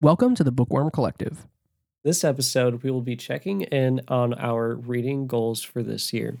Welcome 0.00 0.36
to 0.36 0.44
the 0.44 0.52
Bookworm 0.52 0.92
Collective. 0.92 1.48
This 2.04 2.22
episode, 2.22 2.84
we 2.84 2.90
will 2.92 3.00
be 3.00 3.16
checking 3.16 3.62
in 3.62 4.00
on 4.06 4.32
our 4.34 4.76
reading 4.76 5.26
goals 5.26 5.64
for 5.64 5.82
this 5.82 6.12
year. 6.12 6.38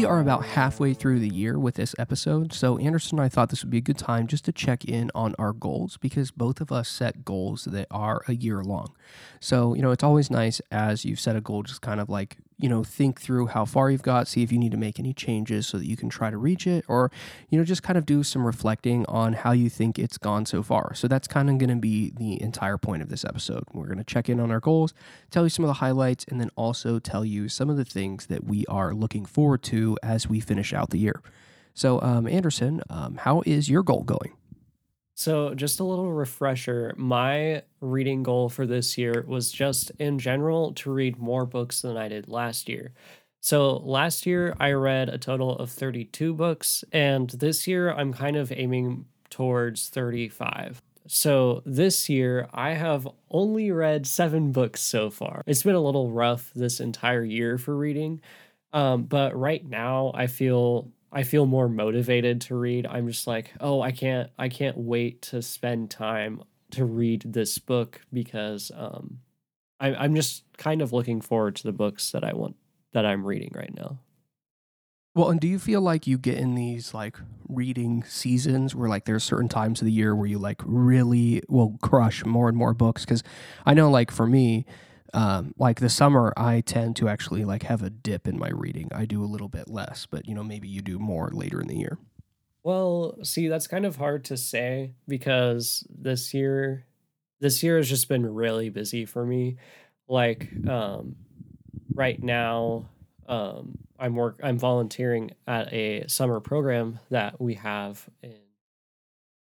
We 0.00 0.06
are 0.06 0.20
about 0.20 0.46
halfway 0.46 0.94
through 0.94 1.18
the 1.18 1.28
year 1.28 1.58
with 1.58 1.74
this 1.74 1.94
episode, 1.98 2.54
so 2.54 2.78
Anderson 2.78 3.18
and 3.18 3.26
I 3.26 3.28
thought 3.28 3.50
this 3.50 3.62
would 3.62 3.70
be 3.70 3.76
a 3.76 3.82
good 3.82 3.98
time 3.98 4.28
just 4.28 4.46
to 4.46 4.52
check 4.52 4.86
in 4.86 5.10
on 5.14 5.34
our 5.38 5.52
goals 5.52 5.98
because 5.98 6.30
both 6.30 6.62
of 6.62 6.72
us 6.72 6.88
set 6.88 7.22
goals 7.22 7.64
that 7.64 7.86
are 7.90 8.22
a 8.26 8.32
year 8.32 8.62
long. 8.62 8.94
So, 9.40 9.74
you 9.74 9.82
know, 9.82 9.90
it's 9.90 10.02
always 10.02 10.30
nice 10.30 10.62
as 10.70 11.04
you've 11.04 11.20
set 11.20 11.36
a 11.36 11.42
goal, 11.42 11.64
just 11.64 11.82
kind 11.82 12.00
of 12.00 12.08
like, 12.08 12.38
you 12.60 12.68
know, 12.68 12.84
think 12.84 13.20
through 13.20 13.46
how 13.48 13.64
far 13.64 13.90
you've 13.90 14.02
got, 14.02 14.28
see 14.28 14.42
if 14.42 14.52
you 14.52 14.58
need 14.58 14.72
to 14.72 14.76
make 14.76 14.98
any 14.98 15.12
changes 15.12 15.66
so 15.66 15.78
that 15.78 15.86
you 15.86 15.96
can 15.96 16.08
try 16.08 16.30
to 16.30 16.36
reach 16.36 16.66
it, 16.66 16.84
or, 16.88 17.10
you 17.48 17.58
know, 17.58 17.64
just 17.64 17.82
kind 17.82 17.96
of 17.96 18.06
do 18.06 18.22
some 18.22 18.46
reflecting 18.46 19.06
on 19.06 19.32
how 19.32 19.52
you 19.52 19.70
think 19.70 19.98
it's 19.98 20.18
gone 20.18 20.46
so 20.46 20.62
far. 20.62 20.94
So 20.94 21.08
that's 21.08 21.26
kind 21.26 21.48
of 21.48 21.58
going 21.58 21.70
to 21.70 21.76
be 21.76 22.10
the 22.16 22.40
entire 22.42 22.78
point 22.78 23.02
of 23.02 23.08
this 23.08 23.24
episode. 23.24 23.64
We're 23.72 23.86
going 23.86 23.98
to 23.98 24.04
check 24.04 24.28
in 24.28 24.40
on 24.40 24.50
our 24.50 24.60
goals, 24.60 24.94
tell 25.30 25.44
you 25.44 25.50
some 25.50 25.64
of 25.64 25.68
the 25.68 25.74
highlights, 25.74 26.24
and 26.28 26.40
then 26.40 26.50
also 26.56 26.98
tell 26.98 27.24
you 27.24 27.48
some 27.48 27.70
of 27.70 27.76
the 27.76 27.84
things 27.84 28.26
that 28.26 28.44
we 28.44 28.66
are 28.66 28.94
looking 28.94 29.24
forward 29.24 29.62
to 29.64 29.96
as 30.02 30.28
we 30.28 30.40
finish 30.40 30.72
out 30.72 30.90
the 30.90 30.98
year. 30.98 31.22
So, 31.74 32.00
um, 32.02 32.26
Anderson, 32.26 32.82
um, 32.90 33.16
how 33.16 33.42
is 33.46 33.70
your 33.70 33.82
goal 33.82 34.02
going? 34.02 34.32
So, 35.20 35.54
just 35.54 35.80
a 35.80 35.84
little 35.84 36.10
refresher 36.10 36.94
my 36.96 37.62
reading 37.82 38.22
goal 38.22 38.48
for 38.48 38.64
this 38.64 38.96
year 38.96 39.22
was 39.28 39.52
just 39.52 39.90
in 39.98 40.18
general 40.18 40.72
to 40.76 40.90
read 40.90 41.18
more 41.18 41.44
books 41.44 41.82
than 41.82 41.98
I 41.98 42.08
did 42.08 42.26
last 42.26 42.70
year. 42.70 42.94
So, 43.42 43.76
last 43.84 44.24
year 44.24 44.56
I 44.58 44.72
read 44.72 45.10
a 45.10 45.18
total 45.18 45.58
of 45.58 45.68
32 45.68 46.32
books, 46.32 46.84
and 46.90 47.28
this 47.28 47.66
year 47.66 47.92
I'm 47.92 48.14
kind 48.14 48.34
of 48.34 48.50
aiming 48.50 49.04
towards 49.28 49.90
35. 49.90 50.80
So, 51.06 51.60
this 51.66 52.08
year 52.08 52.48
I 52.54 52.70
have 52.70 53.06
only 53.30 53.70
read 53.72 54.06
seven 54.06 54.52
books 54.52 54.80
so 54.80 55.10
far. 55.10 55.42
It's 55.46 55.64
been 55.64 55.74
a 55.74 55.80
little 55.80 56.10
rough 56.10 56.50
this 56.54 56.80
entire 56.80 57.24
year 57.24 57.58
for 57.58 57.76
reading, 57.76 58.22
um, 58.72 59.02
but 59.02 59.38
right 59.38 59.68
now 59.68 60.12
I 60.14 60.28
feel 60.28 60.90
I 61.12 61.22
feel 61.24 61.46
more 61.46 61.68
motivated 61.68 62.40
to 62.42 62.54
read. 62.54 62.86
I'm 62.86 63.08
just 63.08 63.26
like, 63.26 63.52
oh, 63.60 63.80
I 63.80 63.90
can't 63.92 64.30
I 64.38 64.48
can't 64.48 64.76
wait 64.76 65.22
to 65.22 65.42
spend 65.42 65.90
time 65.90 66.42
to 66.72 66.84
read 66.84 67.22
this 67.26 67.58
book 67.58 68.00
because 68.12 68.70
um 68.74 69.20
I, 69.80 69.94
I'm 69.94 70.14
just 70.14 70.44
kind 70.56 70.82
of 70.82 70.92
looking 70.92 71.20
forward 71.20 71.56
to 71.56 71.62
the 71.64 71.72
books 71.72 72.12
that 72.12 72.22
I 72.22 72.34
want 72.34 72.56
that 72.92 73.06
I'm 73.06 73.26
reading 73.26 73.52
right 73.54 73.74
now. 73.74 73.98
Well, 75.14 75.30
and 75.30 75.40
do 75.40 75.48
you 75.48 75.58
feel 75.58 75.80
like 75.80 76.06
you 76.06 76.18
get 76.18 76.38
in 76.38 76.54
these 76.54 76.94
like 76.94 77.16
reading 77.48 78.04
seasons 78.04 78.76
where 78.76 78.88
like 78.88 79.06
there's 79.06 79.24
certain 79.24 79.48
times 79.48 79.80
of 79.80 79.86
the 79.86 79.92
year 79.92 80.14
where 80.14 80.26
you 80.26 80.38
like 80.38 80.60
really 80.64 81.42
will 81.48 81.76
crush 81.82 82.24
more 82.24 82.48
and 82.48 82.56
more 82.56 82.74
books? 82.74 83.04
Because 83.04 83.24
I 83.66 83.74
know 83.74 83.90
like 83.90 84.12
for 84.12 84.26
me, 84.26 84.66
um, 85.14 85.54
like 85.58 85.80
the 85.80 85.88
summer, 85.88 86.32
I 86.36 86.60
tend 86.60 86.96
to 86.96 87.08
actually 87.08 87.44
like 87.44 87.64
have 87.64 87.82
a 87.82 87.90
dip 87.90 88.26
in 88.26 88.38
my 88.38 88.50
reading. 88.50 88.88
I 88.94 89.04
do 89.04 89.22
a 89.22 89.26
little 89.26 89.48
bit 89.48 89.68
less, 89.68 90.06
but 90.06 90.26
you 90.26 90.34
know, 90.34 90.44
maybe 90.44 90.68
you 90.68 90.82
do 90.82 90.98
more 90.98 91.30
later 91.32 91.60
in 91.60 91.68
the 91.68 91.76
year. 91.76 91.98
Well, 92.62 93.16
see, 93.22 93.48
that's 93.48 93.66
kind 93.66 93.86
of 93.86 93.96
hard 93.96 94.24
to 94.26 94.36
say 94.36 94.92
because 95.08 95.86
this 95.88 96.34
year, 96.34 96.84
this 97.40 97.62
year 97.62 97.78
has 97.78 97.88
just 97.88 98.08
been 98.08 98.26
really 98.26 98.68
busy 98.68 99.06
for 99.06 99.24
me. 99.24 99.56
Like, 100.08 100.48
um, 100.68 101.16
right 101.94 102.22
now, 102.22 102.86
um, 103.26 103.78
I'm 103.98 104.14
work, 104.14 104.40
I'm 104.42 104.58
volunteering 104.58 105.30
at 105.46 105.72
a 105.72 106.06
summer 106.08 106.40
program 106.40 106.98
that 107.10 107.40
we 107.40 107.54
have 107.54 108.06
in 108.22 108.34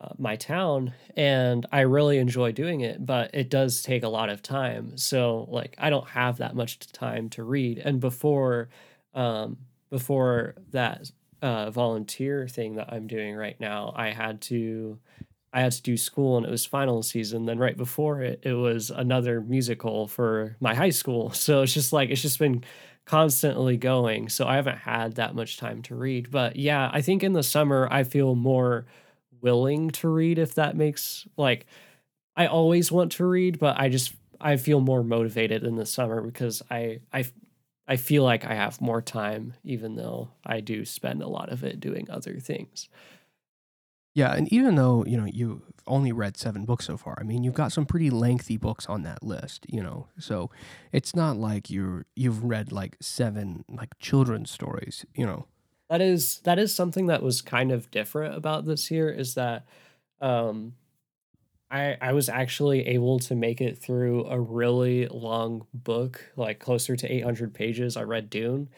uh, 0.01 0.09
my 0.19 0.37
town 0.37 0.93
and 1.17 1.65
I 1.73 1.81
really 1.81 2.19
enjoy 2.19 2.53
doing 2.53 2.83
it, 2.83 3.05
but 3.05 3.31
it 3.35 3.49
does 3.49 3.83
take 3.83 4.03
a 4.03 4.09
lot 4.09 4.29
of 4.29 4.43
time. 4.43 4.97
So 4.99 5.47
like 5.51 5.75
I 5.79 5.89
don't 5.91 6.09
have 6.09 6.39
that 6.39 6.55
much 6.55 6.79
time 6.93 7.29
to 7.31 7.45
read. 7.45 7.79
And 7.79 8.01
before 8.01 8.69
um 9.15 9.57
before 9.91 10.55
that 10.71 11.11
uh 11.41 11.71
volunteer 11.71 12.47
thing 12.49 12.75
that 12.77 12.93
I'm 12.93 13.07
doing 13.07 13.35
right 13.37 13.59
now, 13.59 13.93
I 13.97 14.11
had 14.11 14.43
to 14.43 14.99
I 15.53 15.61
had 15.63 15.73
to 15.73 15.83
do 15.83 15.97
school 15.97 16.37
and 16.37 16.45
it 16.47 16.51
was 16.51 16.67
final 16.67 17.03
season. 17.03 17.47
Then 17.47 17.59
right 17.59 17.77
before 17.77 18.21
it, 18.23 18.41
it 18.43 18.53
was 18.53 18.91
another 18.91 19.41
musical 19.41 20.07
for 20.07 20.57
my 20.61 20.75
high 20.75 20.91
school. 20.91 21.31
So 21.35 21.63
it's 21.63 21.73
just 21.75 21.93
like 21.93 22.11
it's 22.11 22.23
just 22.23 22.39
been 22.39 22.65
constantly 23.07 23.77
going. 23.77 24.29
So 24.29 24.47
I 24.47 24.57
haven't 24.57 24.79
had 24.79 25.15
that 25.15 25.35
much 25.35 25.57
time 25.57 25.81
to 25.83 25.95
read. 25.95 26.31
But 26.31 26.57
yeah, 26.57 26.91
I 26.93 27.01
think 27.01 27.23
in 27.23 27.33
the 27.33 27.43
summer 27.43 27.89
I 27.91 28.05
feel 28.05 28.35
more 28.35 28.87
willing 29.41 29.91
to 29.91 30.09
read 30.09 30.39
if 30.39 30.55
that 30.55 30.77
makes 30.77 31.27
like 31.37 31.67
I 32.37 32.47
always 32.49 32.93
want 32.93 33.13
to 33.13 33.27
read, 33.27 33.59
but 33.59 33.79
I 33.79 33.89
just 33.89 34.15
I 34.41 34.57
feel 34.59 34.81
more 34.81 35.03
motivated 35.05 35.65
in 35.65 35.77
the 35.77 35.87
summer 35.87 36.23
because 36.23 36.63
I 36.71 37.01
I 37.13 37.25
I 37.89 37.97
feel 37.97 38.25
like 38.25 38.45
I 38.45 38.55
have 38.55 38.81
more 38.81 39.03
time 39.03 39.55
even 39.65 39.97
though 39.97 40.31
I 40.45 40.61
do 40.61 40.85
spend 40.85 41.23
a 41.23 41.29
lot 41.29 41.51
of 41.53 41.65
it 41.65 41.81
doing 41.81 42.11
other 42.11 42.39
things. 42.41 42.89
Yeah, 44.15 44.33
and 44.35 44.51
even 44.53 44.77
though, 44.77 45.05
you 45.05 45.17
know, 45.17 45.27
you've 45.27 45.61
only 45.87 46.11
read 46.11 46.37
7 46.39 46.65
books 46.65 46.87
so 46.87 46.97
far. 46.97 47.17
I 47.21 47.23
mean, 47.23 47.45
you've 47.45 47.55
got 47.55 47.71
some 47.73 47.85
pretty 47.85 48.09
lengthy 48.09 48.57
books 48.57 48.87
on 48.87 49.03
that 49.03 49.23
list, 49.23 49.67
you 49.69 49.83
know. 49.83 50.09
So, 50.19 50.51
it's 50.93 51.15
not 51.15 51.37
like 51.37 51.71
you're 51.71 52.07
you've 52.17 52.43
read 52.45 52.73
like 52.73 52.97
7 53.01 53.65
like 53.69 53.99
children's 53.99 54.51
stories, 54.51 55.05
you 55.15 55.27
know 55.27 55.47
that 55.89 56.01
is 56.01 56.41
that 56.41 56.59
is 56.59 56.75
something 56.75 57.07
that 57.07 57.23
was 57.23 57.43
kind 57.43 57.73
of 57.73 57.91
different 57.91 58.35
about 58.35 58.65
this 58.65 58.91
year 58.91 59.11
is 59.11 59.35
that 59.35 59.67
um 60.21 60.75
I 61.71 61.97
I 62.01 62.13
was 62.13 62.29
actually 62.29 62.87
able 62.87 63.19
to 63.21 63.35
make 63.35 63.61
it 63.61 63.79
through 63.79 64.27
a 64.27 64.41
really 64.41 65.07
long 65.09 65.67
book, 65.75 66.33
like 66.37 66.61
closer 66.61 66.97
to 66.97 67.13
800 67.13 67.55
pages. 67.55 67.97
I 67.97 68.03
read 68.03 68.31
Dune, 68.31 68.69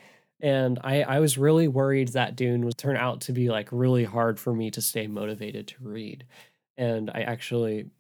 and 0.41 0.79
I 0.83 1.03
I 1.03 1.21
was 1.21 1.39
really 1.39 1.69
worried 1.69 2.09
that 2.09 2.37
Dune 2.37 2.65
would 2.65 2.79
turn 2.79 2.97
out 2.97 3.21
to 3.23 3.33
be 3.33 3.49
like 3.51 3.69
really 3.73 4.05
hard 4.05 4.41
for 4.41 4.55
me 4.55 4.71
to 4.73 4.81
stay 4.83 5.07
motivated 5.07 5.69
to 5.69 5.77
read. 5.81 6.25
And 6.79 7.11
I 7.11 7.23
actually 7.23 7.91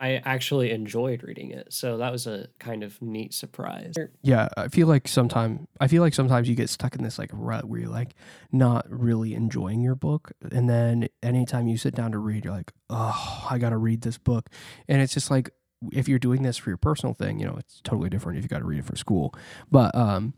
I 0.00 0.22
actually 0.24 0.70
enjoyed 0.70 1.22
reading 1.22 1.50
it. 1.50 1.72
So 1.72 1.96
that 1.98 2.12
was 2.12 2.26
a 2.26 2.48
kind 2.58 2.82
of 2.82 3.00
neat 3.02 3.34
surprise. 3.34 3.94
Yeah, 4.22 4.48
I 4.56 4.68
feel 4.68 4.86
like 4.86 5.08
sometimes 5.08 5.66
I 5.80 5.88
feel 5.88 6.02
like 6.02 6.14
sometimes 6.14 6.48
you 6.48 6.54
get 6.54 6.70
stuck 6.70 6.94
in 6.94 7.02
this 7.02 7.18
like 7.18 7.30
rut 7.32 7.64
where 7.64 7.80
you're 7.80 7.90
like 7.90 8.14
not 8.52 8.86
really 8.88 9.34
enjoying 9.34 9.82
your 9.82 9.94
book 9.94 10.32
and 10.52 10.68
then 10.68 11.08
anytime 11.22 11.68
you 11.68 11.76
sit 11.76 11.94
down 11.94 12.12
to 12.12 12.18
read 12.18 12.44
you're 12.44 12.54
like, 12.54 12.72
"Oh, 12.90 13.46
I 13.50 13.58
got 13.58 13.70
to 13.70 13.76
read 13.76 14.02
this 14.02 14.18
book." 14.18 14.48
And 14.86 15.02
it's 15.02 15.14
just 15.14 15.30
like 15.30 15.50
if 15.92 16.08
you're 16.08 16.18
doing 16.18 16.42
this 16.42 16.56
for 16.56 16.70
your 16.70 16.76
personal 16.76 17.14
thing, 17.14 17.38
you 17.38 17.46
know, 17.46 17.56
it's 17.56 17.80
totally 17.82 18.08
different 18.08 18.38
if 18.38 18.44
you 18.44 18.48
got 18.48 18.58
to 18.58 18.64
read 18.64 18.80
it 18.80 18.84
for 18.84 18.96
school. 18.96 19.34
But 19.70 19.94
um 19.94 20.34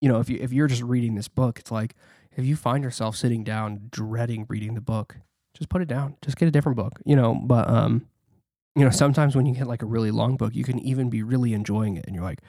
you 0.00 0.08
know, 0.08 0.20
if 0.20 0.28
you 0.28 0.38
if 0.40 0.52
you're 0.52 0.66
just 0.66 0.82
reading 0.82 1.14
this 1.14 1.28
book, 1.28 1.58
it's 1.58 1.70
like 1.70 1.94
if 2.36 2.44
you 2.44 2.56
find 2.56 2.84
yourself 2.84 3.16
sitting 3.16 3.44
down 3.44 3.88
dreading 3.90 4.46
reading 4.48 4.74
the 4.74 4.80
book, 4.80 5.16
just 5.56 5.68
put 5.68 5.80
it 5.82 5.88
down. 5.88 6.16
Just 6.22 6.36
get 6.36 6.48
a 6.48 6.50
different 6.50 6.76
book, 6.76 7.00
you 7.04 7.16
know, 7.16 7.34
but 7.34 7.68
um 7.68 8.06
you 8.74 8.84
know, 8.84 8.90
sometimes 8.90 9.36
when 9.36 9.46
you 9.46 9.54
get 9.54 9.66
like 9.66 9.82
a 9.82 9.86
really 9.86 10.10
long 10.10 10.36
book, 10.36 10.54
you 10.54 10.64
can 10.64 10.78
even 10.80 11.08
be 11.08 11.22
really 11.22 11.52
enjoying 11.52 11.96
it 11.96 12.04
and 12.06 12.14
you're 12.14 12.24
like, 12.24 12.40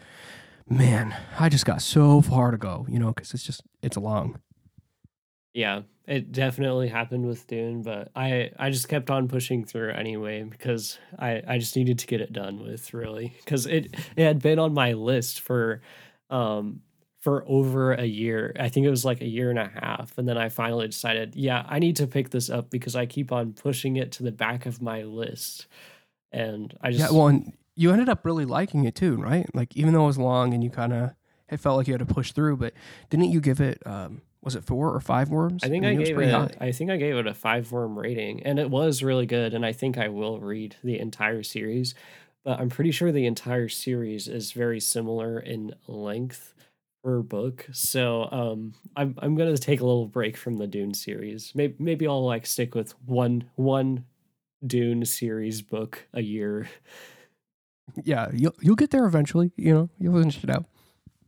man, 0.67 1.15
I 1.39 1.49
just 1.49 1.65
got 1.65 1.81
so 1.81 2.21
far 2.21 2.51
to 2.51 2.57
go, 2.57 2.85
you 2.89 2.97
know, 2.97 3.13
because 3.13 3.33
it's 3.33 3.43
just, 3.43 3.61
it's 3.83 3.97
long. 3.97 4.39
Yeah, 5.53 5.83
it 6.05 6.31
definitely 6.31 6.87
happened 6.87 7.27
with 7.27 7.45
Dune, 7.47 7.83
but 7.83 8.09
I, 8.15 8.51
I 8.57 8.71
just 8.71 8.89
kept 8.89 9.09
on 9.11 9.27
pushing 9.27 9.63
through 9.63 9.91
anyway 9.91 10.43
because 10.43 10.97
I, 11.17 11.43
I 11.47 11.57
just 11.59 11.75
needed 11.75 11.99
to 11.99 12.07
get 12.07 12.21
it 12.21 12.33
done 12.33 12.59
with 12.59 12.93
really 12.93 13.35
because 13.43 13.67
it, 13.67 13.95
it 14.15 14.23
had 14.23 14.41
been 14.41 14.59
on 14.59 14.73
my 14.73 14.93
list 14.93 15.41
for, 15.41 15.81
um, 16.31 16.81
for 17.21 17.45
over 17.47 17.93
a 17.93 18.05
year. 18.05 18.53
I 18.59 18.69
think 18.69 18.85
it 18.85 18.89
was 18.89 19.05
like 19.05 19.21
a 19.21 19.27
year 19.27 19.49
and 19.49 19.59
a 19.59 19.71
half. 19.81 20.17
And 20.17 20.27
then 20.27 20.37
I 20.37 20.49
finally 20.49 20.87
decided, 20.87 21.35
yeah, 21.35 21.63
I 21.67 21.79
need 21.79 21.95
to 21.97 22.07
pick 22.07 22.31
this 22.31 22.49
up 22.49 22.69
because 22.69 22.95
I 22.95 23.05
keep 23.05 23.31
on 23.31 23.53
pushing 23.53 23.95
it 23.95 24.11
to 24.13 24.23
the 24.23 24.31
back 24.31 24.65
of 24.65 24.81
my 24.81 25.03
list 25.03 25.67
and 26.35 26.77
I 26.81 26.91
just 26.91 26.99
yeah. 27.11 27.17
Well, 27.17 27.27
and 27.27 27.53
you 27.75 27.91
ended 27.91 28.09
up 28.09 28.25
really 28.25 28.45
liking 28.45 28.85
it 28.85 28.95
too, 28.95 29.15
right? 29.15 29.47
Like 29.55 29.75
even 29.75 29.93
though 29.93 30.03
it 30.03 30.07
was 30.07 30.17
long 30.17 30.53
and 30.53 30.63
you 30.63 30.69
kind 30.69 30.93
of 30.93 31.11
it 31.49 31.57
felt 31.57 31.77
like 31.77 31.87
you 31.87 31.93
had 31.93 32.07
to 32.07 32.13
push 32.13 32.31
through, 32.31 32.57
but 32.57 32.73
didn't 33.09 33.31
you 33.31 33.39
give 33.39 33.59
it? 33.61 33.81
Um, 33.85 34.21
was 34.41 34.55
it 34.55 34.63
four 34.63 34.93
or 34.93 34.99
five 34.99 35.29
worms? 35.29 35.63
I 35.63 35.69
think 35.69 35.85
I, 35.85 35.91
I 35.91 35.95
gave 35.95 36.17
it. 36.19 36.31
High. 36.31 36.51
I 36.59 36.71
think 36.71 36.91
I 36.91 36.97
gave 36.97 37.15
it 37.15 37.27
a 37.27 37.33
five 37.33 37.71
worm 37.71 37.97
rating, 37.97 38.43
and 38.43 38.59
it 38.59 38.69
was 38.69 39.01
really 39.01 39.25
good. 39.25 39.53
And 39.53 39.65
I 39.65 39.71
think 39.71 39.97
I 39.97 40.09
will 40.09 40.39
read 40.39 40.75
the 40.83 40.99
entire 40.99 41.43
series, 41.43 41.95
but 42.43 42.59
I'm 42.59 42.69
pretty 42.69 42.91
sure 42.91 43.11
the 43.11 43.25
entire 43.25 43.69
series 43.69 44.27
is 44.27 44.51
very 44.51 44.79
similar 44.79 45.39
in 45.39 45.73
length 45.87 46.53
per 47.03 47.21
book. 47.21 47.67
So 47.71 48.27
um, 48.31 48.73
I'm 48.95 49.15
I'm 49.19 49.35
gonna 49.35 49.57
take 49.57 49.81
a 49.81 49.85
little 49.85 50.07
break 50.07 50.37
from 50.37 50.57
the 50.57 50.67
Dune 50.67 50.93
series. 50.93 51.51
Maybe 51.55 51.75
maybe 51.79 52.07
I'll 52.07 52.25
like 52.25 52.45
stick 52.45 52.75
with 52.75 52.93
one 53.05 53.45
one 53.55 54.05
Dune 54.65 55.05
series 55.05 55.61
book 55.61 56.07
a 56.13 56.21
year. 56.21 56.69
Yeah, 58.03 58.29
you'll 58.33 58.55
you'll 58.61 58.75
get 58.75 58.91
there 58.91 59.05
eventually. 59.05 59.51
You 59.55 59.73
know, 59.73 59.89
you'll 59.99 60.19
finish 60.19 60.43
it 60.43 60.49
out. 60.49 60.65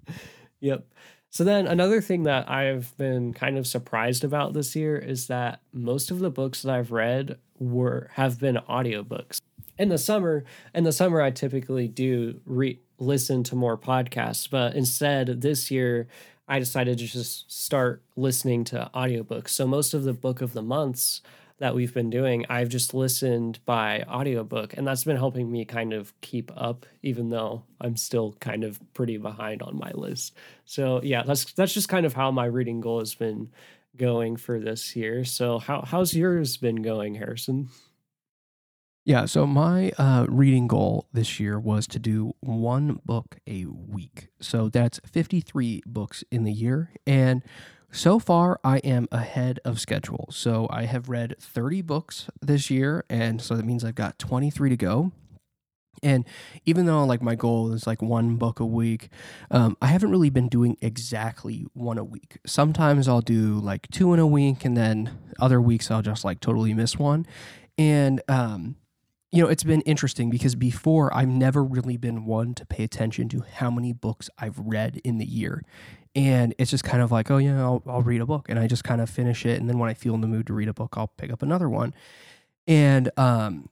yep. 0.60 0.88
So 1.30 1.44
then 1.44 1.68
another 1.68 2.02
thing 2.02 2.24
that 2.24 2.50
I've 2.50 2.98
been 2.98 3.34
kind 3.34 3.58
of 3.58 3.68
surprised 3.68 4.24
about 4.24 4.54
this 4.54 4.76
year 4.76 4.98
is 4.98 5.28
that 5.28 5.62
most 5.72 6.10
of 6.10 6.20
the 6.20 6.32
books 6.32 6.64
that 6.64 6.74
I've 6.74 6.92
read 6.92 7.38
were 7.60 8.10
have 8.14 8.40
been 8.40 8.58
audiobooks. 8.70 9.40
In 9.78 9.90
the 9.90 9.98
summer, 9.98 10.46
in 10.74 10.84
the 10.84 10.92
summer 10.92 11.22
I 11.22 11.32
typically 11.32 11.88
do 11.88 12.40
re- 12.46 12.80
listen 12.98 13.44
to 13.44 13.56
more 13.56 13.78
podcasts, 13.78 14.50
but 14.50 14.76
instead 14.76 15.42
this 15.42 15.70
year 15.70 16.08
I 16.48 16.60
decided 16.60 16.98
to 17.00 17.06
just 17.06 17.52
start 17.52 18.02
listening 18.16 18.64
to 18.66 18.90
audiobooks. 18.96 19.50
So 19.50 19.68
most 19.68 19.94
of 19.94 20.04
the 20.04 20.14
book 20.14 20.42
of 20.42 20.54
the 20.54 20.64
months 20.64 21.22
that 21.60 21.74
we've 21.74 21.94
been 21.94 22.10
doing, 22.10 22.46
I've 22.50 22.70
just 22.70 22.94
listened 22.94 23.60
by 23.66 24.04
audiobook 24.04 24.78
and 24.78 24.86
that's 24.88 25.04
been 25.04 25.18
helping 25.18 25.52
me 25.52 25.66
kind 25.66 25.94
of 25.94 26.14
keep 26.22 26.52
up 26.56 26.86
even 27.02 27.30
though 27.30 27.64
I'm 27.82 27.98
still 27.98 28.36
kind 28.40 28.64
of 28.64 28.80
pretty 28.94 29.18
behind 29.18 29.62
on 29.62 29.78
my 29.78 29.92
list. 29.92 30.36
So 30.66 31.02
yeah, 31.04 31.24
that's 31.24 31.52
that's 31.54 31.74
just 31.74 31.90
kind 31.90 32.06
of 32.06 32.14
how 32.14 32.32
my 32.32 32.46
reading 32.46 32.80
goal 32.80 33.00
has 33.00 33.16
been 33.16 33.50
going 33.96 34.38
for 34.38 34.60
this 34.60 34.96
year. 34.96 35.26
So 35.26 35.58
how 35.58 35.82
how's 35.82 36.14
yours 36.14 36.58
been 36.58 36.82
going, 36.82 37.16
Harrison? 37.16 37.70
Yeah, 39.08 39.24
so 39.24 39.48
my 39.48 39.92
uh, 39.98 40.26
reading 40.28 40.68
goal 40.68 41.08
this 41.14 41.40
year 41.40 41.58
was 41.58 41.88
to 41.88 41.98
do 41.98 42.34
one 42.42 43.00
book 43.06 43.38
a 43.48 43.64
week. 43.64 44.28
So 44.42 44.68
that's 44.68 45.00
53 45.06 45.82
books 45.86 46.26
in 46.30 46.44
the 46.44 46.52
year. 46.52 46.92
And 47.08 47.42
so 47.92 48.20
far, 48.20 48.60
I 48.64 48.78
am 48.80 49.08
ahead 49.12 49.60
of 49.64 49.80
schedule. 49.80 50.28
So 50.32 50.68
I 50.70 50.86
have 50.86 51.10
read 51.10 51.36
30 51.40 51.82
books 51.82 52.30
this 52.42 52.70
year, 52.70 53.06
and 53.10 53.42
so 53.42 53.56
that 53.56 53.66
means 53.66 53.84
I've 53.84 53.96
got 53.96 54.20
23 54.20 54.70
to 54.70 54.78
go. 54.78 55.12
And 56.04 56.26
even 56.66 56.86
though 56.86 57.04
like 57.06 57.22
my 57.22 57.36
goal 57.36 57.72
is 57.74 57.88
like 57.88 58.02
one 58.02 58.36
book 58.36 58.60
a 58.60 58.66
week, 58.66 59.10
um, 59.50 59.76
I 59.82 59.88
haven't 59.88 60.12
really 60.12 60.30
been 60.30 60.48
doing 60.48 60.78
exactly 60.82 61.66
one 61.74 61.98
a 61.98 62.04
week. 62.04 62.38
Sometimes 62.46 63.08
I'll 63.08 63.22
do 63.22 63.60
like 63.60 63.88
two 63.90 64.14
in 64.14 64.20
a 64.20 64.28
week, 64.28 64.64
and 64.64 64.78
then 64.78 65.18
other 65.40 65.60
weeks 65.60 65.90
I'll 65.90 66.02
just 66.02 66.24
like 66.24 66.40
totally 66.40 66.74
miss 66.74 66.98
one. 67.00 67.26
And 67.78 68.22
um, 68.28 68.76
you 69.32 69.44
know, 69.44 69.50
it's 69.50 69.64
been 69.64 69.82
interesting 69.82 70.30
because 70.30 70.56
before 70.56 71.14
I've 71.16 71.28
never 71.28 71.64
really 71.64 71.98
been 71.98 72.26
one 72.26 72.54
to 72.56 72.66
pay 72.66 72.84
attention 72.84 73.28
to 73.30 73.44
how 73.56 73.70
many 73.70 73.92
books 73.92 74.30
I've 74.38 74.58
read 74.60 75.02
in 75.04 75.18
the 75.18 75.26
year. 75.26 75.64
And 76.18 76.56
it's 76.58 76.72
just 76.72 76.84
kind 76.84 77.04
of 77.04 77.12
like, 77.12 77.30
oh, 77.30 77.38
yeah, 77.38 77.62
I'll, 77.62 77.84
I'll 77.86 78.02
read 78.02 78.22
a 78.22 78.26
book. 78.26 78.50
And 78.50 78.58
I 78.58 78.66
just 78.66 78.84
kind 78.84 79.02
of 79.02 79.10
finish 79.10 79.46
it. 79.46 79.60
And 79.60 79.70
then 79.70 79.78
when 79.78 79.88
I 79.88 79.94
feel 79.94 80.16
in 80.16 80.22
the 80.22 80.28
mood 80.28 80.48
to 80.48 80.54
read 80.54 80.68
a 80.68 80.74
book, 80.74 80.96
I'll 80.98 81.12
pick 81.16 81.32
up 81.32 81.44
another 81.44 81.70
one. 81.70 81.94
And 82.68 83.12
um, 83.18 83.70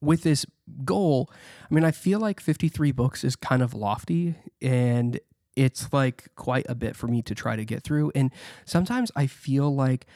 with 0.00 0.24
this 0.24 0.44
goal, 0.84 1.30
I 1.70 1.72
mean, 1.72 1.84
I 1.84 1.92
feel 1.92 2.18
like 2.18 2.40
53 2.40 2.90
books 2.90 3.22
is 3.22 3.36
kind 3.36 3.62
of 3.62 3.72
lofty 3.72 4.34
and 4.60 5.20
it's 5.54 5.92
like 5.92 6.34
quite 6.34 6.66
a 6.68 6.74
bit 6.74 6.96
for 6.96 7.06
me 7.06 7.22
to 7.22 7.36
try 7.36 7.54
to 7.54 7.64
get 7.64 7.84
through. 7.84 8.10
And 8.16 8.32
sometimes 8.64 9.12
I 9.14 9.28
feel 9.28 9.72
like 9.72 10.06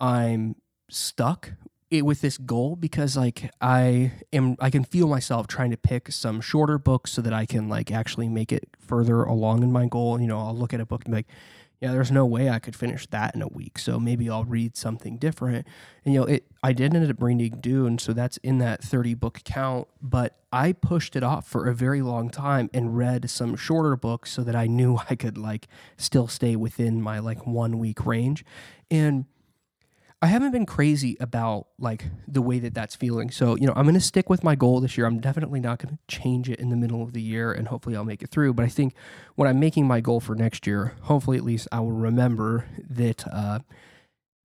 I'm 0.00 0.56
stuck 0.90 1.52
it, 1.90 2.04
with 2.04 2.20
this 2.20 2.38
goal 2.38 2.76
because 2.76 3.16
like 3.16 3.50
I 3.60 4.12
am 4.32 4.56
I 4.58 4.70
can 4.70 4.84
feel 4.84 5.08
myself 5.08 5.46
trying 5.46 5.70
to 5.70 5.76
pick 5.76 6.10
some 6.10 6.40
shorter 6.40 6.78
books 6.78 7.12
so 7.12 7.22
that 7.22 7.32
I 7.32 7.46
can 7.46 7.68
like 7.68 7.92
actually 7.92 8.28
make 8.28 8.52
it 8.52 8.68
further 8.78 9.22
along 9.22 9.62
in 9.62 9.72
my 9.72 9.86
goal. 9.86 10.20
You 10.20 10.26
know, 10.26 10.38
I'll 10.38 10.56
look 10.56 10.74
at 10.74 10.80
a 10.80 10.86
book 10.86 11.04
and 11.04 11.12
be 11.12 11.18
like, 11.18 11.28
yeah, 11.80 11.92
there's 11.92 12.10
no 12.10 12.24
way 12.24 12.48
I 12.48 12.58
could 12.58 12.74
finish 12.74 13.06
that 13.08 13.34
in 13.34 13.42
a 13.42 13.48
week. 13.48 13.78
So 13.78 14.00
maybe 14.00 14.30
I'll 14.30 14.44
read 14.44 14.76
something 14.76 15.18
different. 15.18 15.66
And 16.04 16.14
you 16.14 16.20
know, 16.20 16.26
it 16.26 16.46
I 16.62 16.72
did 16.72 16.94
end 16.94 17.08
up 17.08 17.22
reading 17.22 17.60
Dune, 17.60 17.98
so 17.98 18.12
that's 18.12 18.38
in 18.38 18.58
that 18.58 18.82
30 18.82 19.14
book 19.14 19.42
count, 19.44 19.86
but 20.00 20.38
I 20.52 20.72
pushed 20.72 21.14
it 21.16 21.22
off 21.22 21.46
for 21.46 21.68
a 21.68 21.74
very 21.74 22.02
long 22.02 22.30
time 22.30 22.70
and 22.72 22.96
read 22.96 23.28
some 23.28 23.56
shorter 23.56 23.94
books 23.94 24.32
so 24.32 24.42
that 24.42 24.56
I 24.56 24.66
knew 24.66 24.98
I 25.10 25.14
could 25.14 25.38
like 25.38 25.68
still 25.96 26.26
stay 26.26 26.56
within 26.56 27.00
my 27.00 27.18
like 27.20 27.46
1 27.46 27.78
week 27.78 28.04
range. 28.06 28.44
And 28.90 29.26
I 30.22 30.28
haven't 30.28 30.52
been 30.52 30.64
crazy 30.64 31.16
about 31.20 31.68
like 31.78 32.06
the 32.26 32.40
way 32.40 32.58
that 32.60 32.72
that's 32.74 32.96
feeling. 32.96 33.30
So, 33.30 33.54
you 33.54 33.66
know, 33.66 33.74
I'm 33.76 33.84
going 33.84 33.94
to 33.94 34.00
stick 34.00 34.30
with 34.30 34.42
my 34.42 34.54
goal 34.54 34.80
this 34.80 34.96
year. 34.96 35.06
I'm 35.06 35.20
definitely 35.20 35.60
not 35.60 35.78
going 35.78 35.94
to 35.96 36.16
change 36.16 36.48
it 36.48 36.58
in 36.58 36.70
the 36.70 36.76
middle 36.76 37.02
of 37.02 37.12
the 37.12 37.20
year 37.20 37.52
and 37.52 37.68
hopefully 37.68 37.96
I'll 37.96 38.04
make 38.04 38.22
it 38.22 38.30
through. 38.30 38.54
But 38.54 38.64
I 38.64 38.68
think 38.68 38.94
when 39.34 39.46
I'm 39.46 39.60
making 39.60 39.86
my 39.86 40.00
goal 40.00 40.20
for 40.20 40.34
next 40.34 40.66
year, 40.66 40.94
hopefully 41.02 41.36
at 41.36 41.44
least 41.44 41.68
I 41.70 41.80
will 41.80 41.92
remember 41.92 42.64
that 42.88 43.26
uh, 43.30 43.58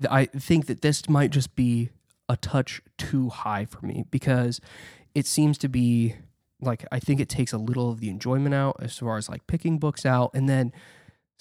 I 0.10 0.26
think 0.26 0.66
that 0.66 0.82
this 0.82 1.08
might 1.08 1.32
just 1.32 1.56
be 1.56 1.90
a 2.28 2.36
touch 2.36 2.82
too 2.98 3.30
high 3.30 3.66
for 3.66 3.86
me 3.86 4.06
because 4.12 4.60
it 5.16 5.26
seems 5.26 5.58
to 5.60 5.70
be 5.70 6.16
like 6.62 6.86
I 6.92 7.00
think 7.00 7.20
it 7.20 7.30
takes 7.30 7.54
a 7.54 7.58
little 7.58 7.90
of 7.90 8.00
the 8.00 8.10
enjoyment 8.10 8.54
out 8.54 8.78
as 8.80 8.98
far 8.98 9.18
as 9.18 9.30
like 9.30 9.48
picking 9.48 9.80
books 9.80 10.06
out 10.06 10.32
and 10.34 10.48
then 10.48 10.72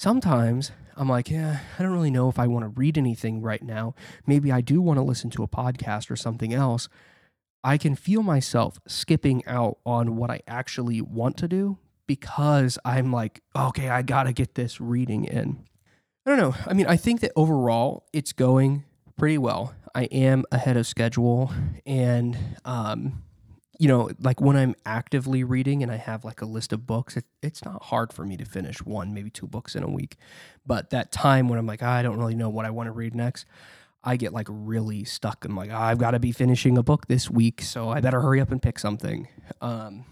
sometimes 0.01 0.73
I'm 0.97 1.11
like, 1.11 1.29
yeah, 1.29 1.61
I 1.79 1.83
don't 1.83 1.93
really 1.93 2.11
know 2.11 2.31
if 2.31 2.39
I 2.39 2.47
want 2.47 2.65
to 2.65 2.71
read 2.71 2.97
anything 2.97 3.43
right 3.43 3.63
now. 3.63 3.95
Maybe 4.27 4.51
I 4.51 4.63
do 4.63 4.81
want 4.81 4.97
to 4.97 5.03
listen 5.03 5.29
to 5.31 5.43
a 5.43 5.49
podcast 5.49 6.11
or 6.11 6.17
something 6.17 6.55
else. 6.55 6.89
I 7.63 7.77
can 7.77 7.95
feel 7.95 8.23
myself 8.23 8.81
skipping 8.89 9.45
out 9.47 9.77
on 9.85 10.17
what 10.17 10.31
I 10.31 10.41
actually 10.49 11.03
want 11.03 11.37
to 11.39 11.49
do 11.49 11.77
because 12.07 12.79
I'm 12.83 13.13
like, 13.13 13.43
okay, 13.55 13.91
I 13.91 14.01
got 14.01 14.23
to 14.23 14.33
get 14.33 14.55
this 14.55 14.81
reading 14.81 15.27
in. 15.27 15.67
I 16.25 16.31
don't 16.31 16.39
know. 16.39 16.55
I 16.67 16.73
mean, 16.73 16.87
I 16.87 16.97
think 16.97 17.21
that 17.21 17.33
overall 17.37 18.07
it's 18.15 18.33
going 18.33 18.85
pretty 19.19 19.37
well. 19.37 19.75
I 19.95 20.05
am 20.05 20.47
ahead 20.51 20.79
of 20.79 20.87
schedule 20.87 21.53
and 21.85 22.39
um 22.65 23.23
you 23.81 23.89
know, 23.89 24.11
like 24.21 24.43
when 24.43 24.57
I'm 24.57 24.75
actively 24.85 25.43
reading 25.43 25.83
and 25.83 25.91
I 25.91 25.97
have 25.97 26.23
like 26.23 26.43
a 26.43 26.45
list 26.45 26.75
of 26.75 26.87
books, 26.87 27.17
it, 27.17 27.25
it's 27.43 27.65
not 27.65 27.85
hard 27.85 28.13
for 28.13 28.27
me 28.27 28.37
to 28.37 28.45
finish 28.45 28.83
one, 28.83 29.15
maybe 29.15 29.31
two 29.31 29.47
books 29.47 29.75
in 29.75 29.83
a 29.83 29.89
week. 29.89 30.17
But 30.67 30.91
that 30.91 31.11
time 31.11 31.49
when 31.49 31.59
I'm 31.59 31.67
like, 31.67 31.83
I 31.83 32.03
don't 32.03 32.19
really 32.19 32.35
know 32.35 32.51
what 32.51 32.67
I 32.67 32.71
want 32.71 32.89
to 32.89 32.93
read 32.93 33.15
next, 33.15 33.47
I 34.05 34.19
get 34.19 34.35
like 34.35 34.49
really 34.51 35.05
stuck. 35.05 35.47
I'm 35.47 35.57
like, 35.57 35.71
I've 35.71 35.97
got 35.97 36.11
to 36.11 36.19
be 36.19 36.31
finishing 36.31 36.77
a 36.77 36.83
book 36.83 37.07
this 37.07 37.31
week, 37.31 37.63
so 37.63 37.89
I 37.89 38.03
better 38.03 38.21
hurry 38.21 38.39
up 38.39 38.53
and 38.53 38.61
pick 38.61 38.79
something. 38.79 39.29
Um, 39.63 40.05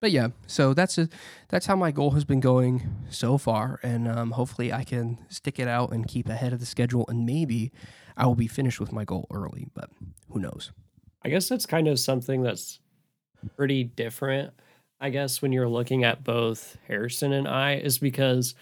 but 0.00 0.10
yeah, 0.10 0.30
so 0.48 0.74
that's 0.74 0.98
a, 0.98 1.08
that's 1.48 1.66
how 1.66 1.76
my 1.76 1.92
goal 1.92 2.10
has 2.10 2.24
been 2.24 2.40
going 2.40 3.06
so 3.08 3.38
far, 3.38 3.78
and 3.84 4.08
um, 4.08 4.32
hopefully 4.32 4.72
I 4.72 4.82
can 4.82 5.18
stick 5.28 5.60
it 5.60 5.68
out 5.68 5.92
and 5.92 6.08
keep 6.08 6.28
ahead 6.28 6.52
of 6.52 6.58
the 6.58 6.66
schedule, 6.66 7.04
and 7.08 7.24
maybe 7.24 7.70
I 8.16 8.26
will 8.26 8.34
be 8.34 8.48
finished 8.48 8.80
with 8.80 8.90
my 8.90 9.04
goal 9.04 9.28
early. 9.32 9.68
But 9.74 9.90
who 10.28 10.40
knows? 10.40 10.72
I 11.24 11.28
guess 11.28 11.48
that's 11.48 11.66
kind 11.66 11.86
of 11.86 12.00
something 12.00 12.42
that's 12.42 12.80
pretty 13.56 13.84
different, 13.84 14.52
I 15.00 15.10
guess, 15.10 15.42
when 15.42 15.52
you're 15.52 15.68
looking 15.68 16.04
at 16.04 16.24
both 16.24 16.76
Harrison 16.86 17.32
and 17.32 17.46
I, 17.48 17.74
is 17.74 17.98
because 17.98 18.54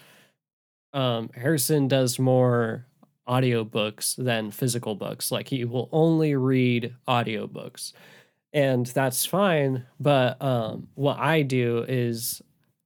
um, 0.93 1.29
Harrison 1.35 1.87
does 1.87 2.19
more 2.19 2.85
audiobooks 3.27 4.15
than 4.15 4.51
physical 4.51 4.95
books. 4.95 5.31
Like 5.31 5.47
he 5.47 5.65
will 5.65 5.89
only 5.91 6.35
read 6.35 6.93
audiobooks. 7.07 7.93
And 8.53 8.85
that's 8.85 9.25
fine. 9.25 9.85
But 9.99 10.41
um, 10.41 10.87
what 10.95 11.19
I 11.19 11.41
do 11.41 11.85
is 11.87 12.41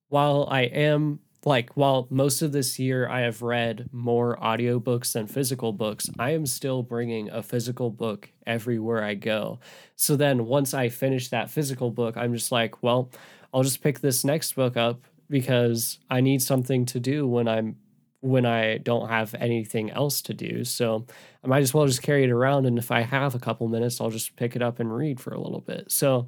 while 0.08 0.48
I 0.50 0.62
am 0.62 1.20
like 1.46 1.75
while 1.75 2.08
most 2.10 2.41
of 2.41 2.51
this 2.51 2.77
year 2.79 3.08
I 3.08 3.22
have 3.22 3.41
read 3.41 3.89
more 3.91 4.38
audiobooks 4.38 5.13
than 5.13 5.27
physical 5.27 5.72
books, 5.72 6.10
I 6.19 6.31
am 6.31 6.46
still 6.46 6.84
bringing 6.84 7.29
a 7.29 7.41
physical 7.41 7.89
book 7.89 8.29
everywhere 8.46 9.03
I 9.03 9.13
go. 9.13 9.60
So 9.96 10.15
then 10.15 10.46
once 10.46 10.74
I 10.74 10.89
finish 10.89 11.29
that 11.29 11.50
physical 11.50 11.91
book, 11.91 12.17
I'm 12.17 12.34
just 12.34 12.51
like, 12.51 12.84
well, 12.84 13.10
I'll 13.53 13.63
just 13.63 13.81
pick 13.81 14.00
this 14.00 14.25
next 14.25 14.53
book 14.53 14.75
up 14.75 15.05
because 15.29 16.00
I 16.10 16.22
need 16.22 16.41
something 16.41 16.86
to 16.88 17.00
do 17.00 17.27
when 17.27 17.48
I'm 17.48 17.77
when 18.22 18.46
I 18.46 18.79
don't 18.79 19.08
have 19.08 19.34
anything 19.36 19.91
else 19.91 20.22
to 20.24 20.34
do. 20.34 20.65
So 20.65 21.05
I 21.41 21.48
might 21.48 21.62
as 21.62 21.74
well 21.74 21.86
just 21.86 22.01
carry 22.01 22.25
it 22.25 22.31
around 22.31 22.65
and 22.65 22.77
if 22.77 22.91
I 22.91 23.01
have 23.01 23.34
a 23.34 23.39
couple 23.39 23.67
minutes, 23.69 24.01
I'll 24.01 24.10
just 24.10 24.36
pick 24.36 24.58
it 24.58 24.62
up 24.62 24.79
and 24.81 24.93
read 24.93 25.22
for 25.22 25.34
a 25.34 25.39
little 25.39 25.62
bit. 25.62 25.89
So 25.89 26.27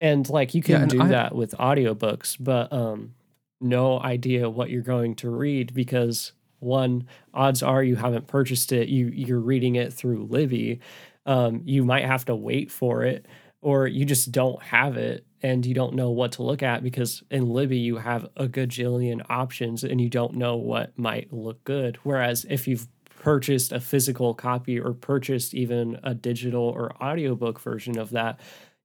and 0.00 0.28
like 0.30 0.54
you 0.54 0.62
can 0.62 0.82
yeah, 0.82 0.86
do 0.86 1.02
I, 1.02 1.08
that 1.08 1.34
with 1.34 1.52
audiobooks, 1.58 2.36
but 2.40 2.72
um 2.72 3.14
no 3.60 4.00
idea 4.00 4.48
what 4.48 4.70
you're 4.70 4.82
going 4.82 5.14
to 5.16 5.30
read 5.30 5.74
because 5.74 6.32
one 6.60 7.06
odds 7.34 7.62
are 7.62 7.82
you 7.82 7.96
haven't 7.96 8.26
purchased 8.26 8.72
it. 8.72 8.88
You 8.88 9.08
you're 9.08 9.40
reading 9.40 9.76
it 9.76 9.92
through 9.92 10.26
libby 10.26 10.80
um, 11.26 11.60
you 11.64 11.84
might 11.84 12.04
have 12.04 12.24
to 12.26 12.34
wait 12.34 12.70
for 12.70 13.04
it 13.04 13.26
or 13.60 13.86
you 13.86 14.04
just 14.04 14.32
don't 14.32 14.62
have 14.62 14.96
it 14.96 15.26
and 15.42 15.64
you 15.66 15.74
don't 15.74 15.94
know 15.94 16.10
what 16.10 16.32
to 16.32 16.42
look 16.42 16.62
at 16.62 16.82
because 16.82 17.22
in 17.30 17.48
libby 17.48 17.78
you 17.78 17.96
have 17.96 18.28
a 18.36 18.46
gajillion 18.46 19.24
options 19.28 19.84
and 19.84 20.00
you 20.00 20.08
don't 20.08 20.34
know 20.34 20.56
what 20.56 20.98
might 20.98 21.32
look 21.32 21.62
good. 21.64 21.98
Whereas 22.02 22.46
if 22.48 22.66
you've 22.66 22.88
purchased 23.20 23.72
a 23.72 23.80
physical 23.80 24.32
copy 24.34 24.78
or 24.78 24.92
purchased 24.92 25.54
even 25.54 25.98
a 26.02 26.14
digital 26.14 26.62
or 26.62 26.92
audiobook 27.02 27.60
version 27.60 27.98
of 27.98 28.10
that 28.10 28.38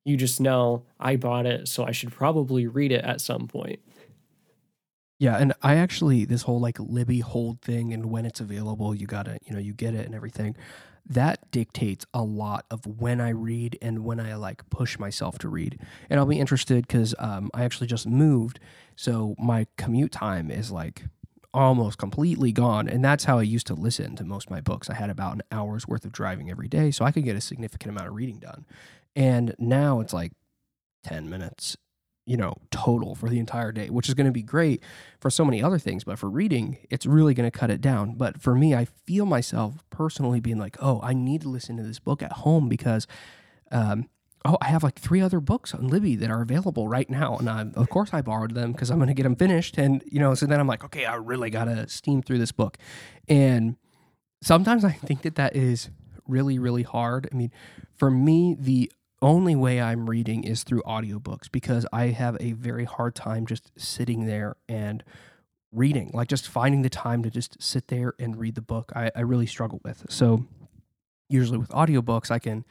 you 0.06 0.18
just 0.18 0.42
know 0.42 0.84
i 1.00 1.16
bought 1.16 1.46
it 1.46 1.68
so 1.68 1.86
i 1.86 1.92
should 1.92 2.12
probably 2.12 2.66
read 2.66 2.92
it 2.92 3.04
at 3.06 3.22
some 3.22 3.48
point 3.48 3.80
Yeah, 5.20 5.38
and 5.38 5.54
I 5.62 5.76
actually 5.76 6.26
this 6.26 6.44
whole 6.44 6.60
like 6.60 6.80
Libby 6.80 7.20
hold 7.20 7.62
thing 7.62 7.94
and 7.94 8.08
when 8.08 8.26
it's 8.26 8.40
available, 8.40 8.94
you 8.96 9.08
gotta 9.08 9.40
you 9.46 9.54
know 9.54 9.60
you 9.60 9.74
get 9.74 9.94
it 9.94 10.06
and 10.06 10.16
everything. 10.16 10.56
That 11.06 11.52
dictates 11.52 12.06
a 12.14 12.24
lot 12.24 12.66
of 12.72 12.86
when 12.86 13.20
I 13.20 13.30
read 13.30 13.78
and 13.82 14.06
when 14.06 14.20
I 14.20 14.36
like 14.36 14.70
push 14.70 14.98
myself 14.98 15.38
to 15.40 15.50
read. 15.50 15.80
And 16.10 16.20
I'll 16.20 16.26
be 16.26 16.40
interested 16.40 16.88
because 16.88 17.14
um, 17.20 17.50
I 17.54 17.66
actually 17.66 17.88
just 17.88 18.08
moved, 18.08 18.60
so 18.96 19.36
my 19.38 19.68
commute 19.78 20.14
time 20.14 20.50
is 20.50 20.72
like 20.72 21.04
almost 21.54 21.98
completely 21.98 22.52
gone. 22.52 22.88
And 22.88 23.04
that's 23.04 23.26
how 23.26 23.38
I 23.38 23.44
used 23.44 23.68
to 23.68 23.74
listen 23.76 24.16
to 24.16 24.24
most 24.24 24.48
of 24.48 24.52
my 24.52 24.62
books. 24.62 24.90
I 24.90 24.96
had 24.96 25.10
about 25.10 25.36
an 25.36 25.44
hour's 25.52 25.88
worth 25.88 26.06
of 26.06 26.12
driving 26.12 26.50
every 26.50 26.68
day, 26.68 26.90
so 26.90 27.06
I 27.06 27.12
could 27.12 27.26
get 27.26 27.36
a 27.36 27.42
significant 27.42 27.92
amount 27.92 28.08
of 28.08 28.16
reading 28.16 28.40
done. 28.40 28.66
And 29.16 29.56
now 29.60 30.00
it's 30.00 30.14
like 30.14 30.32
10 31.04 31.30
minutes 31.30 31.78
you 32.26 32.38
know, 32.38 32.56
total 32.72 33.16
for 33.16 33.28
the 33.28 33.40
entire 33.40 33.72
day, 33.72 33.90
which 33.90 34.08
is 34.08 34.14
going 34.14 34.26
to 34.26 34.32
be 34.32 34.42
great 34.42 34.82
for 35.20 35.30
so 35.30 35.44
many 35.44 35.62
other 35.62 35.78
things. 35.78 36.04
But 36.04 36.18
for 36.18 36.30
reading, 36.30 36.78
it's 36.90 37.06
really 37.06 37.34
going 37.34 37.50
to 37.50 37.58
cut 37.58 37.70
it 37.70 37.82
down. 37.82 38.16
But 38.16 38.42
for 38.42 38.56
me, 38.56 38.74
I 38.74 38.86
feel 38.86 39.26
myself 39.26 39.84
personally 39.90 40.40
being 40.40 40.58
like, 40.58 40.78
oh, 40.82 41.02
I 41.04 41.14
need 41.14 41.42
to 41.42 41.50
listen 41.50 41.76
to 41.78 41.84
this 41.84 42.00
book 42.00 42.24
at 42.24 42.32
home 42.32 42.70
because, 42.70 43.08
um, 43.72 44.10
oh, 44.46 44.58
I 44.62 44.68
have 44.68 44.84
like 44.84 44.98
three 44.98 45.22
other 45.22 45.42
books 45.42 45.74
on 45.74 45.90
Libby 45.90 46.16
that 46.16 46.30
are 46.30 46.42
available 46.42 46.88
right 46.88 47.10
now. 47.10 47.38
And 47.38 47.50
I, 47.50 47.66
of 47.76 47.90
course, 47.90 48.12
I 48.14 48.22
borrowed 48.22 48.54
them 48.54 48.72
because 48.72 48.90
I'm 48.90 48.98
going 48.98 49.08
to 49.08 49.14
get 49.14 49.24
them 49.24 49.36
finished. 49.36 49.78
And, 49.78 50.02
you 50.06 50.20
know, 50.20 50.34
so 50.34 50.46
then 50.46 50.62
I'm 50.62 50.68
like, 50.68 50.86
okay, 50.86 51.06
I 51.06 51.16
really 51.16 51.50
got 51.50 51.66
to 51.66 51.90
steam 51.90 52.22
through 52.22 52.40
this 52.40 52.54
book. 52.54 52.78
And 53.28 53.76
sometimes 54.42 54.86
I 54.86 54.92
think 54.92 55.24
that 55.24 55.36
that 55.36 55.58
is 55.58 55.90
really, 56.26 56.58
really 56.58 56.84
hard. 56.84 57.28
I 57.32 57.36
mean, 57.36 57.52
for 57.96 58.10
me, 58.10 58.56
the 58.58 58.90
only 59.24 59.56
way 59.56 59.82
I'm 59.82 60.10
reading 60.10 60.44
is 60.44 60.64
through 60.64 60.82
audiobooks 60.84 61.52
because 61.52 61.86
I 61.92 62.08
have 62.08 62.38
a 62.40 62.52
very 62.52 62.86
hard 62.86 63.16
time 63.16 63.46
just 63.46 63.72
sitting 63.78 64.26
there 64.26 64.58
and 64.68 65.04
reading, 65.72 66.12
like 66.14 66.28
just 66.28 66.48
finding 66.48 66.84
the 66.84 66.90
time 66.90 67.24
to 67.24 67.30
just 67.30 67.62
sit 67.62 67.88
there 67.88 68.14
and 68.20 68.38
read 68.38 68.56
the 68.56 68.62
book. 68.62 68.92
I, 68.96 69.12
I 69.16 69.22
really 69.22 69.48
struggle 69.48 69.82
with. 69.84 70.06
So, 70.10 70.46
usually 71.30 71.58
with 71.58 71.70
audiobooks, 71.70 72.30
I 72.30 72.38
can 72.38 72.64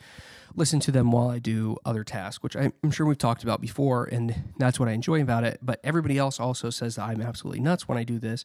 listen 0.54 0.78
to 0.80 0.92
them 0.92 1.10
while 1.10 1.28
I 1.28 1.38
do 1.38 1.76
other 1.84 2.04
tasks, 2.04 2.42
which 2.42 2.54
I'm 2.54 2.90
sure 2.90 3.06
we've 3.06 3.18
talked 3.18 3.42
about 3.42 3.60
before, 3.60 4.04
and 4.04 4.52
that's 4.58 4.78
what 4.78 4.88
I 4.88 4.92
enjoy 4.92 5.20
about 5.20 5.44
it. 5.44 5.58
But 5.62 5.80
everybody 5.82 6.18
else 6.18 6.38
also 6.38 6.70
says 6.70 6.96
that 6.96 7.08
I'm 7.08 7.20
absolutely 7.20 7.60
nuts 7.60 7.88
when 7.88 7.98
I 7.98 8.04
do 8.04 8.18
this. 8.18 8.44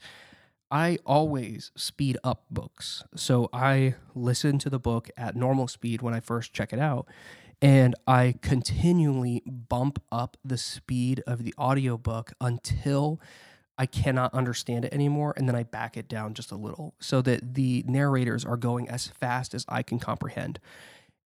I 0.71 0.97
always 1.05 1.71
speed 1.75 2.17
up 2.23 2.43
books. 2.49 3.03
So 3.15 3.49
I 3.53 3.95
listen 4.15 4.57
to 4.59 4.69
the 4.69 4.79
book 4.79 5.09
at 5.15 5.35
normal 5.35 5.67
speed 5.67 6.01
when 6.01 6.13
I 6.13 6.19
first 6.19 6.53
check 6.53 6.73
it 6.73 6.79
out 6.79 7.07
and 7.61 7.95
I 8.07 8.35
continually 8.41 9.41
bump 9.45 10.01
up 10.11 10.37
the 10.45 10.57
speed 10.57 11.23
of 11.25 11.43
the 11.43 11.53
audiobook 11.57 12.33
until 12.39 13.19
I 13.77 13.85
cannot 13.85 14.33
understand 14.33 14.85
it 14.85 14.93
anymore. 14.93 15.33
And 15.37 15.47
then 15.47 15.55
I 15.55 15.63
back 15.63 15.97
it 15.97 16.07
down 16.07 16.33
just 16.33 16.51
a 16.51 16.55
little 16.55 16.95
so 16.99 17.21
that 17.21 17.55
the 17.55 17.83
narrators 17.87 18.45
are 18.45 18.57
going 18.57 18.89
as 18.89 19.07
fast 19.07 19.53
as 19.53 19.65
I 19.69 19.83
can 19.83 19.99
comprehend. 19.99 20.59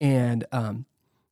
And 0.01 0.45
um, 0.53 0.87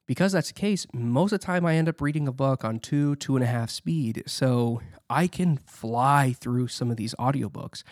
because 0.06 0.32
that's 0.32 0.49
the 0.49 0.54
case, 0.54 0.87
most 0.92 1.32
of 1.32 1.40
the 1.40 1.46
time 1.46 1.64
I 1.64 1.76
end 1.76 1.88
up 1.88 2.00
reading 2.00 2.26
a 2.28 2.32
book 2.32 2.64
on 2.64 2.78
two, 2.78 3.16
two 3.16 3.37
and 3.37 3.44
a 3.44 3.49
half 3.49 3.70
speed. 3.70 4.22
So 4.26 4.80
I 5.08 5.26
can 5.26 5.58
fly 5.58 6.34
through 6.38 6.68
some 6.68 6.90
of 6.90 6.96
these 6.96 7.14
audiobooks. 7.14 7.82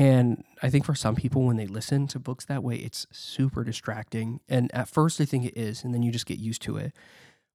And 0.00 0.44
I 0.62 0.70
think 0.70 0.86
for 0.86 0.94
some 0.94 1.14
people, 1.14 1.42
when 1.42 1.58
they 1.58 1.66
listen 1.66 2.06
to 2.06 2.18
books 2.18 2.46
that 2.46 2.62
way, 2.62 2.76
it's 2.76 3.06
super 3.12 3.62
distracting. 3.62 4.40
And 4.48 4.74
at 4.74 4.88
first, 4.88 5.18
they 5.18 5.26
think 5.26 5.44
it 5.44 5.54
is, 5.54 5.84
and 5.84 5.92
then 5.92 6.02
you 6.02 6.10
just 6.10 6.24
get 6.24 6.38
used 6.38 6.62
to 6.62 6.78
it. 6.78 6.94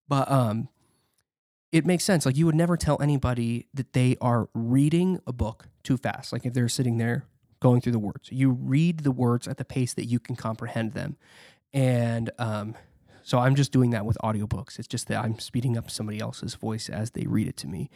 But 0.07 0.29
um, 0.29 0.69
it 1.71 1.87
makes 1.87 2.03
sense. 2.03 2.23
Like 2.23 2.37
you 2.37 2.45
would 2.45 2.53
never 2.53 2.77
tell 2.77 3.01
anybody 3.01 3.65
that 3.73 3.93
they 3.93 4.15
are 4.21 4.47
reading 4.53 5.19
a 5.25 5.33
book 5.33 5.69
too 5.81 5.97
fast. 5.97 6.31
Like 6.31 6.45
if 6.45 6.53
they're 6.53 6.69
sitting 6.69 6.99
there 6.99 7.25
going 7.61 7.81
through 7.81 7.93
the 7.93 7.99
words, 7.99 8.29
you 8.31 8.51
read 8.51 8.99
the 8.99 9.11
words 9.11 9.47
at 9.47 9.57
the 9.57 9.65
pace 9.65 9.95
that 9.95 10.05
you 10.05 10.19
can 10.19 10.35
comprehend 10.35 10.93
them. 10.93 11.17
And 11.73 12.29
um, 12.37 12.75
so 13.25 13.39
I'm 13.39 13.55
just 13.55 13.71
doing 13.71 13.89
that 13.89 14.05
with 14.05 14.19
audiobooks. 14.23 14.77
It's 14.77 14.87
just 14.87 15.07
that 15.07 15.25
I'm 15.25 15.39
speeding 15.39 15.75
up 15.79 15.89
somebody 15.89 16.19
else's 16.19 16.53
voice 16.53 16.89
as 16.89 17.09
they 17.11 17.25
read 17.25 17.47
it 17.47 17.57
to 17.57 17.67
me. 17.67 17.89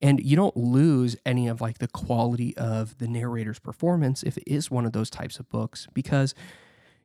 And 0.00 0.20
you 0.24 0.36
don't 0.36 0.56
lose 0.56 1.16
any 1.26 1.48
of 1.48 1.60
like 1.60 1.78
the 1.78 1.88
quality 1.88 2.56
of 2.56 2.96
the 2.98 3.08
narrator's 3.08 3.58
performance 3.58 4.22
if 4.22 4.38
it 4.38 4.44
is 4.46 4.70
one 4.70 4.86
of 4.86 4.92
those 4.92 5.10
types 5.10 5.40
of 5.40 5.48
books 5.48 5.88
because 5.92 6.36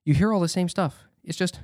you 0.05 0.13
hear 0.13 0.31
all 0.31 0.39
the 0.39 0.47
same 0.47 0.69
stuff. 0.69 1.05
It's 1.23 1.39
just 1.39 1.59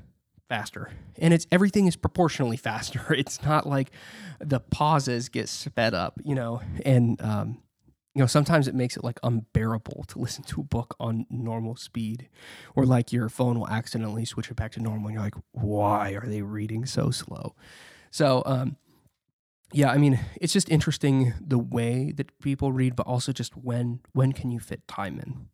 faster. 0.50 0.90
And 1.20 1.36
it's 1.36 1.46
everything 1.52 1.86
is 1.86 1.96
proportionally 1.96 2.58
faster. 2.70 3.14
It's 3.14 3.44
not 3.44 3.68
like 3.68 3.92
the 4.40 4.60
pauses 4.60 5.30
get 5.30 5.48
sped 5.50 5.94
up, 5.94 6.20
you 6.24 6.34
know. 6.34 6.62
And 6.84 7.22
um 7.22 7.60
you 8.18 8.24
know, 8.24 8.28
sometimes 8.28 8.68
it 8.68 8.74
makes 8.74 8.98
it 8.98 9.04
like 9.04 9.20
unbearable 9.22 10.04
to 10.08 10.18
listen 10.18 10.44
to 10.46 10.62
a 10.62 10.64
book 10.64 10.96
on 11.00 11.28
normal 11.30 11.76
speed, 11.76 12.30
or 12.76 12.84
like 12.84 13.14
your 13.14 13.30
phone 13.30 13.60
will 13.60 13.70
accidentally 13.70 14.26
switch 14.26 14.50
it 14.50 14.56
back 14.56 14.72
to 14.72 14.82
normal, 14.82 15.10
and 15.10 15.14
you're 15.14 15.24
like, 15.24 15.36
why 15.52 16.14
are 16.14 16.26
they 16.26 16.42
reading 16.42 16.84
so 16.88 17.12
slow? 17.12 17.54
So, 18.10 18.42
um, 18.48 18.76
yeah, 19.72 19.92
I 19.92 20.00
mean, 20.00 20.20
it's 20.42 20.52
just 20.52 20.68
interesting 20.72 21.36
the 21.40 21.60
way 21.60 22.12
that 22.14 22.40
people 22.40 22.72
read, 22.72 22.96
but 22.96 23.06
also 23.06 23.32
just 23.32 23.56
when 23.56 24.00
when 24.14 24.32
can 24.32 24.50
you 24.50 24.60
fit 24.60 24.88
time 24.88 25.20
in? 25.20 25.50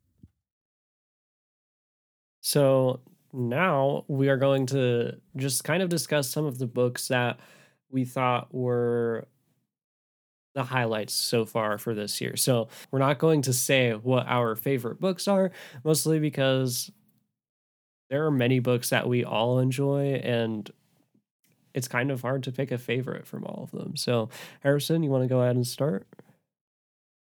So 2.39 3.01
now 3.33 4.05
we 4.07 4.29
are 4.29 4.37
going 4.37 4.67
to 4.67 5.19
just 5.35 5.65
kind 5.65 5.83
of 5.83 5.89
discuss 5.89 6.29
some 6.29 6.45
of 6.45 6.59
the 6.59 6.67
books 6.67 7.09
that 7.09 7.41
we 7.89 8.05
thought 8.05 8.53
were 8.53 9.27
the 10.53 10.63
highlights 10.63 11.13
so 11.13 11.45
far 11.45 11.77
for 11.77 11.93
this 11.93 12.21
year. 12.21 12.35
So 12.37 12.67
we're 12.91 12.99
not 12.99 13.19
going 13.19 13.41
to 13.43 13.53
say 13.53 13.91
what 13.91 14.27
our 14.27 14.55
favorite 14.55 14.99
books 14.99 15.27
are, 15.27 15.51
mostly 15.83 16.19
because 16.19 16.91
there 18.09 18.25
are 18.25 18.31
many 18.31 18.59
books 18.59 18.89
that 18.89 19.07
we 19.07 19.23
all 19.23 19.59
enjoy 19.59 20.21
and 20.23 20.69
it's 21.73 21.87
kind 21.87 22.11
of 22.11 22.21
hard 22.21 22.43
to 22.43 22.51
pick 22.51 22.71
a 22.71 22.77
favorite 22.77 23.25
from 23.25 23.43
all 23.45 23.63
of 23.63 23.71
them. 23.71 23.95
So 23.95 24.29
Harrison, 24.59 25.01
you 25.01 25.09
want 25.09 25.23
to 25.23 25.27
go 25.27 25.41
ahead 25.41 25.55
and 25.55 25.65
start? 25.65 26.07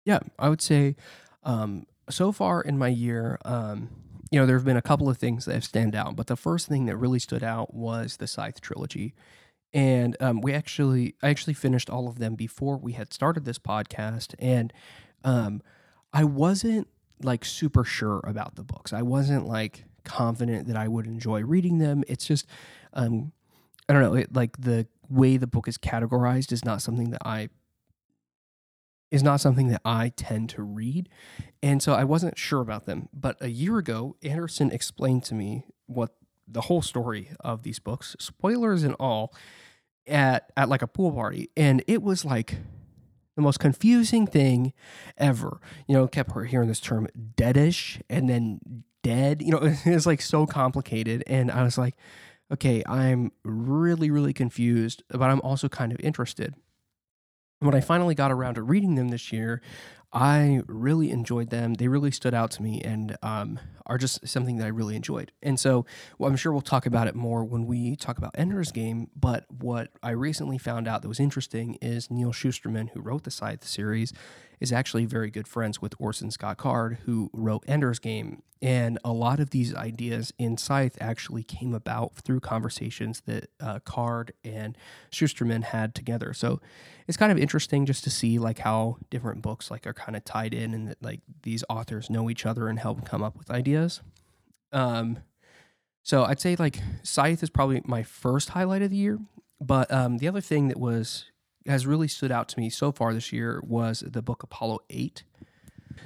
Yeah, 0.05 0.21
I 0.39 0.51
would 0.51 0.61
say 0.61 0.97
um, 1.43 1.87
so 2.11 2.33
far 2.33 2.61
in 2.61 2.77
my 2.77 2.89
year, 2.89 3.39
um, 3.45 3.89
you 4.31 4.39
know, 4.39 4.47
there 4.47 4.57
have 4.57 4.65
been 4.65 4.77
a 4.77 4.83
couple 4.83 5.09
of 5.09 5.17
things 5.17 5.47
that 5.47 5.55
have 5.55 5.65
stand 5.65 5.95
out, 5.95 6.17
but 6.17 6.27
the 6.27 6.37
first 6.37 6.69
thing 6.69 6.87
that 6.87 6.97
really 6.97 7.19
stood 7.19 7.43
out 7.43 7.73
was 7.73 8.19
the 8.19 8.27
Scythe 8.27 8.61
trilogy 8.61 9.15
and 9.77 10.17
um, 10.21 10.41
we 10.41 10.55
actually 10.55 11.15
I 11.23 11.29
actually 11.29 11.53
finished 11.53 11.91
all 11.91 12.09
of 12.09 12.19
them 12.19 12.35
before 12.35 12.79
we 12.79 12.93
had 12.93 13.13
started 13.13 13.45
this 13.45 13.59
podcast, 13.59 14.35
and 14.39 14.73
um, 15.23 15.61
I 16.15 16.25
wasn't 16.25 16.89
like 17.23 17.45
super 17.45 17.85
sure 17.85 18.23
about 18.25 18.57
the 18.57 18.65
books. 18.65 18.95
I 18.95 19.03
wasn't 19.03 19.47
like 19.47 19.85
confident 20.03 20.67
that 20.69 20.77
I 20.77 20.89
would 20.89 21.07
enjoy 21.07 21.43
reading 21.45 21.77
them. 21.77 22.05
It's 22.09 22.25
just 22.25 22.47
um, 22.95 23.33
I 23.87 23.93
don't 23.93 24.03
know, 24.03 24.15
it, 24.15 24.35
like 24.35 24.57
the 24.59 24.87
way 25.11 25.37
the 25.37 25.47
book 25.47 25.69
is 25.69 25.77
categorized 25.77 26.53
is 26.53 26.65
not 26.65 26.81
something 26.81 27.11
that 27.11 27.23
I 27.27 27.51
is 29.11 29.23
not 29.23 29.43
something 29.43 29.69
that 29.69 29.83
I 29.85 30.09
tend 30.09 30.49
to 30.51 30.63
read. 30.63 31.11
And 31.63 31.83
so 31.83 31.93
I 31.93 32.03
wasn't 32.03 32.39
sure 32.39 32.63
about 32.63 32.87
them. 32.87 33.11
But 33.13 33.37
a 33.43 33.51
year 33.51 33.77
ago, 33.77 34.17
Anderson 34.23 34.73
explained 34.73 35.23
to 35.25 35.35
me 35.35 35.67
what 35.85 36.15
the 36.49 36.63
whole 36.63 36.83
story 36.83 37.31
of 37.41 37.63
these 37.63 37.79
books, 37.79 38.17
spoilers 38.19 38.83
and 38.83 38.95
all, 38.99 39.35
at 40.07 40.51
at 40.57 40.69
like 40.69 40.83
a 40.83 40.87
pool 40.87 41.13
party, 41.13 41.51
and 41.57 41.83
it 41.87 42.03
was 42.03 42.25
like 42.25 42.57
the 43.37 43.43
most 43.43 43.59
confusing 43.59 44.27
thing 44.27 44.73
ever. 45.19 45.61
You 45.87 45.95
know, 45.95 46.07
kept 46.07 46.31
hearing 46.49 46.69
this 46.69 46.81
term 46.81 47.09
deadish 47.37 48.01
and 48.09 48.29
then 48.29 48.85
dead. 49.03 49.43
You 49.43 49.53
know, 49.53 49.59
it 49.85 49.87
was 49.87 50.07
like 50.07 50.23
so 50.23 50.47
complicated, 50.47 51.23
and 51.27 51.51
I 51.51 51.63
was 51.63 51.79
like, 51.79 51.95
okay, 52.53 52.83
I'm 52.87 53.33
really 53.45 54.11
really 54.11 54.33
confused, 54.33 55.03
but 55.09 55.23
I'm 55.23 55.41
also 55.41 55.69
kind 55.69 55.93
of 55.93 56.01
interested. 56.01 56.55
When 57.61 57.75
I 57.75 57.81
finally 57.81 58.15
got 58.15 58.31
around 58.31 58.57
to 58.57 58.63
reading 58.63 58.97
them 58.97 59.09
this 59.09 59.33
year, 59.33 59.63
I 60.17 60.63
really 60.67 61.11
enjoyed 61.11 61.51
them. 61.51 61.75
They 61.75 61.89
really 61.89 62.11
stood 62.11 62.33
out 62.33 62.51
to 62.53 62.63
me 62.63 62.81
and 62.81 63.19
um, 63.23 63.61
are 63.85 63.99
just 63.99 64.27
something 64.27 64.57
that 64.57 64.65
I 64.65 64.69
really 64.69 64.97
enjoyed. 64.97 65.31
And 65.43 65.61
so 65.61 65.85
well, 66.19 66.31
I'm 66.31 66.37
sure 66.37 66.53
we'll 66.53 66.63
talk 66.63 66.87
about 66.87 67.07
it 67.07 67.15
more 67.15 67.45
when 67.45 67.67
we 67.67 67.97
talk 67.97 68.17
about 68.17 68.31
Ender's 68.35 68.73
Game. 68.73 69.11
But 69.15 69.45
what 69.51 69.91
I 70.03 70.13
recently 70.13 70.57
found 70.57 70.89
out 70.89 71.03
that 71.03 71.09
was 71.09 71.21
interesting 71.21 71.75
is 71.83 72.11
Neal 72.11 72.33
Shusterman, 72.33 72.89
who 72.93 73.01
wrote 73.01 73.25
the 73.25 73.31
Scythe 73.31 73.63
series, 73.67 74.15
is 74.61 74.73
actually 74.73 75.05
very 75.05 75.31
good 75.31 75.47
friends 75.47 75.81
with 75.83 75.95
Orson 75.99 76.31
Scott 76.31 76.57
Card, 76.57 76.99
who 77.05 77.31
wrote 77.33 77.65
Ender's 77.67 77.99
Game. 77.99 78.43
And 78.63 78.99
a 79.05 79.13
lot 79.13 79.39
of 79.39 79.51
these 79.51 79.75
ideas 79.75 80.33
in 80.39 80.57
Scythe 80.57 80.97
actually 81.01 81.43
came 81.43 81.75
about 81.75 82.17
through 82.17 82.41
conversations 82.41 83.23
that 83.27 83.51
uh, 83.61 83.81
Card 83.81 84.33
and 84.43 84.79
Shusterman 85.13 85.63
had 85.63 85.95
together. 85.95 86.33
So 86.33 86.61
it's 87.07 87.19
kind 87.19 87.31
of 87.31 87.39
interesting 87.39 87.85
just 87.85 88.03
to 88.05 88.11
see 88.11 88.39
like 88.39 88.61
how 88.61 88.97
different 89.11 89.43
books 89.43 89.71
like 89.71 89.87
are 89.87 89.93
kind 89.93 90.17
of 90.17 90.25
tied 90.25 90.55
in 90.55 90.73
and 90.73 90.89
that 90.89 91.03
like 91.03 91.21
these 91.43 91.65
authors 91.69 92.09
know 92.09 92.31
each 92.31 92.47
other 92.47 92.69
and 92.69 92.79
help 92.79 93.05
come 93.05 93.23
up 93.23 93.37
with 93.37 93.51
ideas. 93.51 94.01
Um, 94.73 95.19
so 96.03 96.25
I'd 96.25 96.41
say 96.41 96.57
like 96.57 96.79
Scythe 97.03 97.43
is 97.43 97.51
probably 97.51 97.83
my 97.85 98.03
first 98.03 98.51
highlight 98.51 98.83
of 98.83 98.91
the 98.91 98.97
year. 98.97 99.19
But 99.61 99.91
um, 99.93 100.19
the 100.19 100.29
other 100.29 100.41
thing 100.41 100.69
that 100.69 100.79
was 100.79 101.27
has 101.67 101.87
really 101.87 102.09
stood 102.09 102.33
out 102.33 102.49
to 102.49 102.61
me 102.61 102.71
so 102.71 102.93
far 102.93 103.13
this 103.13 103.33
year 103.33 103.61
was 103.67 104.03
the 104.07 104.23
book 104.23 104.43
Apollo 104.43 104.81
8. 104.91 105.25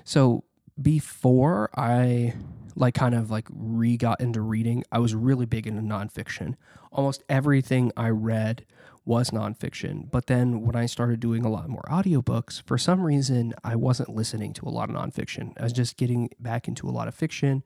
So 0.04 0.44
before 0.80 1.70
I 1.76 2.34
like 2.76 2.94
kind 2.94 3.14
of 3.14 3.30
like 3.30 3.46
re 3.50 3.96
got 3.96 4.20
into 4.20 4.40
reading, 4.40 4.84
I 4.90 4.98
was 4.98 5.14
really 5.14 5.46
big 5.46 5.66
into 5.66 5.82
nonfiction. 5.82 6.56
Almost 6.92 7.24
everything 7.28 7.92
I 7.96 8.08
read 8.08 8.64
was 9.04 9.30
nonfiction. 9.30 10.10
But 10.10 10.26
then 10.26 10.62
when 10.62 10.76
I 10.76 10.86
started 10.86 11.20
doing 11.20 11.44
a 11.44 11.50
lot 11.50 11.68
more 11.68 11.84
audiobooks, 11.90 12.62
for 12.62 12.78
some 12.78 13.02
reason 13.02 13.54
I 13.64 13.76
wasn't 13.76 14.10
listening 14.10 14.52
to 14.54 14.66
a 14.66 14.70
lot 14.70 14.90
of 14.90 14.96
nonfiction. 14.96 15.52
I 15.58 15.64
was 15.64 15.72
just 15.72 15.96
getting 15.96 16.30
back 16.38 16.68
into 16.68 16.88
a 16.88 16.92
lot 16.92 17.08
of 17.08 17.14
fiction 17.14 17.62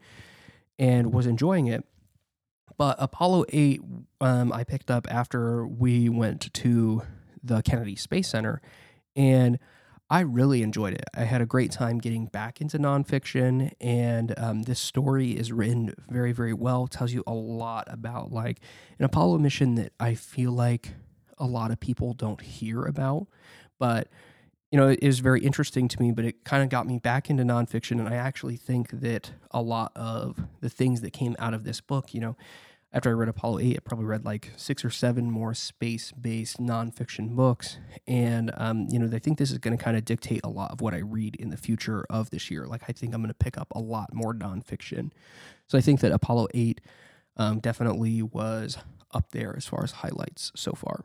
and 0.79 1.13
was 1.13 1.27
enjoying 1.27 1.67
it. 1.67 1.85
But 2.77 2.97
Apollo 2.99 3.45
8, 3.51 3.81
um, 4.21 4.53
I 4.53 4.65
picked 4.65 4.91
up 4.91 5.07
after 5.11 5.67
we 5.67 6.09
went 6.09 6.53
to 6.55 7.03
the 7.45 7.63
Kennedy 7.63 7.97
Space 7.97 8.29
Center. 8.29 8.61
And 9.15 9.59
I 10.11 10.21
really 10.21 10.63
enjoyed 10.63 10.95
it. 10.95 11.05
I 11.15 11.25
had 11.25 11.41
a 11.41 11.47
great 11.47 11.71
time 11.71 11.99
getting 11.99 12.27
back 12.27 12.61
into 12.61 12.79
nonfiction, 12.79 13.73
and 13.81 14.35
um, 14.39 14.63
this 14.63 14.79
story 14.79 15.33
is 15.33 15.51
written 15.51 15.95
very, 16.11 16.33
very 16.33 16.53
well. 16.53 16.87
Tells 16.87 17.13
you 17.13 17.23
a 17.27 17.33
lot 17.33 17.87
about 17.89 18.31
like 18.31 18.61
an 18.99 19.05
Apollo 19.05 19.39
mission 19.39 19.77
that 19.77 19.93
I 19.99 20.15
feel 20.15 20.53
like 20.53 20.91
a 21.39 21.47
lot 21.47 21.71
of 21.71 21.81
people 21.81 22.13
don't 22.13 22.41
hear 22.41 22.85
about, 22.85 23.29
but 23.79 24.09
you 24.71 24.79
know, 24.79 24.89
it 24.89 24.99
is 25.03 25.21
very 25.21 25.41
interesting 25.41 25.89
to 25.89 26.03
me. 26.03 26.13
But 26.13 26.27
it 26.27 26.45
kind 26.45 26.63
of 26.63 26.69
got 26.69 26.87
me 26.87 26.99
back 26.99 27.31
into 27.31 27.43
nonfiction, 27.43 27.93
and 27.93 28.09
I 28.09 28.17
actually 28.17 28.57
think 28.57 28.91
that 29.01 29.33
a 29.53 29.63
lot 29.63 29.91
of 29.97 30.39
the 30.61 30.69
things 30.69 31.01
that 31.01 31.13
came 31.13 31.35
out 31.39 31.55
of 31.55 31.65
this 31.65 31.81
book, 31.81 32.13
you 32.13 32.21
know, 32.21 32.37
after 32.95 33.11
I 33.11 33.13
read 33.13 33.29
Apollo 33.29 33.59
8, 33.59 33.77
I 33.77 33.81
probably 33.81 34.07
read 34.07 34.25
like 34.25 34.53
six 34.57 34.85
or 34.85 34.91
seven 34.91 35.29
more 35.29 35.53
space 35.53 36.13
based 36.13 36.59
nonfiction 36.59 37.35
books. 37.35 37.79
And, 38.07 38.53
um, 38.57 38.87
you 38.89 39.01
know, 39.01 39.15
I 39.15 39.19
think 39.19 39.37
this 39.37 39.51
is 39.51 39.59
going 39.59 39.77
to 39.77 39.83
kind 39.83 39.97
of 39.97 40.05
dictate 40.05 40.43
a 40.45 40.49
lot 40.49 40.71
of 40.71 40.81
what 40.81 40.95
I 40.95 40.99
read 40.99 41.35
in 41.35 41.51
the 41.51 41.57
future 41.57 42.07
of 42.09 42.31
this 42.31 42.53
year. 42.53 42.67
Like, 42.67 42.85
I 42.89 42.93
think 42.93 43.13
I'm 43.13 43.21
going 43.21 43.29
to 43.29 43.35
pick 43.35 43.59
up 43.59 43.67
a 43.73 43.81
lot 43.81 44.15
more 44.15 44.33
nonfiction. 44.33 45.11
So 45.67 45.77
I 45.77 45.81
think 45.81 46.01
that 46.01 46.13
Apollo 46.13 46.49
8 46.55 46.81
um, 47.37 47.59
definitely 47.59 48.23
was 48.23 48.79
up 49.13 49.33
there 49.33 49.55
as 49.57 49.67
far 49.67 49.83
as 49.83 49.91
highlights 49.91 50.53
so 50.55 50.73
far. 50.73 51.05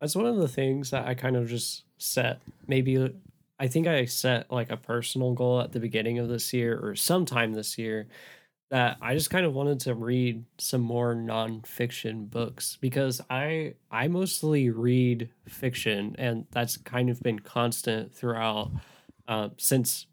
That's 0.00 0.14
one 0.14 0.26
of 0.26 0.36
the 0.36 0.48
things 0.48 0.90
that 0.90 1.06
I 1.06 1.14
kind 1.14 1.36
of 1.36 1.48
just 1.48 1.82
set. 1.98 2.42
Maybe 2.68 3.12
I 3.58 3.66
think 3.66 3.88
I 3.88 4.04
set 4.04 4.52
like 4.52 4.70
a 4.70 4.76
personal 4.76 5.32
goal 5.32 5.60
at 5.60 5.72
the 5.72 5.80
beginning 5.80 6.20
of 6.20 6.28
this 6.28 6.52
year 6.52 6.78
or 6.80 6.94
sometime 6.94 7.54
this 7.54 7.76
year 7.76 8.06
that 8.72 8.98
I 9.02 9.14
just 9.14 9.30
kind 9.30 9.46
of 9.46 9.54
wanted 9.54 9.80
to 9.82 9.94
read 9.96 10.46
some 10.58 10.82
more 10.82 11.14
nonfiction 11.14 12.30
books 12.30 12.78
because 12.82 13.22
I 13.30 13.76
I 13.92 14.08
mostly 14.08 14.70
read 14.70 15.30
fiction 15.48 16.16
and 16.18 16.46
that's 16.52 16.78
kind 16.78 17.10
of 17.10 17.20
been 17.22 17.40
constant 17.40 18.14
throughout 18.14 18.72
uh, 19.28 19.50
since 19.58 20.08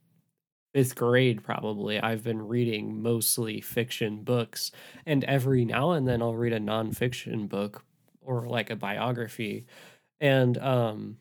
fifth 0.74 0.96
grade 0.96 1.44
probably. 1.44 2.00
I've 2.00 2.24
been 2.24 2.42
reading 2.48 3.02
mostly 3.02 3.62
fiction 3.62 4.24
books 4.24 4.72
and 5.06 5.24
every 5.26 5.66
now 5.66 5.92
and 5.92 6.08
then 6.08 6.22
I'll 6.22 6.36
read 6.36 6.54
a 6.54 6.60
nonfiction 6.60 7.50
book 7.50 7.84
or 8.22 8.48
like 8.48 8.70
a 8.70 8.76
biography. 8.78 9.66
And 10.22 10.58
um 10.60 11.18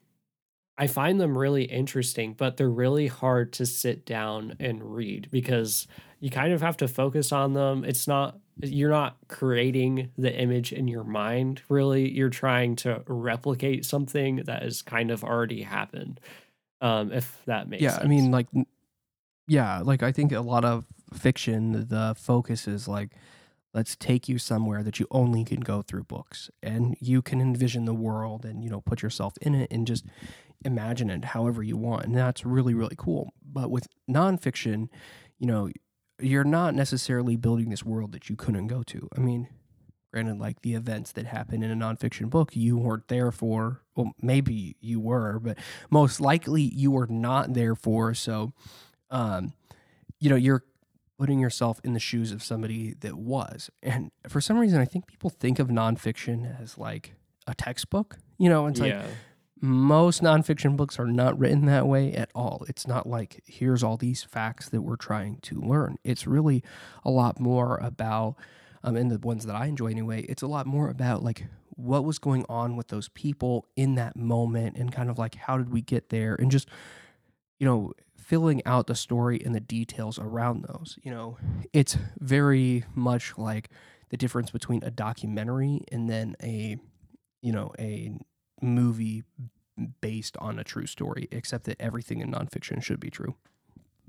I 0.79 0.87
find 0.87 1.21
them 1.21 1.37
really 1.37 1.65
interesting, 1.65 2.35
but 2.35 2.57
they're 2.57 2.71
really 2.71 3.09
hard 3.09 3.53
to 3.55 3.67
sit 3.67 4.07
down 4.07 4.55
and 4.61 4.95
read 4.95 5.29
because 5.31 5.89
you 6.21 6.31
kind 6.31 6.53
of 6.53 6.61
have 6.61 6.77
to 6.79 6.89
focus 6.89 7.33
on 7.33 7.55
them. 7.55 7.85
It's 7.85 8.07
not 8.07 8.39
you're 8.61 8.91
not 8.91 9.17
creating 9.29 10.11
the 10.19 10.35
image 10.35 10.73
in 10.73 10.89
your 10.89 11.05
mind 11.05 11.63
really. 11.69 12.11
You're 12.11 12.31
trying 12.31 12.77
to 12.77 13.03
replicate 13.07 13.85
something 13.85 14.37
that 14.47 14.63
has 14.63 14.83
kind 14.83 15.11
of 15.11 15.23
already 15.23 15.63
happened. 15.63 16.21
Um 16.81 17.13
if 17.13 17.41
that 17.47 17.69
makes 17.69 17.83
yeah, 17.83 17.93
sense. 17.93 18.05
I 18.05 18.09
mean 18.09 18.31
like 18.31 18.49
yeah, 19.47 19.81
like 19.81 20.03
I 20.03 20.13
think 20.13 20.33
a 20.33 20.41
lot 20.41 20.65
of 20.65 20.85
fiction 21.15 21.87
the 21.89 22.15
focus 22.19 22.69
is 22.69 22.87
like 22.87 23.13
let's 23.75 23.97
take 23.97 24.29
you 24.29 24.39
somewhere 24.39 24.83
that 24.83 24.99
you 24.99 25.07
only 25.11 25.45
can 25.45 25.61
go 25.61 25.83
through 25.83 26.05
books 26.05 26.51
and 26.63 26.97
you 27.01 27.23
can 27.23 27.41
envision 27.41 27.85
the 27.85 27.95
world 27.95 28.45
and 28.45 28.65
you 28.65 28.71
know 28.71 28.81
put 28.81 29.03
yourself 29.03 29.35
in 29.41 29.55
it 29.55 29.71
and 29.71 29.87
just 29.87 30.05
imagine 30.65 31.11
it 31.11 31.25
however 31.27 31.63
you 31.63 31.77
want. 31.77 32.05
And 32.07 32.17
that's 32.17 32.45
really, 32.45 32.75
really 32.75 32.97
cool. 32.97 33.33
But 33.45 33.71
with 33.71 33.89
nonfiction, 34.11 34.89
you 35.39 35.47
know, 35.47 35.71
you're 36.21 36.45
not 36.45 36.75
necessarily 36.75 37.37
building 37.37 37.71
this 37.71 37.85
world 37.85 38.13
that 38.13 38.29
you 38.29 38.37
couldn't 38.37 38.67
go 38.67 38.83
to. 38.85 39.09
I 39.17 39.21
mean, 39.21 39.49
granted, 40.13 40.39
like 40.39 40.63
the 40.63 40.75
events 40.75 41.13
that 41.13 41.27
happen 41.27 41.63
in 41.63 41.71
a 41.71 41.77
nonfiction 41.77 42.31
book, 42.31 42.57
you 42.57 42.77
weren't 42.77 43.09
there 43.09 43.31
for. 43.31 43.83
Well, 43.95 44.13
maybe 44.21 44.77
you 44.81 45.01
were, 45.01 45.39
but 45.39 45.59
most 45.91 46.21
likely 46.21 46.63
you 46.63 46.91
were 46.91 47.07
not 47.07 47.55
there 47.55 47.75
for. 47.75 48.15
So, 48.15 48.53
um, 49.11 49.53
you 50.19 50.31
know, 50.31 50.37
you're 50.37 50.65
putting 51.19 51.41
yourself 51.41 51.81
in 51.83 51.95
the 51.95 52.01
shoes 52.01 52.33
of 52.33 52.43
somebody 52.43 52.95
that 53.01 53.15
was. 53.15 53.71
And 53.83 54.11
for 54.29 54.41
some 54.41 54.59
reason, 54.59 54.81
I 54.81 54.85
think 54.85 55.07
people 55.07 55.31
think 55.31 55.59
of 55.59 55.69
nonfiction 55.69 56.61
as 56.61 56.79
like 56.79 57.15
a 57.47 57.55
textbook. 57.55 58.19
You 58.39 58.49
know, 58.49 58.67
it's 58.67 58.81
yeah. 58.81 58.99
like 58.99 59.07
most 59.61 60.23
nonfiction 60.23 60.77
books 60.77 60.99
are 60.99 61.07
not 61.07 61.39
written 61.39 61.67
that 61.67 61.87
way 61.87 62.13
at 62.13 62.31
all. 62.35 62.65
It's 62.69 62.87
not 62.87 63.07
like 63.07 63.43
here's 63.47 63.83
all 63.83 63.97
these 63.97 64.23
facts 64.23 64.69
that 64.69 64.83
we're 64.83 64.97
trying 64.97 65.39
to 65.43 65.61
learn. 65.61 65.97
It's 66.05 66.27
really 66.27 66.63
a 67.05 67.11
lot 67.11 67.41
more 67.41 67.77
about, 67.79 68.37
um, 68.85 68.97
and 68.97 69.11
the 69.11 69.19
ones 69.19 69.47
that 69.47 69.57
I 69.57 69.67
enjoy 69.67 69.87
anyway, 69.87 70.23
it's 70.23 70.43
a 70.43 70.47
lot 70.47 70.67
more 70.67 70.89
about 70.89 71.23
like 71.23 71.47
what 71.71 72.05
was 72.05 72.19
going 72.19 72.45
on 72.49 72.77
with 72.77 72.89
those 72.89 73.09
people 73.11 73.67
in 73.77 73.95
that 73.97 74.17
moment 74.17 74.77
and 74.77 74.93
kind 74.93 75.11
of 75.11 75.19
like 75.19 75.37
how 75.37 75.57
did 75.57 75.71
we 75.71 75.81
get 75.81 76.09
there 76.11 76.35
and 76.35 76.51
just, 76.51 76.69
you 77.59 77.67
know, 77.67 77.93
filling 78.17 78.65
out 78.67 78.87
the 78.87 78.95
story 78.95 79.41
and 79.45 79.55
the 79.55 79.61
details 79.61 80.19
around 80.19 80.65
those. 80.65 80.99
You 81.03 81.11
know, 81.11 81.39
it's 81.73 81.97
very 82.19 82.85
much 82.95 83.39
like 83.39 83.71
the 84.11 84.17
difference 84.17 84.51
between 84.51 84.83
a 84.85 84.91
documentary 84.91 85.83
and 85.91 86.09
then 86.09 86.37
a, 86.43 86.79
you 87.43 87.53
know, 87.53 87.73
a 87.79 88.19
movie 88.61 89.25
based 90.01 90.37
on 90.39 90.59
a 90.59 90.65
true 90.65 90.87
story, 90.87 91.29
except 91.31 91.65
that 91.65 91.81
everything 91.81 92.21
in 92.21 92.31
nonfiction 92.33 92.83
should 92.83 93.01
be 93.01 93.11
true. 93.11 93.37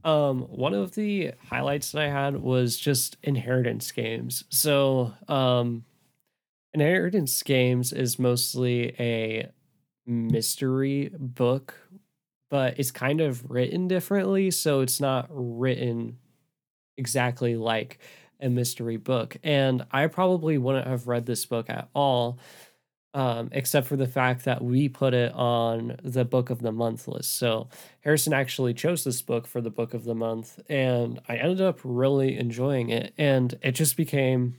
Um, 0.03 0.41
one 0.43 0.73
of 0.73 0.95
the 0.95 1.33
highlights 1.49 1.91
that 1.91 2.01
I 2.01 2.09
had 2.09 2.37
was 2.37 2.77
just 2.77 3.17
inheritance 3.21 3.91
games. 3.91 4.45
So, 4.49 5.13
um, 5.27 5.83
inheritance 6.73 7.43
games 7.43 7.91
is 7.91 8.17
mostly 8.17 8.95
a 8.99 9.51
mystery 10.05 11.11
book, 11.17 11.75
but 12.49 12.79
it's 12.79 12.91
kind 12.91 13.21
of 13.21 13.49
written 13.49 13.87
differently. 13.87 14.51
So 14.51 14.81
it's 14.81 14.99
not 14.99 15.27
written 15.29 16.17
exactly 16.97 17.55
like 17.55 17.99
a 18.39 18.49
mystery 18.49 18.97
book. 18.97 19.37
And 19.43 19.85
I 19.91 20.07
probably 20.07 20.57
wouldn't 20.57 20.87
have 20.87 21.07
read 21.07 21.25
this 21.25 21.45
book 21.45 21.69
at 21.69 21.89
all 21.93 22.39
um, 23.13 23.49
except 23.51 23.87
for 23.87 23.95
the 23.95 24.07
fact 24.07 24.45
that 24.45 24.63
we 24.63 24.87
put 24.87 25.13
it 25.13 25.33
on 25.33 25.95
the 26.03 26.25
book 26.25 26.49
of 26.49 26.61
the 26.61 26.71
month 26.71 27.07
list. 27.07 27.37
So 27.37 27.69
Harrison 28.01 28.33
actually 28.33 28.73
chose 28.73 29.03
this 29.03 29.21
book 29.21 29.47
for 29.47 29.61
the 29.61 29.71
book 29.71 29.93
of 29.93 30.03
the 30.03 30.15
month, 30.15 30.59
and 30.69 31.19
I 31.27 31.37
ended 31.37 31.61
up 31.61 31.79
really 31.83 32.37
enjoying 32.37 32.89
it. 32.89 33.13
And 33.17 33.57
it 33.63 33.71
just 33.71 33.97
became 33.97 34.55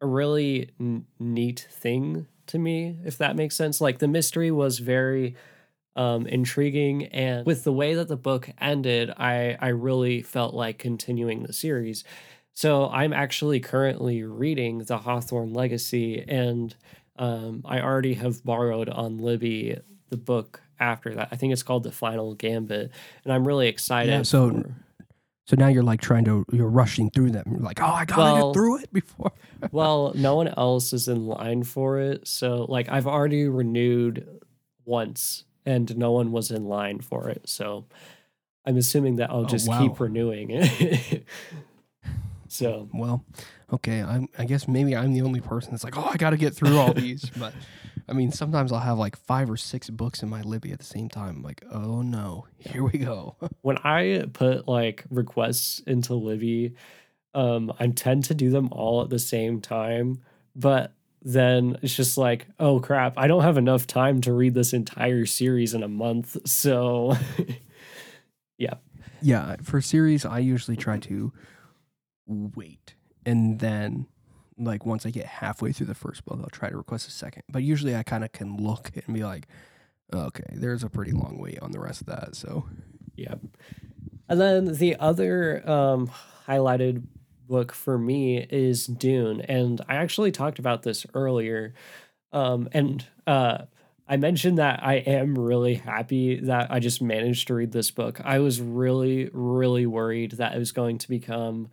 a 0.00 0.06
really 0.06 0.70
n- 0.80 1.06
neat 1.18 1.66
thing 1.70 2.26
to 2.46 2.58
me, 2.58 2.96
if 3.04 3.18
that 3.18 3.36
makes 3.36 3.56
sense. 3.56 3.80
Like 3.80 3.98
the 3.98 4.08
mystery 4.08 4.50
was 4.50 4.78
very 4.78 5.36
um, 5.96 6.26
intriguing, 6.26 7.06
and 7.06 7.44
with 7.46 7.64
the 7.64 7.72
way 7.72 7.94
that 7.94 8.08
the 8.08 8.16
book 8.16 8.50
ended, 8.60 9.10
I 9.16 9.56
I 9.60 9.68
really 9.68 10.22
felt 10.22 10.54
like 10.54 10.78
continuing 10.78 11.42
the 11.42 11.52
series. 11.52 12.04
So 12.54 12.88
I'm 12.88 13.12
actually 13.12 13.60
currently 13.60 14.22
reading 14.22 14.78
the 14.80 14.98
Hawthorne 14.98 15.52
Legacy 15.52 16.24
and 16.28 16.74
um, 17.20 17.62
I 17.64 17.80
already 17.80 18.14
have 18.14 18.42
borrowed 18.44 18.88
on 18.88 19.18
Libby 19.18 19.76
the 20.08 20.16
book 20.16 20.60
after 20.80 21.14
that. 21.14 21.28
I 21.30 21.36
think 21.36 21.52
it's 21.52 21.62
called 21.62 21.84
The 21.84 21.92
Final 21.92 22.34
Gambit, 22.34 22.90
and 23.24 23.32
I'm 23.32 23.46
really 23.46 23.68
excited. 23.68 24.10
Yeah, 24.10 24.22
so 24.22 24.50
for, 24.50 24.74
so 25.46 25.56
now 25.56 25.68
you're 25.68 25.82
like 25.84 26.00
trying 26.00 26.24
to 26.24 26.44
you're 26.50 26.68
rushing 26.68 27.10
through 27.10 27.30
them. 27.30 27.44
You're 27.50 27.60
like, 27.60 27.80
oh, 27.80 27.84
I 27.86 28.04
gotta 28.06 28.20
Well- 28.22 28.48
get 28.52 28.54
through 28.58 28.78
it 28.78 28.92
before. 28.92 29.32
well, 29.70 30.12
no 30.16 30.34
one 30.36 30.48
else 30.48 30.92
is 30.92 31.06
in 31.08 31.26
line 31.26 31.62
for 31.62 32.00
it, 32.00 32.26
so 32.26 32.64
like 32.68 32.88
I've 32.88 33.06
already 33.06 33.46
renewed 33.48 34.26
once, 34.84 35.44
and 35.66 35.96
no 35.96 36.12
one 36.12 36.32
was 36.32 36.50
in 36.50 36.64
line 36.66 37.00
for 37.00 37.28
it. 37.28 37.48
So 37.48 37.84
I'm 38.64 38.76
assuming 38.78 39.16
that 39.16 39.30
I'll 39.30 39.40
Oh, 39.42 39.46
just 39.46 39.68
wow. 39.68 39.80
keep 39.82 40.00
renewing 40.00 40.48
it. 40.50 41.24
so 42.48 42.88
Well, 42.92 43.24
okay. 43.72 44.02
I'm, 44.02 44.28
I 44.38 44.44
guess 44.44 44.68
maybe 44.68 44.96
I'm 44.96 45.12
the 45.12 45.22
only 45.22 45.40
person 45.40 45.72
that's 45.72 45.84
like, 45.84 45.96
oh, 45.96 46.08
I 46.12 46.16
got 46.16 46.30
to 46.30 46.36
get 46.36 46.54
through 46.54 46.78
all 46.78 46.92
these. 46.92 47.30
but 47.36 47.54
I 48.08 48.12
mean, 48.12 48.32
sometimes 48.32 48.72
I'll 48.72 48.80
have 48.80 48.98
like 48.98 49.16
five 49.16 49.50
or 49.50 49.56
six 49.56 49.88
books 49.88 50.22
in 50.22 50.28
my 50.28 50.42
Libby 50.42 50.72
at 50.72 50.78
the 50.78 50.84
same 50.84 51.08
time. 51.08 51.36
I'm 51.36 51.42
like, 51.42 51.62
oh 51.70 52.02
no, 52.02 52.46
here 52.58 52.82
we 52.82 52.98
go. 52.98 53.36
when 53.62 53.78
I 53.78 54.24
put 54.32 54.66
like 54.66 55.04
requests 55.10 55.80
into 55.86 56.14
Libby, 56.14 56.74
um, 57.34 57.72
I 57.78 57.86
tend 57.88 58.24
to 58.24 58.34
do 58.34 58.50
them 58.50 58.68
all 58.72 59.02
at 59.02 59.10
the 59.10 59.18
same 59.18 59.60
time, 59.60 60.22
but 60.56 60.92
then 61.22 61.78
it's 61.82 61.94
just 61.94 62.18
like, 62.18 62.46
oh 62.58 62.80
crap, 62.80 63.14
I 63.16 63.28
don't 63.28 63.42
have 63.42 63.58
enough 63.58 63.86
time 63.86 64.20
to 64.22 64.32
read 64.32 64.54
this 64.54 64.72
entire 64.72 65.26
series 65.26 65.74
in 65.74 65.82
a 65.82 65.88
month. 65.88 66.36
So, 66.46 67.16
yeah. 68.58 68.74
Yeah, 69.22 69.56
for 69.62 69.80
series, 69.80 70.24
I 70.24 70.38
usually 70.40 70.76
try 70.76 70.98
to 70.98 71.32
wait, 72.26 72.94
and 73.26 73.58
then 73.58 74.06
like 74.58 74.84
once 74.84 75.06
I 75.06 75.10
get 75.10 75.26
halfway 75.26 75.72
through 75.72 75.86
the 75.86 75.94
first 75.94 76.24
book, 76.24 76.38
I'll 76.42 76.50
try 76.50 76.68
to 76.70 76.76
request 76.76 77.08
a 77.08 77.10
second. 77.10 77.44
But 77.48 77.62
usually, 77.62 77.96
I 77.96 78.02
kind 78.02 78.24
of 78.24 78.32
can 78.32 78.56
look 78.56 78.90
and 78.94 79.14
be 79.14 79.24
like, 79.24 79.46
okay, 80.12 80.44
there's 80.52 80.84
a 80.84 80.90
pretty 80.90 81.12
long 81.12 81.38
wait 81.38 81.58
on 81.60 81.72
the 81.72 81.80
rest 81.80 82.00
of 82.02 82.06
that. 82.08 82.34
So, 82.34 82.66
Yep. 83.16 83.40
And 84.28 84.40
then 84.40 84.74
the 84.74 84.96
other 84.96 85.68
um, 85.68 86.10
highlighted 86.46 87.02
book 87.48 87.72
for 87.72 87.98
me 87.98 88.38
is 88.38 88.86
Dune, 88.86 89.40
and 89.42 89.80
I 89.88 89.96
actually 89.96 90.30
talked 90.30 90.58
about 90.58 90.84
this 90.84 91.04
earlier. 91.14 91.74
Um, 92.32 92.68
and 92.72 93.04
uh, 93.26 93.62
I 94.08 94.16
mentioned 94.16 94.58
that 94.58 94.82
I 94.82 94.94
am 94.94 95.36
really 95.36 95.74
happy 95.74 96.40
that 96.40 96.70
I 96.70 96.78
just 96.78 97.02
managed 97.02 97.48
to 97.48 97.54
read 97.54 97.72
this 97.72 97.90
book. 97.90 98.20
I 98.24 98.38
was 98.38 98.60
really, 98.60 99.28
really 99.32 99.84
worried 99.84 100.32
that 100.32 100.54
it 100.54 100.58
was 100.58 100.72
going 100.72 100.98
to 100.98 101.08
become 101.08 101.68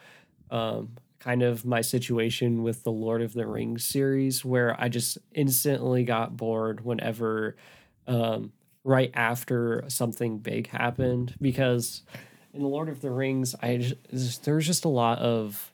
um, 0.49 0.97
kind 1.27 1.43
of 1.43 1.65
my 1.65 1.81
situation 1.81 2.63
with 2.63 2.85
the 2.85 2.91
Lord 2.91 3.21
of 3.21 3.33
the 3.33 3.45
Rings 3.45 3.83
series, 3.83 4.45
where 4.45 4.79
I 4.79 4.87
just 4.87 5.17
instantly 5.33 6.05
got 6.05 6.37
bored 6.37 6.85
whenever, 6.85 7.57
um, 8.07 8.53
right 8.85 9.11
after 9.13 9.83
something 9.89 10.37
big 10.37 10.69
happened. 10.69 11.35
Because 11.41 12.03
in 12.53 12.61
the 12.61 12.69
Lord 12.69 12.87
of 12.87 13.01
the 13.01 13.11
Rings, 13.11 13.55
I 13.61 13.75
just, 14.09 14.45
there's 14.45 14.65
just 14.65 14.85
a 14.85 14.89
lot 14.89 15.19
of 15.19 15.73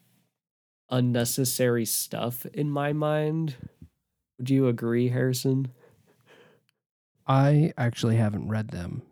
unnecessary 0.90 1.86
stuff 1.86 2.48
in 2.48 2.72
my 2.72 2.92
mind. 2.92 3.54
Would 4.40 4.50
you 4.50 4.68
agree, 4.68 5.10
Harrison? 5.10 5.72
I 7.28 7.74
actually 7.78 8.16
haven't 8.16 8.50
read 8.50 8.70
them 8.70 9.04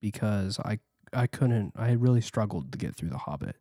because 0.00 0.58
I 0.60 0.78
I 1.12 1.26
couldn't 1.26 1.74
I 1.76 1.92
really 1.92 2.22
struggled 2.22 2.72
to 2.72 2.78
get 2.78 2.96
through 2.96 3.10
The 3.10 3.18
Hobbit. 3.18 3.56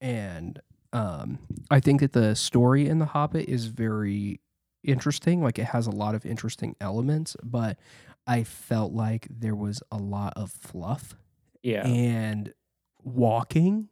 And 0.00 0.58
um 0.92 1.38
I 1.70 1.80
think 1.80 2.00
that 2.00 2.12
the 2.12 2.34
story 2.34 2.88
in 2.88 2.98
The 2.98 3.06
Hobbit 3.06 3.48
is 3.48 3.66
very 3.66 4.40
interesting, 4.84 5.42
like 5.42 5.58
it 5.58 5.64
has 5.66 5.86
a 5.86 5.90
lot 5.90 6.14
of 6.14 6.26
interesting 6.26 6.74
elements, 6.80 7.36
but 7.42 7.78
I 8.26 8.44
felt 8.44 8.92
like 8.92 9.26
there 9.30 9.54
was 9.54 9.82
a 9.90 9.96
lot 9.96 10.32
of 10.36 10.50
fluff 10.50 11.14
Yeah. 11.62 11.86
and 11.86 12.52
walking. 13.04 13.88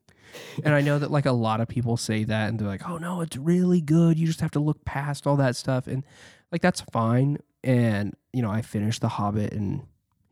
And 0.64 0.74
I 0.74 0.80
know 0.80 0.98
that 0.98 1.10
like 1.10 1.26
a 1.26 1.32
lot 1.32 1.60
of 1.60 1.66
people 1.68 1.96
say 1.96 2.22
that 2.24 2.48
and 2.48 2.58
they're 2.58 2.68
like, 2.68 2.88
"Oh 2.88 2.98
no, 2.98 3.20
it's 3.20 3.36
really 3.36 3.80
good. 3.80 4.18
You 4.18 4.26
just 4.26 4.40
have 4.40 4.52
to 4.52 4.60
look 4.60 4.84
past 4.84 5.26
all 5.26 5.36
that 5.36 5.56
stuff." 5.56 5.86
And 5.88 6.04
like 6.52 6.62
that's 6.62 6.80
fine. 6.82 7.38
And 7.64 8.14
you 8.32 8.40
know, 8.42 8.50
I 8.50 8.62
finished 8.62 9.00
The 9.00 9.08
Hobbit 9.08 9.52
and 9.52 9.80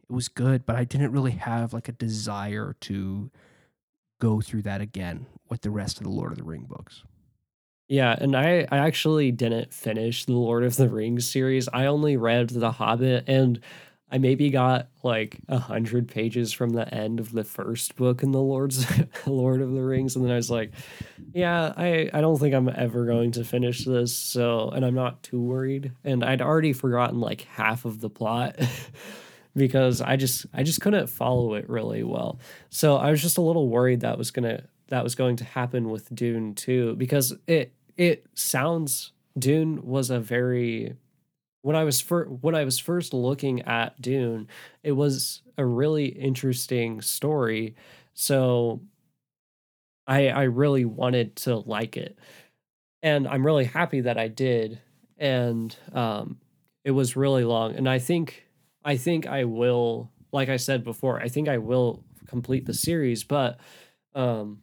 it 0.09 0.13
was 0.13 0.29
good, 0.29 0.65
but 0.67 0.77
I 0.77 0.85
didn't 0.85 1.11
really 1.13 1.33
have 1.33 1.73
like 1.73 1.89
a 1.89 1.93
desire 1.93 2.77
to 2.83 3.31
go 4.19 4.41
through 4.41 4.63
that 4.63 4.81
again 4.81 5.27
with 5.49 5.63
the 5.63 5.71
rest 5.71 5.99
of 5.99 6.05
the 6.05 6.11
Lord 6.11 6.33
of 6.33 6.39
the 6.39 6.45
Ring 6.45 6.67
books. 6.69 7.03
Yeah, 7.89 8.15
and 8.19 8.37
I 8.37 8.67
I 8.71 8.79
actually 8.79 9.33
didn't 9.33 9.73
finish 9.73 10.25
the 10.27 10.33
Lord 10.33 10.65
of 10.65 10.77
the 10.77 10.89
Rings 10.89 11.31
series. 11.31 11.69
I 11.73 11.87
only 11.87 12.17
read 12.17 12.51
The 12.51 12.73
Hobbit 12.73 13.25
and 13.27 13.61
I 14.11 14.19
maybe 14.19 14.49
got 14.51 14.89
like 15.03 15.39
a 15.49 15.59
hundred 15.59 16.09
pages 16.09 16.53
from 16.53 16.71
the 16.71 16.93
end 16.93 17.21
of 17.21 17.33
the 17.33 17.45
first 17.45 17.97
book 17.97 18.23
in 18.23 18.33
the 18.33 18.41
Lord's 18.41 18.87
Lord 19.27 19.61
of 19.61 19.73
the 19.73 19.83
Rings, 19.83 20.17
and 20.17 20.25
then 20.25 20.33
I 20.33 20.37
was 20.37 20.51
like, 20.51 20.73
"Yeah, 21.33 21.75
I 21.77 22.11
I 22.13 22.21
don't 22.21 22.39
think 22.39 22.55
I'm 22.55 22.71
ever 22.75 23.05
going 23.05 23.33
to 23.33 23.45
finish 23.45 23.85
this." 23.85 24.17
So, 24.17 24.71
and 24.71 24.85
I'm 24.85 24.95
not 24.95 25.23
too 25.23 25.41
worried. 25.41 25.93
And 26.05 26.25
I'd 26.25 26.41
already 26.41 26.73
forgotten 26.73 27.21
like 27.21 27.43
half 27.43 27.85
of 27.85 28.01
the 28.01 28.09
plot 28.09 28.59
because 29.59 30.01
I 30.01 30.17
just 30.17 30.47
I 30.55 30.63
just 30.63 30.81
couldn't 30.81 31.09
follow 31.09 31.55
it 31.55 31.69
really 31.69 32.03
well. 32.03 32.39
So 32.71 32.97
I 32.97 33.11
was 33.11 33.21
just 33.23 33.39
a 33.39 33.43
little 33.43 33.69
worried 33.69 34.01
that 34.01 34.19
was 34.19 34.31
gonna 34.31 34.65
that 34.89 35.05
was 35.05 35.15
going 35.15 35.37
to 35.37 35.45
happen 35.45 35.91
with 35.91 36.15
Dune 36.15 36.55
too, 36.55 36.95
because 36.97 37.35
it 37.47 37.73
it 37.97 38.27
sounds 38.35 39.13
Dune 39.39 39.85
was 39.87 40.11
a 40.11 40.21
very 40.21 40.95
when 41.63 41.77
I 41.77 41.85
was 41.85 42.01
fir- 42.01 42.27
when 42.27 42.55
I 42.55 42.65
was 42.65 42.79
first 42.79 43.13
looking 43.13 43.63
at 43.63 44.01
Dune, 44.01 44.49
it 44.83 44.93
was 44.93 45.43
a 45.59 45.65
really 45.67 46.07
interesting 46.07 47.01
story. 47.03 47.75
So 48.15 48.81
I 50.07 50.29
I 50.29 50.43
really 50.45 50.85
wanted 50.85 51.37
to 51.37 51.57
like 51.57 51.97
it. 51.97 52.19
And 53.03 53.29
I'm 53.29 53.45
really 53.47 53.65
happy 53.65 54.01
that 54.03 54.19
I 54.19 54.29
did. 54.29 54.81
And 55.19 55.75
um 55.93 56.39
it 56.85 56.93
was 56.93 57.17
really 57.17 57.45
long. 57.45 57.75
And 57.77 57.89
I 57.89 57.99
think 57.99 58.48
I 58.85 58.97
think 58.97 59.27
I 59.27 59.45
will 59.45 60.11
like 60.33 60.49
I 60.49 60.57
said 60.57 60.85
before, 60.85 61.21
I 61.21 61.29
think 61.29 61.49
I 61.49 61.59
will 61.59 62.05
complete 62.27 62.67
the 62.67 62.75
series, 62.75 63.25
but 63.25 63.59
um 64.15 64.63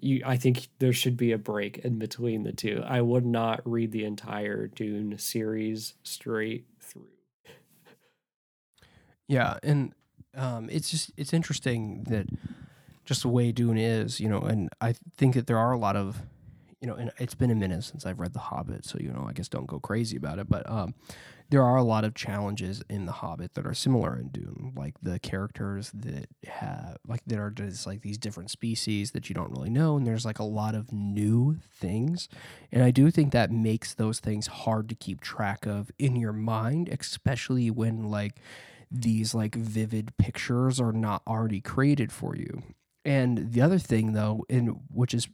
you 0.00 0.22
I 0.24 0.36
think 0.36 0.68
there 0.78 0.92
should 0.92 1.16
be 1.16 1.32
a 1.32 1.38
break 1.38 1.78
in 1.78 1.98
between 1.98 2.42
the 2.42 2.52
two. 2.52 2.82
I 2.84 3.00
would 3.00 3.26
not 3.26 3.60
read 3.64 3.92
the 3.92 4.04
entire 4.04 4.66
Dune 4.66 5.18
series 5.18 5.94
straight 6.02 6.66
through. 6.80 7.08
Yeah, 9.28 9.58
and 9.62 9.92
um, 10.36 10.68
it's 10.70 10.90
just 10.90 11.10
it's 11.16 11.32
interesting 11.32 12.04
that 12.04 12.26
just 13.04 13.22
the 13.22 13.28
way 13.28 13.52
Dune 13.52 13.78
is, 13.78 14.20
you 14.20 14.28
know, 14.28 14.40
and 14.40 14.68
I 14.80 14.94
think 15.16 15.34
that 15.34 15.46
there 15.46 15.58
are 15.58 15.72
a 15.72 15.78
lot 15.78 15.96
of, 15.96 16.22
you 16.80 16.86
know, 16.88 16.94
and 16.94 17.10
it's 17.18 17.34
been 17.34 17.50
a 17.50 17.54
minute 17.54 17.84
since 17.84 18.04
I've 18.04 18.20
read 18.20 18.34
The 18.34 18.38
Hobbit, 18.38 18.84
so 18.84 18.98
you 19.00 19.10
know, 19.10 19.26
I 19.28 19.32
guess 19.32 19.48
don't 19.48 19.66
go 19.66 19.80
crazy 19.80 20.16
about 20.16 20.38
it, 20.38 20.48
but 20.48 20.68
um, 20.70 20.94
there 21.48 21.62
are 21.62 21.76
a 21.76 21.82
lot 21.82 22.04
of 22.04 22.14
challenges 22.14 22.82
in 22.90 23.06
The 23.06 23.12
Hobbit 23.12 23.54
that 23.54 23.66
are 23.66 23.72
similar 23.72 24.16
in 24.16 24.28
Dune, 24.28 24.72
like 24.76 24.94
the 25.00 25.18
characters 25.18 25.90
that 25.94 26.28
have 26.46 26.98
like 27.06 27.22
that 27.26 27.38
are 27.38 27.50
just 27.50 27.86
like 27.86 28.02
these 28.02 28.18
different 28.18 28.50
species 28.50 29.12
that 29.12 29.28
you 29.28 29.34
don't 29.34 29.50
really 29.50 29.70
know, 29.70 29.96
and 29.96 30.06
there's 30.06 30.26
like 30.26 30.38
a 30.38 30.44
lot 30.44 30.74
of 30.74 30.92
new 30.92 31.56
things, 31.80 32.28
and 32.70 32.82
I 32.82 32.90
do 32.90 33.10
think 33.10 33.32
that 33.32 33.50
makes 33.50 33.94
those 33.94 34.20
things 34.20 34.46
hard 34.46 34.88
to 34.90 34.94
keep 34.94 35.20
track 35.20 35.66
of 35.66 35.90
in 35.98 36.14
your 36.14 36.34
mind, 36.34 36.88
especially 36.88 37.70
when 37.70 38.10
like 38.10 38.40
these 38.90 39.34
like 39.34 39.54
vivid 39.54 40.16
pictures 40.18 40.78
are 40.78 40.92
not 40.92 41.22
already 41.26 41.60
created 41.60 42.12
for 42.12 42.36
you. 42.36 42.62
And 43.04 43.52
the 43.52 43.62
other 43.62 43.78
thing 43.78 44.12
though, 44.12 44.44
and 44.50 44.80
which 44.90 45.14
is 45.14 45.28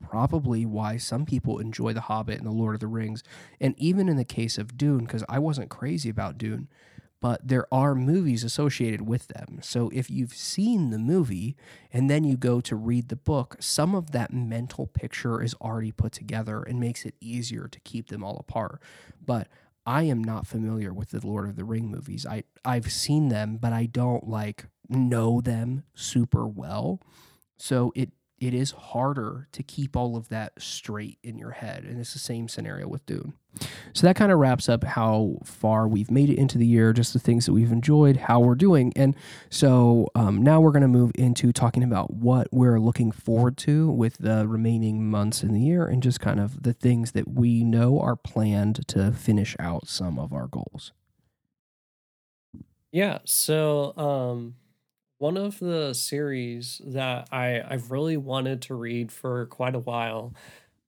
probably 0.00 0.64
why 0.64 0.96
some 0.96 1.24
people 1.24 1.58
enjoy 1.58 1.92
The 1.92 2.02
Hobbit 2.02 2.38
and 2.38 2.46
The 2.46 2.52
Lord 2.52 2.74
of 2.74 2.80
the 2.80 2.86
Rings, 2.86 3.22
and 3.60 3.74
even 3.78 4.08
in 4.08 4.16
the 4.16 4.24
case 4.24 4.58
of 4.58 4.76
Dune, 4.76 5.00
because 5.00 5.24
I 5.28 5.38
wasn't 5.38 5.70
crazy 5.70 6.08
about 6.08 6.38
Dune, 6.38 6.68
but 7.20 7.46
there 7.46 7.66
are 7.72 7.94
movies 7.94 8.44
associated 8.44 9.02
with 9.02 9.28
them. 9.28 9.58
So 9.62 9.90
if 9.92 10.08
you've 10.08 10.34
seen 10.34 10.90
the 10.90 10.98
movie 10.98 11.56
and 11.92 12.08
then 12.08 12.22
you 12.24 12.36
go 12.36 12.60
to 12.60 12.76
read 12.76 13.08
the 13.08 13.16
book, 13.16 13.56
some 13.58 13.94
of 13.94 14.12
that 14.12 14.32
mental 14.32 14.86
picture 14.86 15.42
is 15.42 15.54
already 15.54 15.90
put 15.90 16.12
together 16.12 16.62
and 16.62 16.78
makes 16.78 17.04
it 17.04 17.14
easier 17.20 17.66
to 17.66 17.80
keep 17.80 18.08
them 18.08 18.22
all 18.22 18.36
apart. 18.38 18.80
But 19.24 19.48
I 19.84 20.02
am 20.02 20.22
not 20.22 20.46
familiar 20.46 20.92
with 20.92 21.10
the 21.10 21.26
Lord 21.26 21.48
of 21.48 21.56
the 21.56 21.64
Ring 21.64 21.90
movies. 21.90 22.24
I 22.24 22.44
I've 22.64 22.92
seen 22.92 23.30
them, 23.30 23.56
but 23.56 23.72
I 23.72 23.86
don't 23.86 24.28
like 24.28 24.66
know 24.88 25.40
them 25.40 25.84
super 25.94 26.46
well. 26.46 27.00
So 27.56 27.92
it 27.96 28.12
it 28.40 28.54
is 28.54 28.70
harder 28.70 29.48
to 29.52 29.62
keep 29.62 29.96
all 29.96 30.16
of 30.16 30.28
that 30.28 30.52
straight 30.58 31.18
in 31.22 31.38
your 31.38 31.50
head. 31.50 31.84
And 31.84 31.98
it's 31.98 32.12
the 32.12 32.18
same 32.18 32.48
scenario 32.48 32.86
with 32.86 33.04
Dune. 33.06 33.34
So 33.92 34.06
that 34.06 34.14
kind 34.14 34.30
of 34.30 34.38
wraps 34.38 34.68
up 34.68 34.84
how 34.84 35.38
far 35.44 35.88
we've 35.88 36.10
made 36.10 36.30
it 36.30 36.38
into 36.38 36.58
the 36.58 36.66
year, 36.66 36.92
just 36.92 37.12
the 37.12 37.18
things 37.18 37.46
that 37.46 37.52
we've 37.52 37.72
enjoyed, 37.72 38.16
how 38.16 38.38
we're 38.40 38.54
doing. 38.54 38.92
And 38.94 39.16
so 39.50 40.08
um, 40.14 40.42
now 40.42 40.60
we're 40.60 40.70
going 40.70 40.82
to 40.82 40.88
move 40.88 41.10
into 41.16 41.52
talking 41.52 41.82
about 41.82 42.14
what 42.14 42.48
we're 42.52 42.78
looking 42.78 43.10
forward 43.10 43.56
to 43.58 43.90
with 43.90 44.18
the 44.18 44.46
remaining 44.46 45.10
months 45.10 45.42
in 45.42 45.52
the 45.52 45.60
year 45.60 45.86
and 45.86 46.02
just 46.02 46.20
kind 46.20 46.38
of 46.38 46.62
the 46.62 46.72
things 46.72 47.12
that 47.12 47.28
we 47.28 47.64
know 47.64 47.98
are 48.00 48.16
planned 48.16 48.86
to 48.88 49.12
finish 49.12 49.56
out 49.58 49.88
some 49.88 50.18
of 50.18 50.32
our 50.32 50.46
goals. 50.46 50.92
Yeah, 52.92 53.18
so 53.24 53.96
um 53.96 54.54
one 55.18 55.36
of 55.36 55.58
the 55.58 55.92
series 55.92 56.80
that 56.84 57.28
I 57.30 57.60
I've 57.68 57.90
really 57.90 58.16
wanted 58.16 58.62
to 58.62 58.74
read 58.74 59.12
for 59.12 59.46
quite 59.46 59.74
a 59.74 59.80
while 59.80 60.34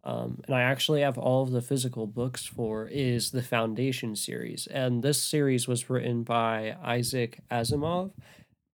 um, 0.02 0.40
and 0.46 0.56
I 0.56 0.62
actually 0.62 1.02
have 1.02 1.18
all 1.18 1.42
of 1.42 1.50
the 1.50 1.60
physical 1.60 2.06
books 2.06 2.46
for 2.46 2.86
is 2.86 3.30
the 3.30 3.42
Foundation 3.42 4.16
series. 4.16 4.66
And 4.66 5.02
this 5.02 5.22
series 5.22 5.68
was 5.68 5.90
written 5.90 6.22
by 6.22 6.76
Isaac 6.82 7.40
Asimov. 7.50 8.12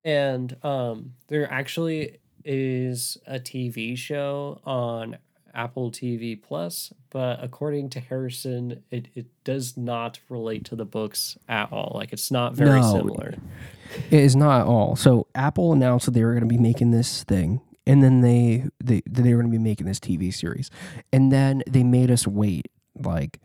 And 0.04 0.56
um, 0.64 1.14
there 1.26 1.50
actually 1.50 2.18
is 2.44 3.18
a 3.26 3.40
TV 3.40 3.96
show 3.96 4.60
on 4.64 5.18
Apple 5.56 5.90
TV 5.90 6.40
Plus, 6.40 6.92
but 7.10 7.42
according 7.42 7.88
to 7.90 8.00
Harrison, 8.00 8.82
it, 8.90 9.08
it 9.14 9.26
does 9.42 9.76
not 9.76 10.20
relate 10.28 10.64
to 10.66 10.76
the 10.76 10.84
books 10.84 11.36
at 11.48 11.72
all. 11.72 11.92
Like 11.94 12.12
it's 12.12 12.30
not 12.30 12.54
very 12.54 12.80
No. 12.80 12.92
similar. 12.92 13.34
It 14.10 14.20
is 14.20 14.36
not 14.36 14.60
at 14.60 14.66
all. 14.66 14.94
So 14.96 15.26
Apple 15.34 15.72
announced 15.72 16.04
that 16.06 16.12
they 16.12 16.22
were 16.22 16.32
going 16.32 16.42
to 16.42 16.46
be 16.46 16.58
making 16.58 16.90
this 16.90 17.24
thing, 17.24 17.60
and 17.86 18.02
then 18.04 18.20
they 18.20 18.66
they 18.84 19.02
they 19.08 19.32
were 19.34 19.40
going 19.40 19.50
to 19.52 19.58
be 19.58 19.62
making 19.62 19.86
this 19.86 19.98
TV 19.98 20.32
series, 20.32 20.70
and 21.12 21.32
then 21.32 21.62
they 21.66 21.82
made 21.82 22.10
us 22.10 22.26
wait 22.26 22.66
like 22.94 23.40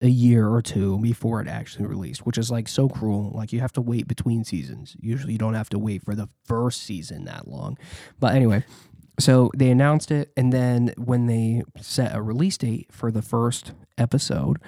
a 0.00 0.08
year 0.08 0.48
or 0.48 0.62
two 0.62 0.98
before 1.00 1.40
it 1.40 1.48
actually 1.48 1.84
released, 1.86 2.24
which 2.24 2.38
is 2.38 2.50
like 2.50 2.68
so 2.68 2.88
cruel. 2.88 3.32
Like 3.34 3.52
you 3.52 3.60
have 3.60 3.72
to 3.72 3.80
wait 3.80 4.06
between 4.06 4.44
seasons. 4.44 4.96
Usually 5.00 5.32
you 5.32 5.38
don't 5.38 5.54
have 5.54 5.70
to 5.70 5.78
wait 5.78 6.02
for 6.04 6.14
the 6.14 6.28
first 6.44 6.82
season 6.82 7.24
that 7.24 7.48
long. 7.48 7.76
But 8.20 8.34
anyway, 8.34 8.64
so 9.18 9.50
they 9.56 9.70
announced 9.70 10.10
it 10.10 10.32
and 10.36 10.52
then 10.52 10.92
when 10.96 11.26
they 11.26 11.62
set 11.80 12.14
a 12.14 12.22
release 12.22 12.58
date 12.58 12.88
for 12.90 13.10
the 13.10 13.22
first 13.22 13.72
episode, 13.96 14.58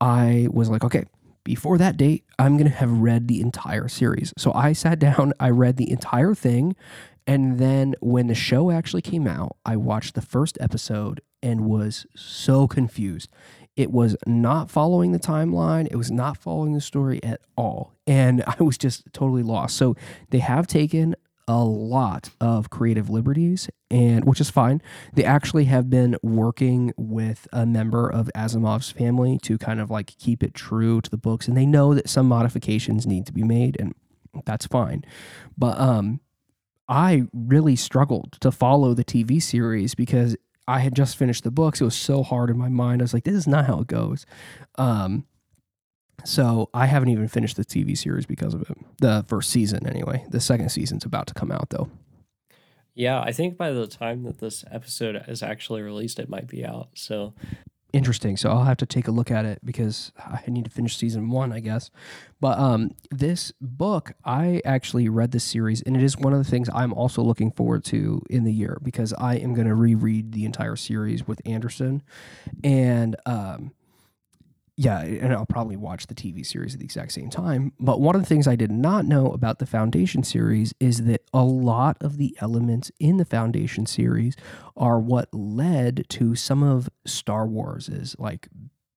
I 0.00 0.48
was 0.50 0.68
like, 0.68 0.84
okay, 0.84 1.04
before 1.44 1.78
that 1.78 1.96
date, 1.96 2.24
I'm 2.38 2.56
going 2.56 2.70
to 2.70 2.76
have 2.76 2.90
read 2.90 3.28
the 3.28 3.40
entire 3.40 3.88
series. 3.88 4.32
So 4.36 4.52
I 4.52 4.72
sat 4.72 4.98
down, 5.00 5.32
I 5.40 5.50
read 5.50 5.76
the 5.76 5.90
entire 5.90 6.34
thing, 6.34 6.76
and 7.26 7.58
then 7.58 7.94
when 8.00 8.26
the 8.26 8.34
show 8.34 8.70
actually 8.70 9.02
came 9.02 9.26
out, 9.26 9.56
I 9.64 9.76
watched 9.76 10.14
the 10.14 10.22
first 10.22 10.58
episode 10.60 11.20
and 11.42 11.66
was 11.66 12.06
so 12.16 12.66
confused. 12.66 13.30
It 13.76 13.90
was 13.90 14.16
not 14.26 14.70
following 14.70 15.12
the 15.12 15.18
timeline, 15.18 15.88
it 15.90 15.96
was 15.96 16.10
not 16.10 16.36
following 16.36 16.74
the 16.74 16.80
story 16.80 17.22
at 17.22 17.40
all. 17.56 17.94
And 18.06 18.42
I 18.46 18.62
was 18.62 18.76
just 18.76 19.04
totally 19.12 19.42
lost. 19.42 19.76
So 19.76 19.96
they 20.30 20.40
have 20.40 20.66
taken 20.66 21.14
a 21.48 21.64
lot 21.64 22.30
of 22.40 22.70
creative 22.70 23.10
liberties 23.10 23.68
and 23.90 24.24
which 24.24 24.40
is 24.40 24.50
fine. 24.50 24.80
They 25.12 25.24
actually 25.24 25.64
have 25.64 25.90
been 25.90 26.16
working 26.22 26.92
with 26.96 27.48
a 27.52 27.66
member 27.66 28.08
of 28.08 28.30
asimov's 28.34 28.90
family 28.90 29.38
to 29.42 29.58
kind 29.58 29.80
of 29.80 29.90
like 29.90 30.16
keep 30.18 30.42
it 30.42 30.54
true 30.54 31.00
to 31.00 31.10
the 31.10 31.16
books 31.16 31.48
and 31.48 31.56
they 31.56 31.66
know 31.66 31.94
that 31.94 32.08
some 32.08 32.26
modifications 32.26 33.06
need 33.06 33.26
to 33.26 33.32
be 33.32 33.42
made 33.42 33.76
and 33.80 33.94
that's 34.44 34.66
fine. 34.66 35.04
But 35.56 35.78
um 35.78 36.20
i 36.88 37.22
really 37.32 37.76
struggled 37.76 38.32
to 38.40 38.50
follow 38.50 38.92
the 38.92 39.04
tv 39.04 39.40
series 39.40 39.94
because 39.94 40.36
i 40.66 40.80
had 40.80 40.94
just 40.94 41.16
finished 41.16 41.44
the 41.44 41.50
books. 41.50 41.80
It 41.80 41.84
was 41.84 41.94
so 41.94 42.22
hard 42.22 42.50
in 42.50 42.58
my 42.58 42.68
mind. 42.68 43.02
I 43.02 43.04
was 43.04 43.14
like 43.14 43.24
this 43.24 43.34
is 43.34 43.46
not 43.46 43.66
how 43.66 43.80
it 43.80 43.86
goes. 43.86 44.26
Um 44.76 45.26
so 46.24 46.70
I 46.72 46.86
haven't 46.86 47.10
even 47.10 47.28
finished 47.28 47.56
the 47.56 47.64
TV 47.64 47.96
series 47.96 48.26
because 48.26 48.54
of 48.54 48.62
it. 48.62 48.76
The 48.98 49.24
first 49.28 49.50
season, 49.50 49.86
anyway. 49.86 50.24
The 50.28 50.40
second 50.40 50.70
season's 50.70 51.04
about 51.04 51.26
to 51.28 51.34
come 51.34 51.50
out, 51.50 51.70
though. 51.70 51.90
Yeah, 52.94 53.20
I 53.20 53.32
think 53.32 53.56
by 53.56 53.70
the 53.70 53.86
time 53.86 54.22
that 54.24 54.38
this 54.38 54.64
episode 54.70 55.24
is 55.26 55.42
actually 55.42 55.82
released, 55.82 56.18
it 56.18 56.28
might 56.28 56.46
be 56.46 56.64
out. 56.64 56.90
So 56.94 57.32
interesting. 57.92 58.36
So 58.36 58.50
I'll 58.50 58.64
have 58.64 58.78
to 58.78 58.86
take 58.86 59.06
a 59.06 59.10
look 59.10 59.30
at 59.30 59.44
it 59.44 59.60
because 59.64 60.12
I 60.18 60.42
need 60.48 60.64
to 60.64 60.70
finish 60.70 60.96
season 60.96 61.30
one, 61.30 61.52
I 61.52 61.60
guess. 61.60 61.90
But 62.40 62.58
um, 62.58 62.92
this 63.10 63.52
book, 63.60 64.12
I 64.24 64.60
actually 64.64 65.08
read 65.08 65.32
this 65.32 65.44
series, 65.44 65.82
and 65.82 65.96
it 65.96 66.02
is 66.02 66.16
one 66.16 66.32
of 66.32 66.38
the 66.38 66.50
things 66.50 66.68
I'm 66.72 66.92
also 66.92 67.22
looking 67.22 67.50
forward 67.50 67.84
to 67.86 68.22
in 68.28 68.44
the 68.44 68.52
year 68.52 68.78
because 68.82 69.12
I 69.14 69.36
am 69.36 69.54
going 69.54 69.68
to 69.68 69.74
reread 69.74 70.32
the 70.32 70.44
entire 70.44 70.76
series 70.76 71.26
with 71.26 71.40
Anderson, 71.44 72.02
and 72.64 73.16
um, 73.26 73.72
yeah, 74.76 75.00
and 75.00 75.32
I'll 75.34 75.44
probably 75.44 75.76
watch 75.76 76.06
the 76.06 76.14
TV 76.14 76.46
series 76.46 76.74
at 76.74 76.80
the 76.80 76.84
exact 76.84 77.12
same 77.12 77.28
time. 77.28 77.72
But 77.78 78.00
one 78.00 78.14
of 78.14 78.22
the 78.22 78.26
things 78.26 78.48
I 78.48 78.56
did 78.56 78.70
not 78.70 79.04
know 79.04 79.26
about 79.26 79.58
the 79.58 79.66
Foundation 79.66 80.22
series 80.22 80.72
is 80.80 81.04
that 81.04 81.22
a 81.32 81.44
lot 81.44 81.98
of 82.00 82.16
the 82.16 82.36
elements 82.40 82.90
in 82.98 83.18
the 83.18 83.26
Foundation 83.26 83.84
series 83.84 84.34
are 84.74 84.98
what 84.98 85.28
led 85.34 86.06
to 86.10 86.34
some 86.34 86.62
of 86.62 86.88
Star 87.04 87.46
Wars's 87.46 88.16
like 88.18 88.48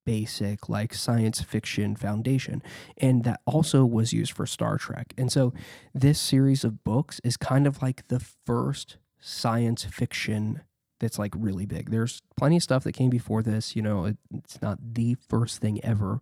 basic 0.05 0.69
like 0.69 0.93
science 0.93 1.41
fiction 1.41 1.95
foundation 1.95 2.61
and 2.97 3.23
that 3.23 3.41
also 3.47 3.83
was 3.83 4.13
used 4.13 4.31
for 4.31 4.45
Star 4.45 4.77
Trek. 4.77 5.13
And 5.17 5.31
so 5.31 5.51
this 5.93 6.19
series 6.19 6.63
of 6.63 6.83
books 6.83 7.19
is 7.23 7.35
kind 7.35 7.67
of 7.67 7.81
like 7.81 8.07
the 8.07 8.19
first 8.19 8.97
science 9.19 9.83
fiction 9.83 10.61
that's 11.05 11.19
like 11.19 11.33
really 11.37 11.67
big. 11.67 11.91
There's 11.91 12.21
plenty 12.35 12.57
of 12.57 12.63
stuff 12.63 12.83
that 12.83 12.93
came 12.93 13.11
before 13.11 13.43
this, 13.43 13.75
you 13.75 13.83
know, 13.83 14.05
it, 14.05 14.17
it's 14.33 14.59
not 14.59 14.79
the 14.81 15.15
first 15.29 15.61
thing 15.61 15.79
ever, 15.85 16.19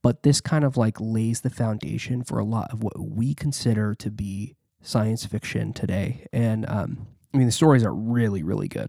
but 0.00 0.22
this 0.22 0.40
kind 0.40 0.64
of 0.64 0.78
like 0.78 0.96
lays 0.98 1.42
the 1.42 1.50
foundation 1.50 2.24
for 2.24 2.38
a 2.38 2.44
lot 2.44 2.72
of 2.72 2.82
what 2.82 2.98
we 2.98 3.34
consider 3.34 3.94
to 3.96 4.10
be 4.10 4.56
science 4.80 5.26
fiction 5.26 5.74
today. 5.74 6.26
And 6.32 6.68
um, 6.68 7.06
I 7.34 7.36
mean, 7.36 7.46
the 7.46 7.52
stories 7.52 7.84
are 7.84 7.94
really, 7.94 8.42
really 8.42 8.68
good. 8.68 8.88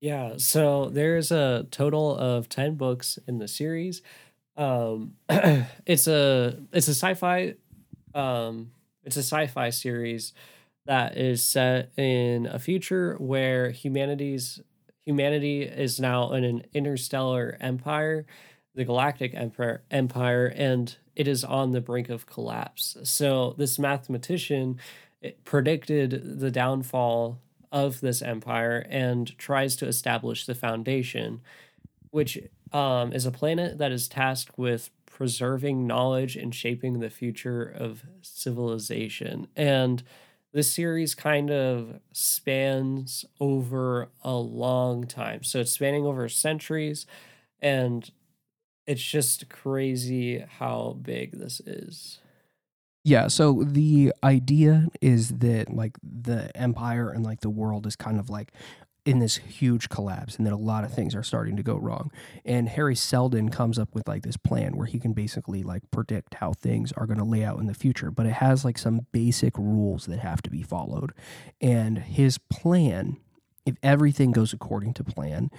Yeah, 0.00 0.34
so 0.36 0.90
there's 0.90 1.32
a 1.32 1.66
total 1.70 2.16
of 2.16 2.50
10 2.50 2.74
books 2.74 3.18
in 3.26 3.38
the 3.38 3.48
series. 3.48 4.02
Um, 4.56 5.14
it's 5.28 6.06
a 6.06 6.58
it's 6.72 6.88
a 6.88 6.94
sci-fi 6.94 7.54
um, 8.14 8.72
it's 9.04 9.16
a 9.16 9.22
sci-fi 9.22 9.70
series 9.70 10.34
that 10.88 11.18
is 11.18 11.44
set 11.44 11.92
in 11.98 12.46
a 12.46 12.58
future 12.58 13.14
where 13.18 13.70
humanity's 13.70 14.60
humanity 15.04 15.62
is 15.62 16.00
now 16.00 16.32
in 16.32 16.44
an 16.44 16.62
interstellar 16.72 17.58
empire, 17.60 18.24
the 18.74 18.86
galactic 18.86 19.34
empire, 19.34 19.82
empire 19.90 20.46
and 20.46 20.96
it 21.14 21.28
is 21.28 21.44
on 21.44 21.72
the 21.72 21.82
brink 21.82 22.08
of 22.08 22.24
collapse. 22.24 22.96
So 23.02 23.54
this 23.58 23.78
mathematician 23.78 24.78
predicted 25.44 26.40
the 26.40 26.50
downfall 26.50 27.38
of 27.70 28.00
this 28.00 28.22
empire 28.22 28.86
and 28.88 29.36
tries 29.36 29.76
to 29.76 29.86
establish 29.86 30.46
the 30.46 30.54
foundation, 30.54 31.42
which 32.12 32.38
um, 32.72 33.12
is 33.12 33.26
a 33.26 33.30
planet 33.30 33.76
that 33.76 33.92
is 33.92 34.08
tasked 34.08 34.58
with 34.58 34.88
preserving 35.04 35.86
knowledge 35.86 36.34
and 36.34 36.54
shaping 36.54 37.00
the 37.00 37.10
future 37.10 37.62
of 37.64 38.04
civilization. 38.22 39.48
And 39.54 40.02
this 40.52 40.72
series 40.72 41.14
kind 41.14 41.50
of 41.50 42.00
spans 42.12 43.24
over 43.40 44.08
a 44.22 44.34
long 44.34 45.06
time. 45.06 45.42
So 45.42 45.60
it's 45.60 45.72
spanning 45.72 46.06
over 46.06 46.28
centuries 46.28 47.06
and 47.60 48.10
it's 48.86 49.02
just 49.02 49.48
crazy 49.50 50.38
how 50.58 50.96
big 51.02 51.38
this 51.38 51.60
is. 51.60 52.20
Yeah, 53.04 53.28
so 53.28 53.62
the 53.64 54.12
idea 54.22 54.88
is 55.00 55.28
that 55.38 55.72
like 55.72 55.96
the 56.02 56.54
empire 56.56 57.10
and 57.10 57.24
like 57.24 57.40
the 57.40 57.50
world 57.50 57.86
is 57.86 57.96
kind 57.96 58.18
of 58.18 58.28
like 58.28 58.52
in 59.08 59.20
this 59.20 59.36
huge 59.36 59.88
collapse 59.88 60.36
and 60.36 60.46
that 60.46 60.52
a 60.52 60.56
lot 60.56 60.84
of 60.84 60.92
things 60.92 61.14
are 61.14 61.22
starting 61.22 61.56
to 61.56 61.62
go 61.62 61.76
wrong. 61.76 62.10
And 62.44 62.68
Hari 62.68 62.94
Seldon 62.94 63.48
comes 63.48 63.78
up 63.78 63.94
with 63.94 64.06
like 64.06 64.22
this 64.22 64.36
plan 64.36 64.76
where 64.76 64.84
he 64.84 65.00
can 65.00 65.14
basically 65.14 65.62
like 65.62 65.90
predict 65.90 66.34
how 66.34 66.52
things 66.52 66.92
are 66.92 67.06
going 67.06 67.16
to 67.18 67.24
lay 67.24 67.42
out 67.42 67.58
in 67.58 67.66
the 67.66 67.72
future 67.72 68.10
but 68.10 68.26
it 68.26 68.34
has 68.34 68.66
like 68.66 68.76
some 68.76 69.06
basic 69.10 69.56
rules 69.56 70.04
that 70.06 70.18
have 70.18 70.42
to 70.42 70.50
be 70.50 70.62
followed. 70.62 71.12
And 71.58 72.00
his 72.00 72.36
plan 72.36 73.16
if 73.64 73.76
everything 73.82 74.30
goes 74.30 74.52
according 74.52 74.92
to 74.94 75.04
plan 75.04 75.50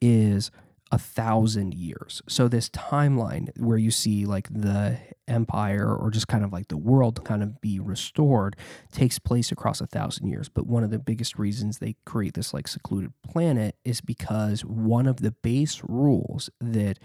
is 0.00 0.52
a 0.94 0.98
thousand 0.98 1.74
years. 1.74 2.22
So 2.28 2.46
this 2.46 2.70
timeline 2.70 3.50
where 3.58 3.76
you 3.76 3.90
see 3.90 4.26
like 4.26 4.48
the 4.48 4.96
empire 5.26 5.92
or 5.92 6.08
just 6.12 6.28
kind 6.28 6.44
of 6.44 6.52
like 6.52 6.68
the 6.68 6.76
world 6.76 7.24
kind 7.24 7.42
of 7.42 7.60
be 7.60 7.80
restored 7.80 8.54
takes 8.92 9.18
place 9.18 9.50
across 9.50 9.80
a 9.80 9.88
thousand 9.88 10.28
years. 10.28 10.48
But 10.48 10.68
one 10.68 10.84
of 10.84 10.90
the 10.90 11.00
biggest 11.00 11.36
reasons 11.36 11.78
they 11.78 11.96
create 12.06 12.34
this 12.34 12.54
like 12.54 12.68
secluded 12.68 13.12
planet 13.24 13.74
is 13.84 14.00
because 14.00 14.64
one 14.64 15.08
of 15.08 15.16
the 15.16 15.32
base 15.32 15.82
rules 15.82 16.48
that 16.60 17.00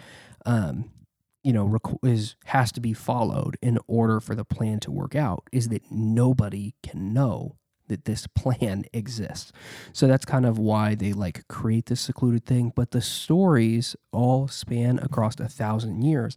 um, 0.46 0.92
you 1.44 1.52
know 1.52 1.80
is 2.04 2.36
has 2.46 2.72
to 2.74 2.80
be 2.80 2.94
followed 2.94 3.58
in 3.60 3.80
order 3.88 4.20
for 4.20 4.36
the 4.36 4.46
plan 4.46 4.80
to 4.82 4.92
work 4.92 5.16
out 5.16 5.48
is 5.52 5.70
that 5.70 5.82
nobody 5.90 6.76
can 6.84 7.12
know 7.12 7.56
that 7.90 8.06
this 8.06 8.26
plan 8.36 8.86
exists. 8.94 9.52
So 9.94 10.08
that's 10.08 10.26
kind 10.26 10.46
of 10.46 10.58
why 10.58 10.96
they 10.96 11.14
like 11.14 11.48
create 11.48 11.88
this 11.88 12.02
secluded 12.02 12.46
thing. 12.46 12.72
But 12.76 12.92
the 12.92 13.02
stories 13.02 13.96
all 14.12 14.48
span 14.48 15.00
across 15.00 15.40
a 15.40 15.48
thousand 15.48 16.02
years. 16.04 16.36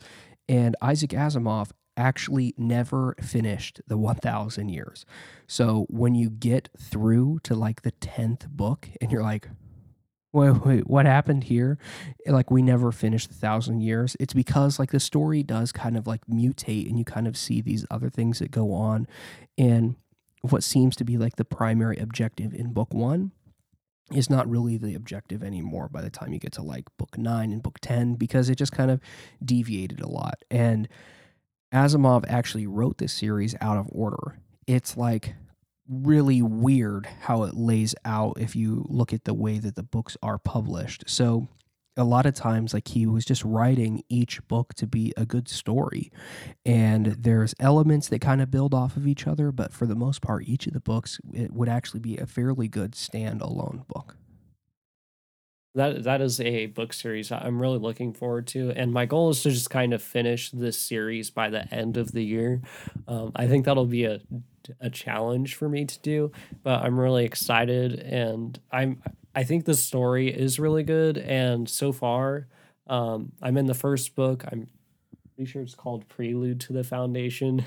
And 0.48 0.76
Isaac 0.82 1.10
Asimov 1.10 1.70
actually 1.96 2.54
never 2.56 3.14
finished 3.20 3.80
the 3.86 3.98
1000 3.98 4.68
years. 4.68 5.04
So 5.46 5.86
when 5.88 6.14
you 6.14 6.30
get 6.30 6.68
through 6.78 7.40
to 7.44 7.54
like 7.54 7.82
the 7.82 7.92
10th 7.92 8.48
book 8.48 8.88
and 9.00 9.12
you're 9.12 9.22
like, 9.22 9.48
wait, 10.32 10.64
wait, 10.64 10.86
what 10.86 11.06
happened 11.06 11.44
here? 11.44 11.78
Like 12.26 12.50
we 12.50 12.62
never 12.62 12.90
finished 12.90 13.28
the 13.28 13.34
thousand 13.34 13.82
years. 13.82 14.16
It's 14.18 14.32
because 14.32 14.78
like 14.78 14.90
the 14.90 15.00
story 15.00 15.42
does 15.42 15.72
kind 15.72 15.96
of 15.96 16.06
like 16.06 16.26
mutate 16.26 16.88
and 16.88 16.98
you 16.98 17.04
kind 17.04 17.28
of 17.28 17.36
see 17.36 17.60
these 17.60 17.84
other 17.90 18.08
things 18.08 18.38
that 18.38 18.50
go 18.50 18.72
on. 18.72 19.06
And 19.58 19.96
what 20.42 20.62
seems 20.62 20.96
to 20.96 21.04
be 21.04 21.16
like 21.16 21.36
the 21.36 21.44
primary 21.44 21.98
objective 21.98 22.52
in 22.52 22.72
book 22.72 22.92
one 22.92 23.32
is 24.12 24.28
not 24.28 24.48
really 24.48 24.76
the 24.76 24.94
objective 24.94 25.42
anymore 25.42 25.88
by 25.88 26.02
the 26.02 26.10
time 26.10 26.32
you 26.32 26.38
get 26.38 26.52
to 26.52 26.62
like 26.62 26.84
book 26.98 27.16
nine 27.16 27.52
and 27.52 27.62
book 27.62 27.78
10 27.80 28.14
because 28.14 28.48
it 28.50 28.56
just 28.56 28.72
kind 28.72 28.90
of 28.90 29.00
deviated 29.44 30.00
a 30.00 30.08
lot. 30.08 30.42
And 30.50 30.88
Asimov 31.72 32.24
actually 32.28 32.66
wrote 32.66 32.98
this 32.98 33.12
series 33.12 33.54
out 33.60 33.78
of 33.78 33.88
order. 33.90 34.38
It's 34.66 34.96
like 34.96 35.34
really 35.88 36.42
weird 36.42 37.06
how 37.22 37.44
it 37.44 37.54
lays 37.54 37.94
out 38.04 38.38
if 38.38 38.54
you 38.54 38.84
look 38.88 39.12
at 39.12 39.24
the 39.24 39.34
way 39.34 39.58
that 39.58 39.76
the 39.76 39.82
books 39.82 40.16
are 40.22 40.38
published. 40.38 41.04
So 41.06 41.48
a 41.96 42.04
lot 42.04 42.26
of 42.26 42.34
times 42.34 42.72
like 42.72 42.88
he 42.88 43.06
was 43.06 43.24
just 43.24 43.44
writing 43.44 44.02
each 44.08 44.46
book 44.48 44.74
to 44.74 44.86
be 44.86 45.12
a 45.16 45.26
good 45.26 45.48
story 45.48 46.10
and 46.64 47.06
there's 47.06 47.54
elements 47.60 48.08
that 48.08 48.20
kind 48.20 48.40
of 48.40 48.50
build 48.50 48.74
off 48.74 48.96
of 48.96 49.06
each 49.06 49.26
other 49.26 49.52
but 49.52 49.72
for 49.72 49.86
the 49.86 49.94
most 49.94 50.22
part 50.22 50.48
each 50.48 50.66
of 50.66 50.72
the 50.72 50.80
books 50.80 51.20
it 51.32 51.52
would 51.52 51.68
actually 51.68 52.00
be 52.00 52.16
a 52.16 52.26
fairly 52.26 52.68
good 52.68 52.92
standalone 52.92 53.86
book 53.88 54.16
that 55.74 56.02
that 56.04 56.20
is 56.20 56.40
a 56.40 56.66
book 56.66 56.92
series 56.92 57.32
I'm 57.32 57.60
really 57.60 57.78
looking 57.78 58.12
forward 58.12 58.46
to, 58.48 58.70
and 58.72 58.92
my 58.92 59.06
goal 59.06 59.30
is 59.30 59.42
to 59.42 59.50
just 59.50 59.70
kind 59.70 59.94
of 59.94 60.02
finish 60.02 60.50
this 60.50 60.78
series 60.78 61.30
by 61.30 61.48
the 61.48 61.72
end 61.74 61.96
of 61.96 62.12
the 62.12 62.22
year. 62.22 62.60
Um, 63.08 63.32
I 63.34 63.46
think 63.46 63.64
that'll 63.64 63.86
be 63.86 64.04
a 64.04 64.20
a 64.80 64.90
challenge 64.90 65.54
for 65.56 65.68
me 65.68 65.84
to 65.86 65.98
do, 66.00 66.30
but 66.62 66.82
I'm 66.84 66.98
really 67.00 67.24
excited, 67.24 67.94
and 68.00 68.60
I'm 68.70 69.02
I 69.34 69.44
think 69.44 69.64
the 69.64 69.74
story 69.74 70.28
is 70.28 70.58
really 70.58 70.82
good, 70.82 71.16
and 71.18 71.68
so 71.68 71.92
far, 71.92 72.48
um, 72.86 73.32
I'm 73.40 73.56
in 73.56 73.66
the 73.66 73.74
first 73.74 74.14
book. 74.14 74.44
I'm 74.50 74.68
pretty 75.34 75.50
sure 75.50 75.62
it's 75.62 75.74
called 75.74 76.08
Prelude 76.08 76.60
to 76.62 76.72
the 76.72 76.84
Foundation. 76.84 77.64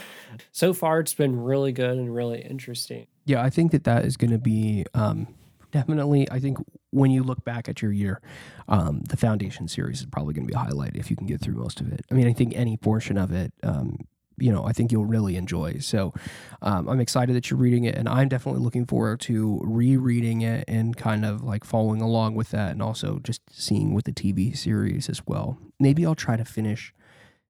so 0.52 0.72
far, 0.72 1.00
it's 1.00 1.14
been 1.14 1.40
really 1.40 1.72
good 1.72 1.98
and 1.98 2.14
really 2.14 2.40
interesting. 2.40 3.06
Yeah, 3.24 3.42
I 3.42 3.50
think 3.50 3.72
that 3.72 3.84
that 3.84 4.04
is 4.04 4.16
going 4.16 4.30
to 4.30 4.38
be 4.38 4.84
um, 4.94 5.26
definitely. 5.70 6.30
I 6.30 6.38
think 6.38 6.58
when 6.90 7.10
you 7.10 7.22
look 7.22 7.44
back 7.44 7.68
at 7.68 7.82
your 7.82 7.92
year, 7.92 8.20
um, 8.68 9.00
the 9.08 9.16
Foundation 9.16 9.68
series 9.68 10.00
is 10.00 10.06
probably 10.06 10.34
going 10.34 10.46
to 10.46 10.52
be 10.52 10.56
a 10.56 10.58
highlight 10.58 10.96
if 10.96 11.10
you 11.10 11.16
can 11.16 11.26
get 11.26 11.40
through 11.40 11.54
most 11.54 11.80
of 11.80 11.92
it. 11.92 12.04
I 12.10 12.14
mean, 12.14 12.26
I 12.26 12.32
think 12.32 12.54
any 12.54 12.76
portion 12.76 13.18
of 13.18 13.32
it, 13.32 13.52
um, 13.62 13.98
you 14.40 14.52
know, 14.52 14.64
I 14.64 14.72
think 14.72 14.92
you'll 14.92 15.06
really 15.06 15.36
enjoy. 15.36 15.78
So 15.78 16.12
um, 16.62 16.88
I'm 16.88 17.00
excited 17.00 17.34
that 17.36 17.50
you're 17.50 17.58
reading 17.58 17.84
it, 17.84 17.94
and 17.94 18.08
I'm 18.08 18.28
definitely 18.28 18.62
looking 18.62 18.86
forward 18.86 19.20
to 19.20 19.60
rereading 19.62 20.42
it 20.42 20.64
and 20.68 20.96
kind 20.96 21.24
of 21.24 21.42
like 21.42 21.64
following 21.64 22.00
along 22.00 22.34
with 22.34 22.50
that, 22.50 22.72
and 22.72 22.82
also 22.82 23.20
just 23.22 23.42
seeing 23.50 23.94
with 23.94 24.04
the 24.04 24.12
TV 24.12 24.56
series 24.56 25.08
as 25.08 25.22
well. 25.26 25.58
Maybe 25.78 26.04
I'll 26.04 26.14
try 26.14 26.36
to 26.36 26.44
finish 26.44 26.92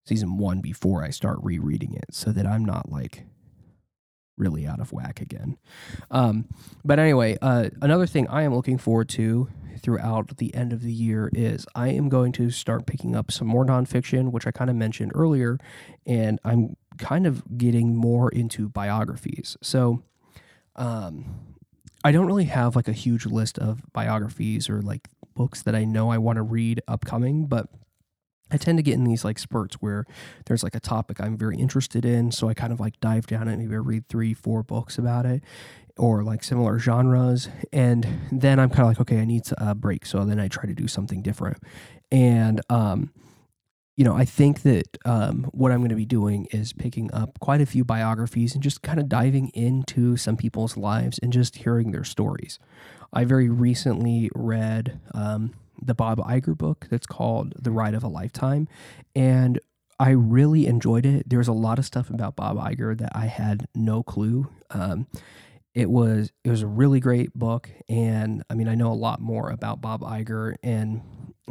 season 0.05 0.39
one 0.39 0.61
before 0.61 1.05
I 1.05 1.11
start 1.11 1.39
rereading 1.43 1.95
it, 1.95 2.07
so 2.13 2.33
that 2.33 2.47
I'm 2.47 2.65
not 2.65 2.91
like 2.91 3.25
really 4.37 4.67
out 4.67 4.81
of 4.81 4.93
whack 4.93 5.21
again. 5.21 5.59
Um, 6.11 6.47
but 6.85 6.99
anyway, 6.99 7.37
uh, 7.43 7.71
another 7.83 8.07
thing 8.07 8.29
I 8.29 8.43
am 8.43 8.55
looking 8.55 8.79
forward 8.79 9.09
to 9.11 9.49
throughout 9.79 10.37
the 10.37 10.55
end 10.55 10.73
of 10.73 10.83
the 10.83 10.93
year 10.93 11.31
is 11.33 11.67
I 11.75 11.89
am 11.89 12.09
going 12.09 12.33
to 12.33 12.51
start 12.51 12.87
picking 12.87 13.17
up 13.17 13.31
some 13.31 13.47
more 13.49 13.65
nonfiction, 13.65 14.31
which 14.33 14.47
I 14.47 14.51
kind 14.51 14.71
of 14.71 14.77
mentioned 14.77 15.13
earlier, 15.15 15.59
and 16.07 16.39
I'm 16.45 16.77
kind 16.99 17.27
of 17.27 17.59
getting 17.59 17.97
more 17.97 18.29
into 18.31 18.69
biographies. 18.69 19.57
So, 19.63 20.03
um, 20.77 21.57
I 22.05 22.13
don't 22.13 22.27
really 22.27 22.45
have 22.45 22.77
like 22.77 22.89
a 22.89 22.93
huge 22.93 23.27
list 23.27 23.59
of 23.59 23.83
biographies 23.93 24.71
or 24.71 24.81
like 24.83 25.09
books 25.35 25.63
that 25.63 25.75
I 25.75 25.85
know 25.85 26.11
I 26.11 26.19
want 26.19 26.37
to 26.37 26.43
read 26.43 26.81
upcoming, 26.87 27.47
but 27.47 27.69
I 28.51 28.57
tend 28.57 28.79
to 28.79 28.83
get 28.83 28.95
in 28.95 29.05
these 29.05 29.25
like 29.25 29.39
spurts 29.39 29.77
where 29.77 30.07
there's 30.47 30.63
like 30.63 30.75
a 30.75 30.81
topic 30.81 31.21
I'm 31.21 31.37
very 31.37 31.57
interested 31.57 32.05
in. 32.05 32.31
So 32.31 32.49
I 32.49 32.55
kind 32.55 32.73
of 32.73 32.81
like 32.81 32.99
dive 33.01 33.27
down 33.27 33.49
and 33.49 33.59
maybe 33.59 33.75
I 33.75 33.79
read 33.79 34.09
three, 34.09 34.33
four 34.33 34.63
books 34.63 34.97
about 34.97 35.27
it 35.27 35.43
or 35.99 36.23
like 36.23 36.45
similar 36.45 36.79
genres. 36.79 37.49
And 37.73 38.07
then 38.33 38.59
I'm 38.59 38.71
kind 38.71 38.83
of 38.83 38.89
like, 38.89 39.01
okay, 39.01 39.19
I 39.19 39.25
need 39.25 39.45
a 39.59 39.75
break. 39.75 40.07
So 40.07 40.25
then 40.25 40.41
I 40.41 40.49
try 40.49 40.67
to 40.67 40.75
do 40.75 40.89
something 40.89 41.23
different. 41.23 41.59
And, 42.11 42.61
um, 42.71 43.13
you 43.97 44.05
know, 44.05 44.15
I 44.15 44.25
think 44.25 44.63
that 44.63 44.97
um, 45.05 45.45
what 45.53 45.73
I'm 45.73 45.79
going 45.79 45.91
to 45.91 45.97
be 45.97 46.07
doing 46.07 46.47
is 46.53 46.73
picking 46.73 47.13
up 47.13 47.41
quite 47.41 47.61
a 47.61 47.67
few 47.67 47.85
biographies 47.85 48.55
and 48.55 48.63
just 48.63 48.81
kind 48.83 49.01
of 49.01 49.09
diving 49.09 49.49
into 49.49 50.17
some 50.17 50.37
people's 50.37 50.77
lives 50.77 51.19
and 51.19 51.33
just 51.33 51.57
hearing 51.57 51.91
their 51.91 52.05
stories. 52.05 52.61
I 53.13 53.25
very 53.25 53.49
recently 53.49 54.31
read 54.35 55.01
um, 55.13 55.53
the 55.83 55.95
Bob 55.95 56.19
Iger 56.19 56.57
book 56.57 56.87
that's 56.91 57.07
called 57.07 57.55
The 57.59 57.73
Ride 57.73 57.95
of 57.95 58.05
a 58.05 58.09
Lifetime. 58.09 58.69
And 59.17 59.59
I 59.99 60.11
really 60.11 60.67
enjoyed 60.67 61.05
it. 61.05 61.29
There's 61.29 61.49
a 61.49 61.53
lot 61.53 61.79
of 61.79 61.85
stuff 61.85 62.09
about 62.09 62.37
Bob 62.37 62.57
Iger 62.57 62.97
that 62.99 63.11
I 63.17 63.27
had 63.27 63.67
no 63.75 64.03
clue. 64.05 64.49
Um, 64.71 65.09
it 65.79 65.89
was 65.89 66.33
it 66.43 66.51
was 66.51 66.63
a 66.63 66.67
really 66.67 66.99
great 66.99 67.33
book, 67.35 67.71
and 67.89 68.43
I 68.51 68.55
mean 68.55 68.67
I 68.67 68.75
know 68.75 68.91
a 68.91 68.95
lot 68.95 69.21
more 69.21 69.51
about 69.51 69.81
Bob 69.81 70.01
Iger, 70.01 70.57
and 70.61 71.03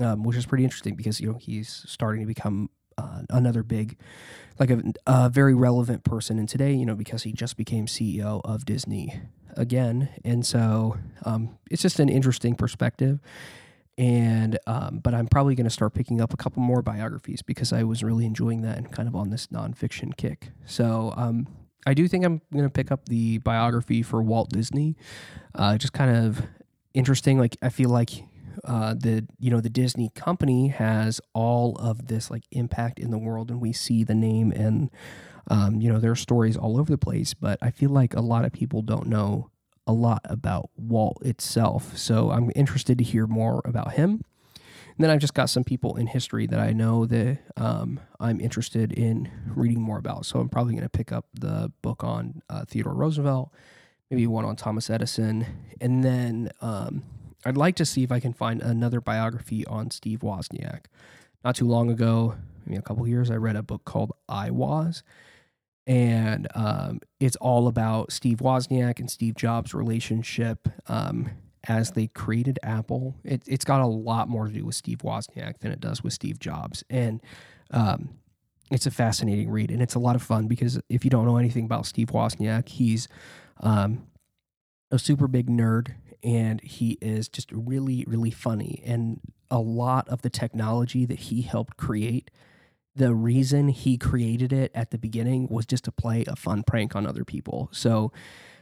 um, 0.02 0.24
which 0.24 0.36
is 0.36 0.46
pretty 0.46 0.66
interesting 0.66 0.96
because 0.96 1.22
you 1.22 1.32
know 1.32 1.38
he's 1.40 1.86
starting 1.88 2.24
to 2.24 2.28
become 2.28 2.70
uh, 2.98 3.22
another 3.30 3.64
big, 3.64 3.98
like 4.60 4.70
a, 4.70 4.82
a 5.06 5.30
very 5.30 5.56
relevant 5.56 6.04
person 6.04 6.40
And 6.40 6.50
today. 6.50 6.74
You 6.74 6.86
know 6.86 6.94
because 6.94 7.24
he 7.24 7.32
just 7.32 7.56
became 7.56 7.86
CEO 7.86 8.42
of 8.44 8.66
Disney 8.66 9.18
again, 9.56 10.10
and 10.26 10.46
so 10.46 10.98
um, 11.24 11.58
it's 11.72 11.82
just 11.82 12.02
an 12.02 12.10
interesting 12.10 12.54
perspective 12.54 13.22
and 13.98 14.60
um, 14.68 15.00
but 15.02 15.16
I'm 15.16 15.28
probably 15.28 15.56
going 15.56 15.66
to 15.66 15.72
start 15.72 15.94
picking 15.94 16.22
up 16.22 16.34
a 16.34 16.38
couple 16.38 16.62
more 16.62 16.84
biographies 16.84 17.42
because 17.42 17.74
I 17.74 17.84
was 17.84 18.04
really 18.04 18.26
enjoying 18.26 18.62
that 18.62 18.78
and 18.78 18.92
kind 18.92 19.08
of 19.08 19.16
on 19.16 19.32
this 19.32 19.48
nonfiction 19.48 20.16
kick. 20.16 20.50
So 20.66 21.14
um, 21.18 21.48
I 21.86 21.94
do 21.94 22.08
think 22.08 22.26
I'm 22.26 22.42
going 22.52 22.66
to 22.66 22.70
pick 22.70 22.92
up 22.92 23.08
the 23.08 23.38
biography 23.40 24.02
for 24.02 24.22
Walt 24.22 24.50
Disney. 24.50 24.96
Uh, 25.56 25.78
just 25.78 25.94
kind 25.94 26.16
of 26.16 26.42
interesting. 26.94 27.40
Like 27.40 27.58
I 27.62 27.70
feel 27.70 27.90
like 27.90 28.24
uh, 28.64 28.94
the 28.94 29.26
you 29.40 29.52
know 29.52 29.62
the 29.62 29.70
Disney 29.70 30.12
company 30.16 30.70
has 30.70 31.22
all 31.34 31.76
of 31.78 32.08
this 32.08 32.30
like 32.32 32.44
impact 32.52 33.00
in 33.00 33.12
the 33.12 33.18
world, 33.18 33.52
and 33.52 33.62
we 33.62 33.72
see 33.74 34.04
the 34.04 34.16
name 34.16 34.52
and 34.52 34.90
um, 35.50 35.80
you 35.80 35.92
know 35.92 36.00
there 36.00 36.12
are 36.12 36.16
stories 36.16 36.58
all 36.58 36.80
over 36.80 36.92
the 36.92 36.98
place. 36.98 37.34
But 37.34 37.60
I 37.62 37.72
feel 37.72 37.90
like 37.90 38.14
a 38.14 38.22
lot 38.22 38.46
of 38.46 38.52
people 38.52 38.82
don't 38.82 39.08
know 39.08 39.50
a 39.86 39.94
lot 39.94 40.22
about 40.26 40.70
Walt 40.76 41.22
itself. 41.26 41.98
So 41.98 42.32
I'm 42.32 42.52
interested 42.56 42.98
to 42.98 43.04
hear 43.04 43.26
more 43.26 43.62
about 43.64 43.94
him. 43.94 44.24
And 44.98 45.04
then 45.04 45.12
I've 45.12 45.20
just 45.20 45.36
got 45.36 45.50
some 45.52 45.64
people 45.64 45.96
in 45.96 46.08
history 46.08 46.48
that 46.48 46.60
I 46.60 46.74
know 46.74 47.06
that 47.06 47.38
um, 47.56 48.00
I'm 48.20 48.42
interested 48.42 48.92
in 48.92 49.30
reading 49.56 49.80
more 49.80 50.00
about. 50.00 50.26
So 50.26 50.40
I'm 50.40 50.50
probably 50.50 50.74
going 50.74 50.84
to 50.84 50.90
pick 50.90 51.12
up 51.12 51.28
the 51.36 51.72
book 51.84 52.04
on 52.04 52.42
uh, 52.50 52.66
Theodore 52.66 52.96
Roosevelt, 52.96 53.54
maybe 54.10 54.26
one 54.26 54.44
on 54.44 54.56
Thomas 54.56 54.90
Edison. 54.90 55.46
And 55.80 56.04
then 56.04 56.50
um, 56.62 57.04
I'd 57.46 57.58
like 57.58 57.76
to 57.76 57.86
see 57.86 58.02
if 58.02 58.12
I 58.12 58.20
can 58.20 58.34
find 58.34 58.60
another 58.60 59.00
biography 59.00 59.68
on 59.68 59.92
Steve 59.92 60.20
Wozniak. 60.20 60.86
Not 61.44 61.56
too 61.56 61.68
long 61.68 61.92
ago, 61.92 62.34
maybe 62.66 62.80
a 62.80 62.82
couple 62.82 63.08
years, 63.08 63.30
I 63.30 63.36
read 63.36 63.56
a 63.56 63.62
book 63.62 63.86
called 63.86 64.14
iWoz 64.28 65.04
and 65.88 66.48
um, 66.54 67.00
it's 67.20 67.38
all 67.38 67.68
about 67.68 68.12
Steve 68.12 68.40
Wozniak 68.40 69.00
and 69.00 69.10
Steve 69.10 69.36
Jobs' 69.36 69.74
relationship 69.74 70.68
um, 70.88 71.30
as 71.68 71.92
they 71.92 72.08
created 72.08 72.60
Apple. 72.64 73.16
It, 73.24 73.48
has 73.48 73.64
got 73.64 73.82
a 73.82 73.88
lot 73.88 74.30
more 74.30 74.48
to 74.48 74.54
do 74.54 74.66
with 74.66 74.76
Steve 74.76 75.00
Wozniak 75.00 75.60
than 75.60 75.72
it 75.72 75.80
does 75.80 76.04
with 76.04 76.14
Steve 76.14 76.40
Jobs, 76.40 76.84
and 76.90 77.22
um, 77.72 78.10
it's 78.72 78.86
a 78.86 78.92
fascinating 78.92 79.50
read, 79.50 79.72
and 79.72 79.82
it's 79.82 79.96
a 79.96 80.00
lot 80.00 80.16
of 80.16 80.22
fun 80.22 80.48
because 80.48 80.80
if 80.90 81.04
you 81.04 81.10
don't 81.10 81.26
know 81.26 81.38
anything 81.38 81.66
about 81.66 81.86
Steve 81.86 82.08
Wozniak, 82.08 82.70
he's 82.70 83.08
um, 83.62 84.08
a 84.92 85.00
super 85.00 85.28
big 85.28 85.48
nerd, 85.48 85.94
and 86.24 86.62
he 86.62 86.98
is 87.02 87.30
just 87.30 87.52
really, 87.52 88.04
really 88.08 88.32
funny, 88.32 88.82
and 88.86 89.20
a 89.50 89.60
lot 89.60 90.08
of 90.10 90.22
the 90.22 90.30
technology 90.30 91.06
that 91.06 91.20
he 91.20 91.42
helped 91.42 91.78
create 91.78 92.32
the 92.98 93.14
reason 93.14 93.70
he 93.70 93.96
created 93.96 94.52
it 94.52 94.72
at 94.74 94.90
the 94.90 94.98
beginning 94.98 95.48
was 95.50 95.68
just 95.68 95.84
to 95.84 95.92
play 95.92 96.26
a 96.28 96.36
fun 96.36 96.64
prank 96.64 96.96
on 96.96 97.06
other 97.06 97.24
people. 97.24 97.70
So 97.72 98.12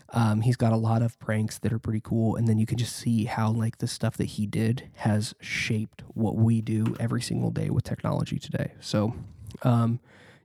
um, 0.10 0.42
he's 0.42 0.56
got 0.56 0.72
a 0.72 0.78
lot 0.78 1.02
of 1.02 1.18
pranks 1.20 1.58
that 1.60 1.74
are 1.74 1.80
pretty 1.80 2.02
cool, 2.02 2.36
and 2.36 2.48
then 2.48 2.58
you 2.58 2.66
can 2.66 2.78
just 2.78 2.96
see 2.96 3.26
how 3.26 3.52
like 3.52 3.80
the 3.80 3.88
stuff 3.88 4.18
that 4.18 4.26
he 4.26 4.46
did 4.46 4.90
has 4.96 5.34
shaped 5.42 6.04
what 6.14 6.36
we 6.36 6.62
do 6.62 6.96
every 7.00 7.22
single 7.22 7.52
day 7.52 7.70
with 7.70 7.84
technology 7.84 8.40
today. 8.40 8.74
So, 8.80 9.16
um, 9.64 10.00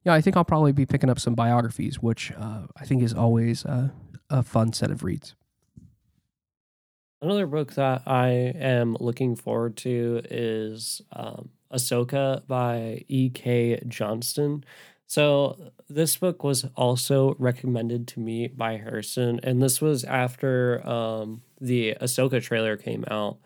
yeah, 0.04 0.14
I 0.14 0.20
think 0.20 0.36
I'll 0.36 0.44
probably 0.44 0.72
be 0.72 0.86
picking 0.86 1.10
up 1.10 1.20
some 1.20 1.34
biographies, 1.34 2.00
which 2.00 2.32
uh, 2.32 2.62
I 2.76 2.84
think 2.84 3.02
is 3.02 3.12
always 3.12 3.64
a 3.64 3.92
fun 4.42 4.72
set 4.72 4.90
of 4.90 5.04
reads. 5.04 5.34
Another 7.22 7.46
book 7.46 7.74
that 7.74 8.02
I 8.06 8.28
am 8.28 8.96
looking 8.98 9.36
forward 9.36 9.76
to 9.78 10.22
is 10.30 11.02
um, 11.12 11.50
Ahsoka 11.70 12.46
by 12.46 13.04
E.K. 13.08 13.82
Johnston. 13.86 14.64
So 15.10 15.72
this 15.88 16.16
book 16.16 16.44
was 16.44 16.66
also 16.76 17.34
recommended 17.40 18.06
to 18.08 18.20
me 18.20 18.46
by 18.46 18.76
Harrison, 18.76 19.40
and 19.42 19.60
this 19.60 19.80
was 19.80 20.04
after 20.04 20.88
um, 20.88 21.42
the 21.60 21.96
Ahsoka 22.00 22.40
trailer 22.40 22.76
came 22.76 23.04
out. 23.10 23.38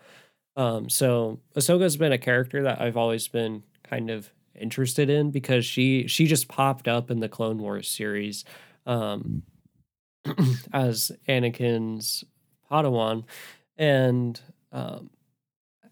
Um, 0.55 0.91
so 0.91 1.39
Ahsoka's 1.55 1.97
been 1.97 2.11
a 2.11 2.19
character 2.19 2.61
that 2.61 2.79
I've 2.79 2.97
always 2.97 3.27
been 3.27 3.63
kind 3.83 4.11
of 4.11 4.29
interested 4.53 5.09
in 5.09 5.31
because 5.31 5.65
she 5.65 6.05
she 6.05 6.27
just 6.27 6.47
popped 6.47 6.87
up 6.87 7.09
in 7.09 7.19
the 7.19 7.27
Clone 7.27 7.57
Wars 7.57 7.89
series 7.89 8.45
um, 8.85 9.41
as 10.71 11.11
Anakin's 11.27 12.23
Padawan, 12.71 13.23
and 13.75 14.39
um, 14.71 15.09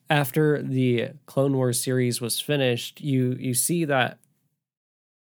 after 0.07 0.61
the 0.61 1.13
Clone 1.25 1.57
Wars 1.57 1.81
series 1.81 2.21
was 2.21 2.39
finished, 2.39 3.01
you 3.01 3.35
you 3.39 3.55
see 3.55 3.85
that 3.85 4.19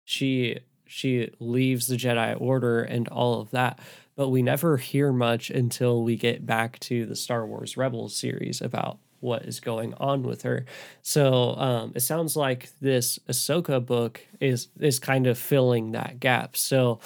she 0.09 0.57
she 0.87 1.29
leaves 1.39 1.85
the 1.85 1.95
Jedi 1.95 2.35
Order 2.41 2.81
and 2.81 3.07
all 3.09 3.39
of 3.39 3.51
that, 3.51 3.79
but 4.15 4.29
we 4.29 4.41
never 4.41 4.77
hear 4.77 5.13
much 5.13 5.51
until 5.51 6.03
we 6.03 6.15
get 6.15 6.47
back 6.47 6.79
to 6.79 7.05
the 7.05 7.15
Star 7.15 7.45
Wars 7.45 7.77
Rebels 7.77 8.15
series 8.15 8.59
about 8.59 8.97
what 9.19 9.45
is 9.45 9.59
going 9.59 9.93
on 9.95 10.23
with 10.23 10.41
her. 10.41 10.65
So 11.03 11.53
um, 11.57 11.91
it 11.93 11.99
sounds 11.99 12.35
like 12.35 12.69
this 12.81 13.19
Ahsoka 13.29 13.85
book 13.85 14.19
is 14.39 14.69
is 14.79 14.97
kind 14.97 15.27
of 15.27 15.37
filling 15.37 15.91
that 15.91 16.19
gap. 16.19 16.57
So 16.57 16.99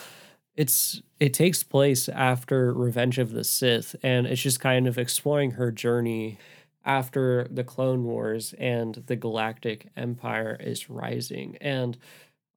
it's 0.55 1.01
it 1.19 1.33
takes 1.33 1.61
place 1.61 2.07
after 2.07 2.73
Revenge 2.73 3.19
of 3.19 3.31
the 3.31 3.43
Sith, 3.43 3.97
and 4.01 4.25
it's 4.25 4.41
just 4.41 4.61
kind 4.61 4.87
of 4.87 4.97
exploring 4.97 5.51
her 5.51 5.71
journey 5.71 6.37
after 6.85 7.47
the 7.51 7.65
Clone 7.65 8.05
Wars 8.05 8.53
and 8.57 9.03
the 9.07 9.17
Galactic 9.17 9.89
Empire 9.97 10.57
is 10.57 10.89
rising. 10.89 11.57
And 11.59 11.97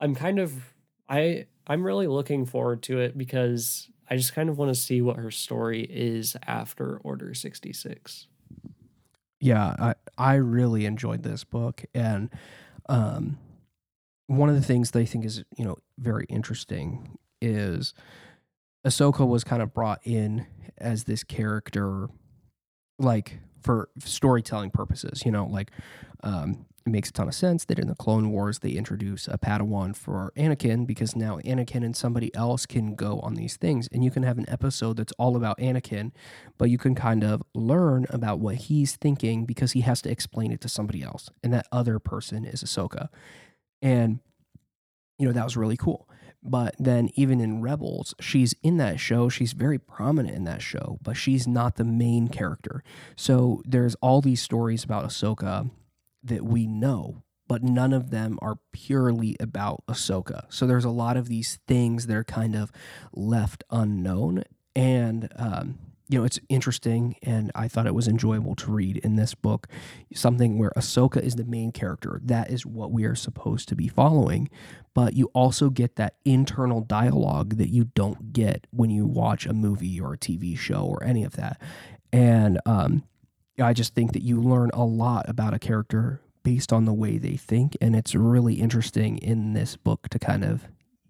I'm 0.00 0.14
kind 0.14 0.38
of 0.38 0.74
I 1.08 1.46
I'm 1.66 1.84
really 1.84 2.06
looking 2.06 2.46
forward 2.46 2.82
to 2.84 3.00
it 3.00 3.16
because 3.16 3.90
I 4.08 4.16
just 4.16 4.34
kind 4.34 4.48
of 4.48 4.58
want 4.58 4.72
to 4.74 4.80
see 4.80 5.02
what 5.02 5.16
her 5.16 5.30
story 5.30 5.82
is 5.82 6.36
after 6.46 6.98
Order 6.98 7.34
66. 7.34 8.28
Yeah, 9.40 9.74
I 9.78 9.94
I 10.16 10.34
really 10.34 10.86
enjoyed 10.86 11.22
this 11.22 11.44
book 11.44 11.84
and 11.94 12.30
um 12.88 13.38
one 14.28 14.48
of 14.48 14.56
the 14.56 14.62
things 14.62 14.90
that 14.90 14.98
I 14.98 15.04
think 15.04 15.24
is, 15.24 15.44
you 15.56 15.64
know, 15.64 15.76
very 15.98 16.26
interesting 16.28 17.16
is 17.40 17.94
Ahsoka 18.84 19.26
was 19.26 19.44
kind 19.44 19.62
of 19.62 19.72
brought 19.72 20.00
in 20.04 20.46
as 20.78 21.04
this 21.04 21.22
character 21.22 22.08
like 22.98 23.38
for 23.62 23.88
storytelling 23.98 24.70
purposes, 24.70 25.22
you 25.24 25.30
know, 25.32 25.46
like 25.46 25.70
um 26.22 26.66
it 26.86 26.90
makes 26.90 27.10
a 27.10 27.12
ton 27.12 27.26
of 27.26 27.34
sense 27.34 27.64
that 27.64 27.80
in 27.80 27.88
the 27.88 27.96
Clone 27.96 28.30
Wars 28.30 28.60
they 28.60 28.70
introduce 28.70 29.26
a 29.26 29.36
Padawan 29.36 29.94
for 29.96 30.32
Anakin 30.36 30.86
because 30.86 31.16
now 31.16 31.38
Anakin 31.38 31.84
and 31.84 31.96
somebody 31.96 32.32
else 32.34 32.64
can 32.64 32.94
go 32.94 33.18
on 33.20 33.34
these 33.34 33.56
things. 33.56 33.88
And 33.92 34.04
you 34.04 34.10
can 34.12 34.22
have 34.22 34.38
an 34.38 34.48
episode 34.48 34.96
that's 34.96 35.12
all 35.18 35.36
about 35.36 35.58
Anakin, 35.58 36.12
but 36.58 36.70
you 36.70 36.78
can 36.78 36.94
kind 36.94 37.24
of 37.24 37.42
learn 37.54 38.06
about 38.10 38.38
what 38.38 38.54
he's 38.54 38.94
thinking 38.94 39.44
because 39.44 39.72
he 39.72 39.80
has 39.80 40.00
to 40.02 40.10
explain 40.10 40.52
it 40.52 40.60
to 40.60 40.68
somebody 40.68 41.02
else. 41.02 41.28
And 41.42 41.52
that 41.52 41.66
other 41.72 41.98
person 41.98 42.44
is 42.44 42.62
Ahsoka. 42.62 43.08
And, 43.82 44.20
you 45.18 45.26
know, 45.26 45.32
that 45.32 45.44
was 45.44 45.56
really 45.56 45.76
cool. 45.76 46.08
But 46.40 46.76
then, 46.78 47.10
even 47.14 47.40
in 47.40 47.60
Rebels, 47.60 48.14
she's 48.20 48.54
in 48.62 48.76
that 48.76 49.00
show. 49.00 49.28
She's 49.28 49.52
very 49.52 49.78
prominent 49.78 50.36
in 50.36 50.44
that 50.44 50.62
show, 50.62 50.98
but 51.02 51.16
she's 51.16 51.48
not 51.48 51.74
the 51.74 51.84
main 51.84 52.28
character. 52.28 52.84
So 53.16 53.62
there's 53.64 53.96
all 53.96 54.20
these 54.20 54.40
stories 54.40 54.84
about 54.84 55.04
Ahsoka 55.04 55.70
that 56.26 56.44
we 56.44 56.66
know, 56.66 57.22
but 57.48 57.62
none 57.62 57.92
of 57.92 58.10
them 58.10 58.38
are 58.42 58.58
purely 58.72 59.36
about 59.40 59.82
Ahsoka. 59.88 60.44
So 60.48 60.66
there's 60.66 60.84
a 60.84 60.90
lot 60.90 61.16
of 61.16 61.28
these 61.28 61.58
things 61.66 62.06
that 62.06 62.16
are 62.16 62.24
kind 62.24 62.54
of 62.54 62.72
left 63.12 63.64
unknown. 63.70 64.44
And, 64.74 65.32
um, 65.36 65.78
you 66.08 66.18
know, 66.18 66.24
it's 66.24 66.38
interesting, 66.48 67.16
and 67.22 67.50
I 67.54 67.66
thought 67.66 67.86
it 67.86 67.94
was 67.94 68.06
enjoyable 68.06 68.54
to 68.56 68.70
read 68.70 68.98
in 68.98 69.16
this 69.16 69.34
book 69.34 69.66
something 70.14 70.56
where 70.56 70.70
Ahsoka 70.76 71.20
is 71.20 71.34
the 71.34 71.44
main 71.44 71.72
character. 71.72 72.20
That 72.22 72.50
is 72.50 72.64
what 72.64 72.92
we 72.92 73.04
are 73.04 73.16
supposed 73.16 73.68
to 73.70 73.76
be 73.76 73.88
following. 73.88 74.48
But 74.94 75.14
you 75.14 75.30
also 75.34 75.68
get 75.68 75.96
that 75.96 76.14
internal 76.24 76.80
dialogue 76.80 77.56
that 77.56 77.70
you 77.70 77.90
don't 77.94 78.32
get 78.32 78.66
when 78.70 78.90
you 78.90 79.04
watch 79.04 79.46
a 79.46 79.52
movie 79.52 80.00
or 80.00 80.14
a 80.14 80.18
TV 80.18 80.56
show 80.56 80.84
or 80.84 81.02
any 81.02 81.24
of 81.24 81.34
that. 81.36 81.60
And 82.12 82.60
um, 82.64 83.02
I 83.58 83.72
just 83.72 83.94
think 83.94 84.12
that 84.12 84.22
you 84.22 84.40
learn 84.40 84.70
a 84.74 84.84
lot 84.84 85.28
about 85.28 85.54
a 85.54 85.58
character 85.58 86.20
based 86.42 86.72
on 86.72 86.84
the 86.84 86.92
way 86.92 87.18
they 87.18 87.36
think. 87.36 87.76
And 87.80 87.96
it's 87.96 88.14
really 88.14 88.54
interesting 88.54 89.18
in 89.18 89.52
this 89.52 89.76
book 89.76 90.08
to 90.10 90.18
kind 90.18 90.44
of 90.44 90.68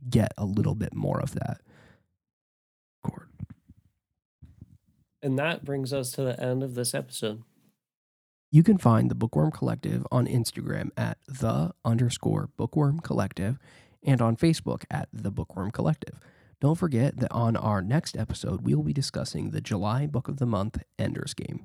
get 0.09 0.33
a 0.39 0.45
little 0.45 0.75
bit 0.75 0.95
more 0.95 1.21
of 1.21 1.35
that. 1.35 1.61
And 5.23 5.39
that 5.39 5.65
brings 5.65 5.93
us 5.93 6.13
to 6.13 6.23
the 6.23 6.41
end 6.41 6.63
of 6.63 6.75
this 6.75 6.95
episode. 6.95 7.43
You 8.53 8.63
can 8.63 8.79
find 8.79 9.11
the 9.11 9.15
Bookworm 9.17 9.51
Collective 9.51 10.07
on 10.13 10.27
Instagram 10.27 10.91
at 10.97 11.19
the 11.27 11.73
underscore 11.85 12.51
Bookworm 12.57 13.01
Collective 13.01 13.59
and 14.05 14.23
on 14.23 14.37
Facebook 14.37 14.85
at 14.89 15.09
the 15.13 15.33
Bookworm 15.33 15.73
Collective. 15.73 16.21
Don't 16.61 16.79
forget 16.79 17.17
that 17.19 17.33
on 17.33 17.57
our 17.57 17.83
next 17.83 18.17
episode, 18.17 18.63
we 18.63 18.75
will 18.75 18.85
be 18.85 18.93
discussing 18.93 19.51
the 19.51 19.61
July 19.61 20.07
Book 20.07 20.29
of 20.29 20.37
the 20.37 20.47
Month 20.47 20.79
Ender's 20.99 21.35
Game. 21.35 21.65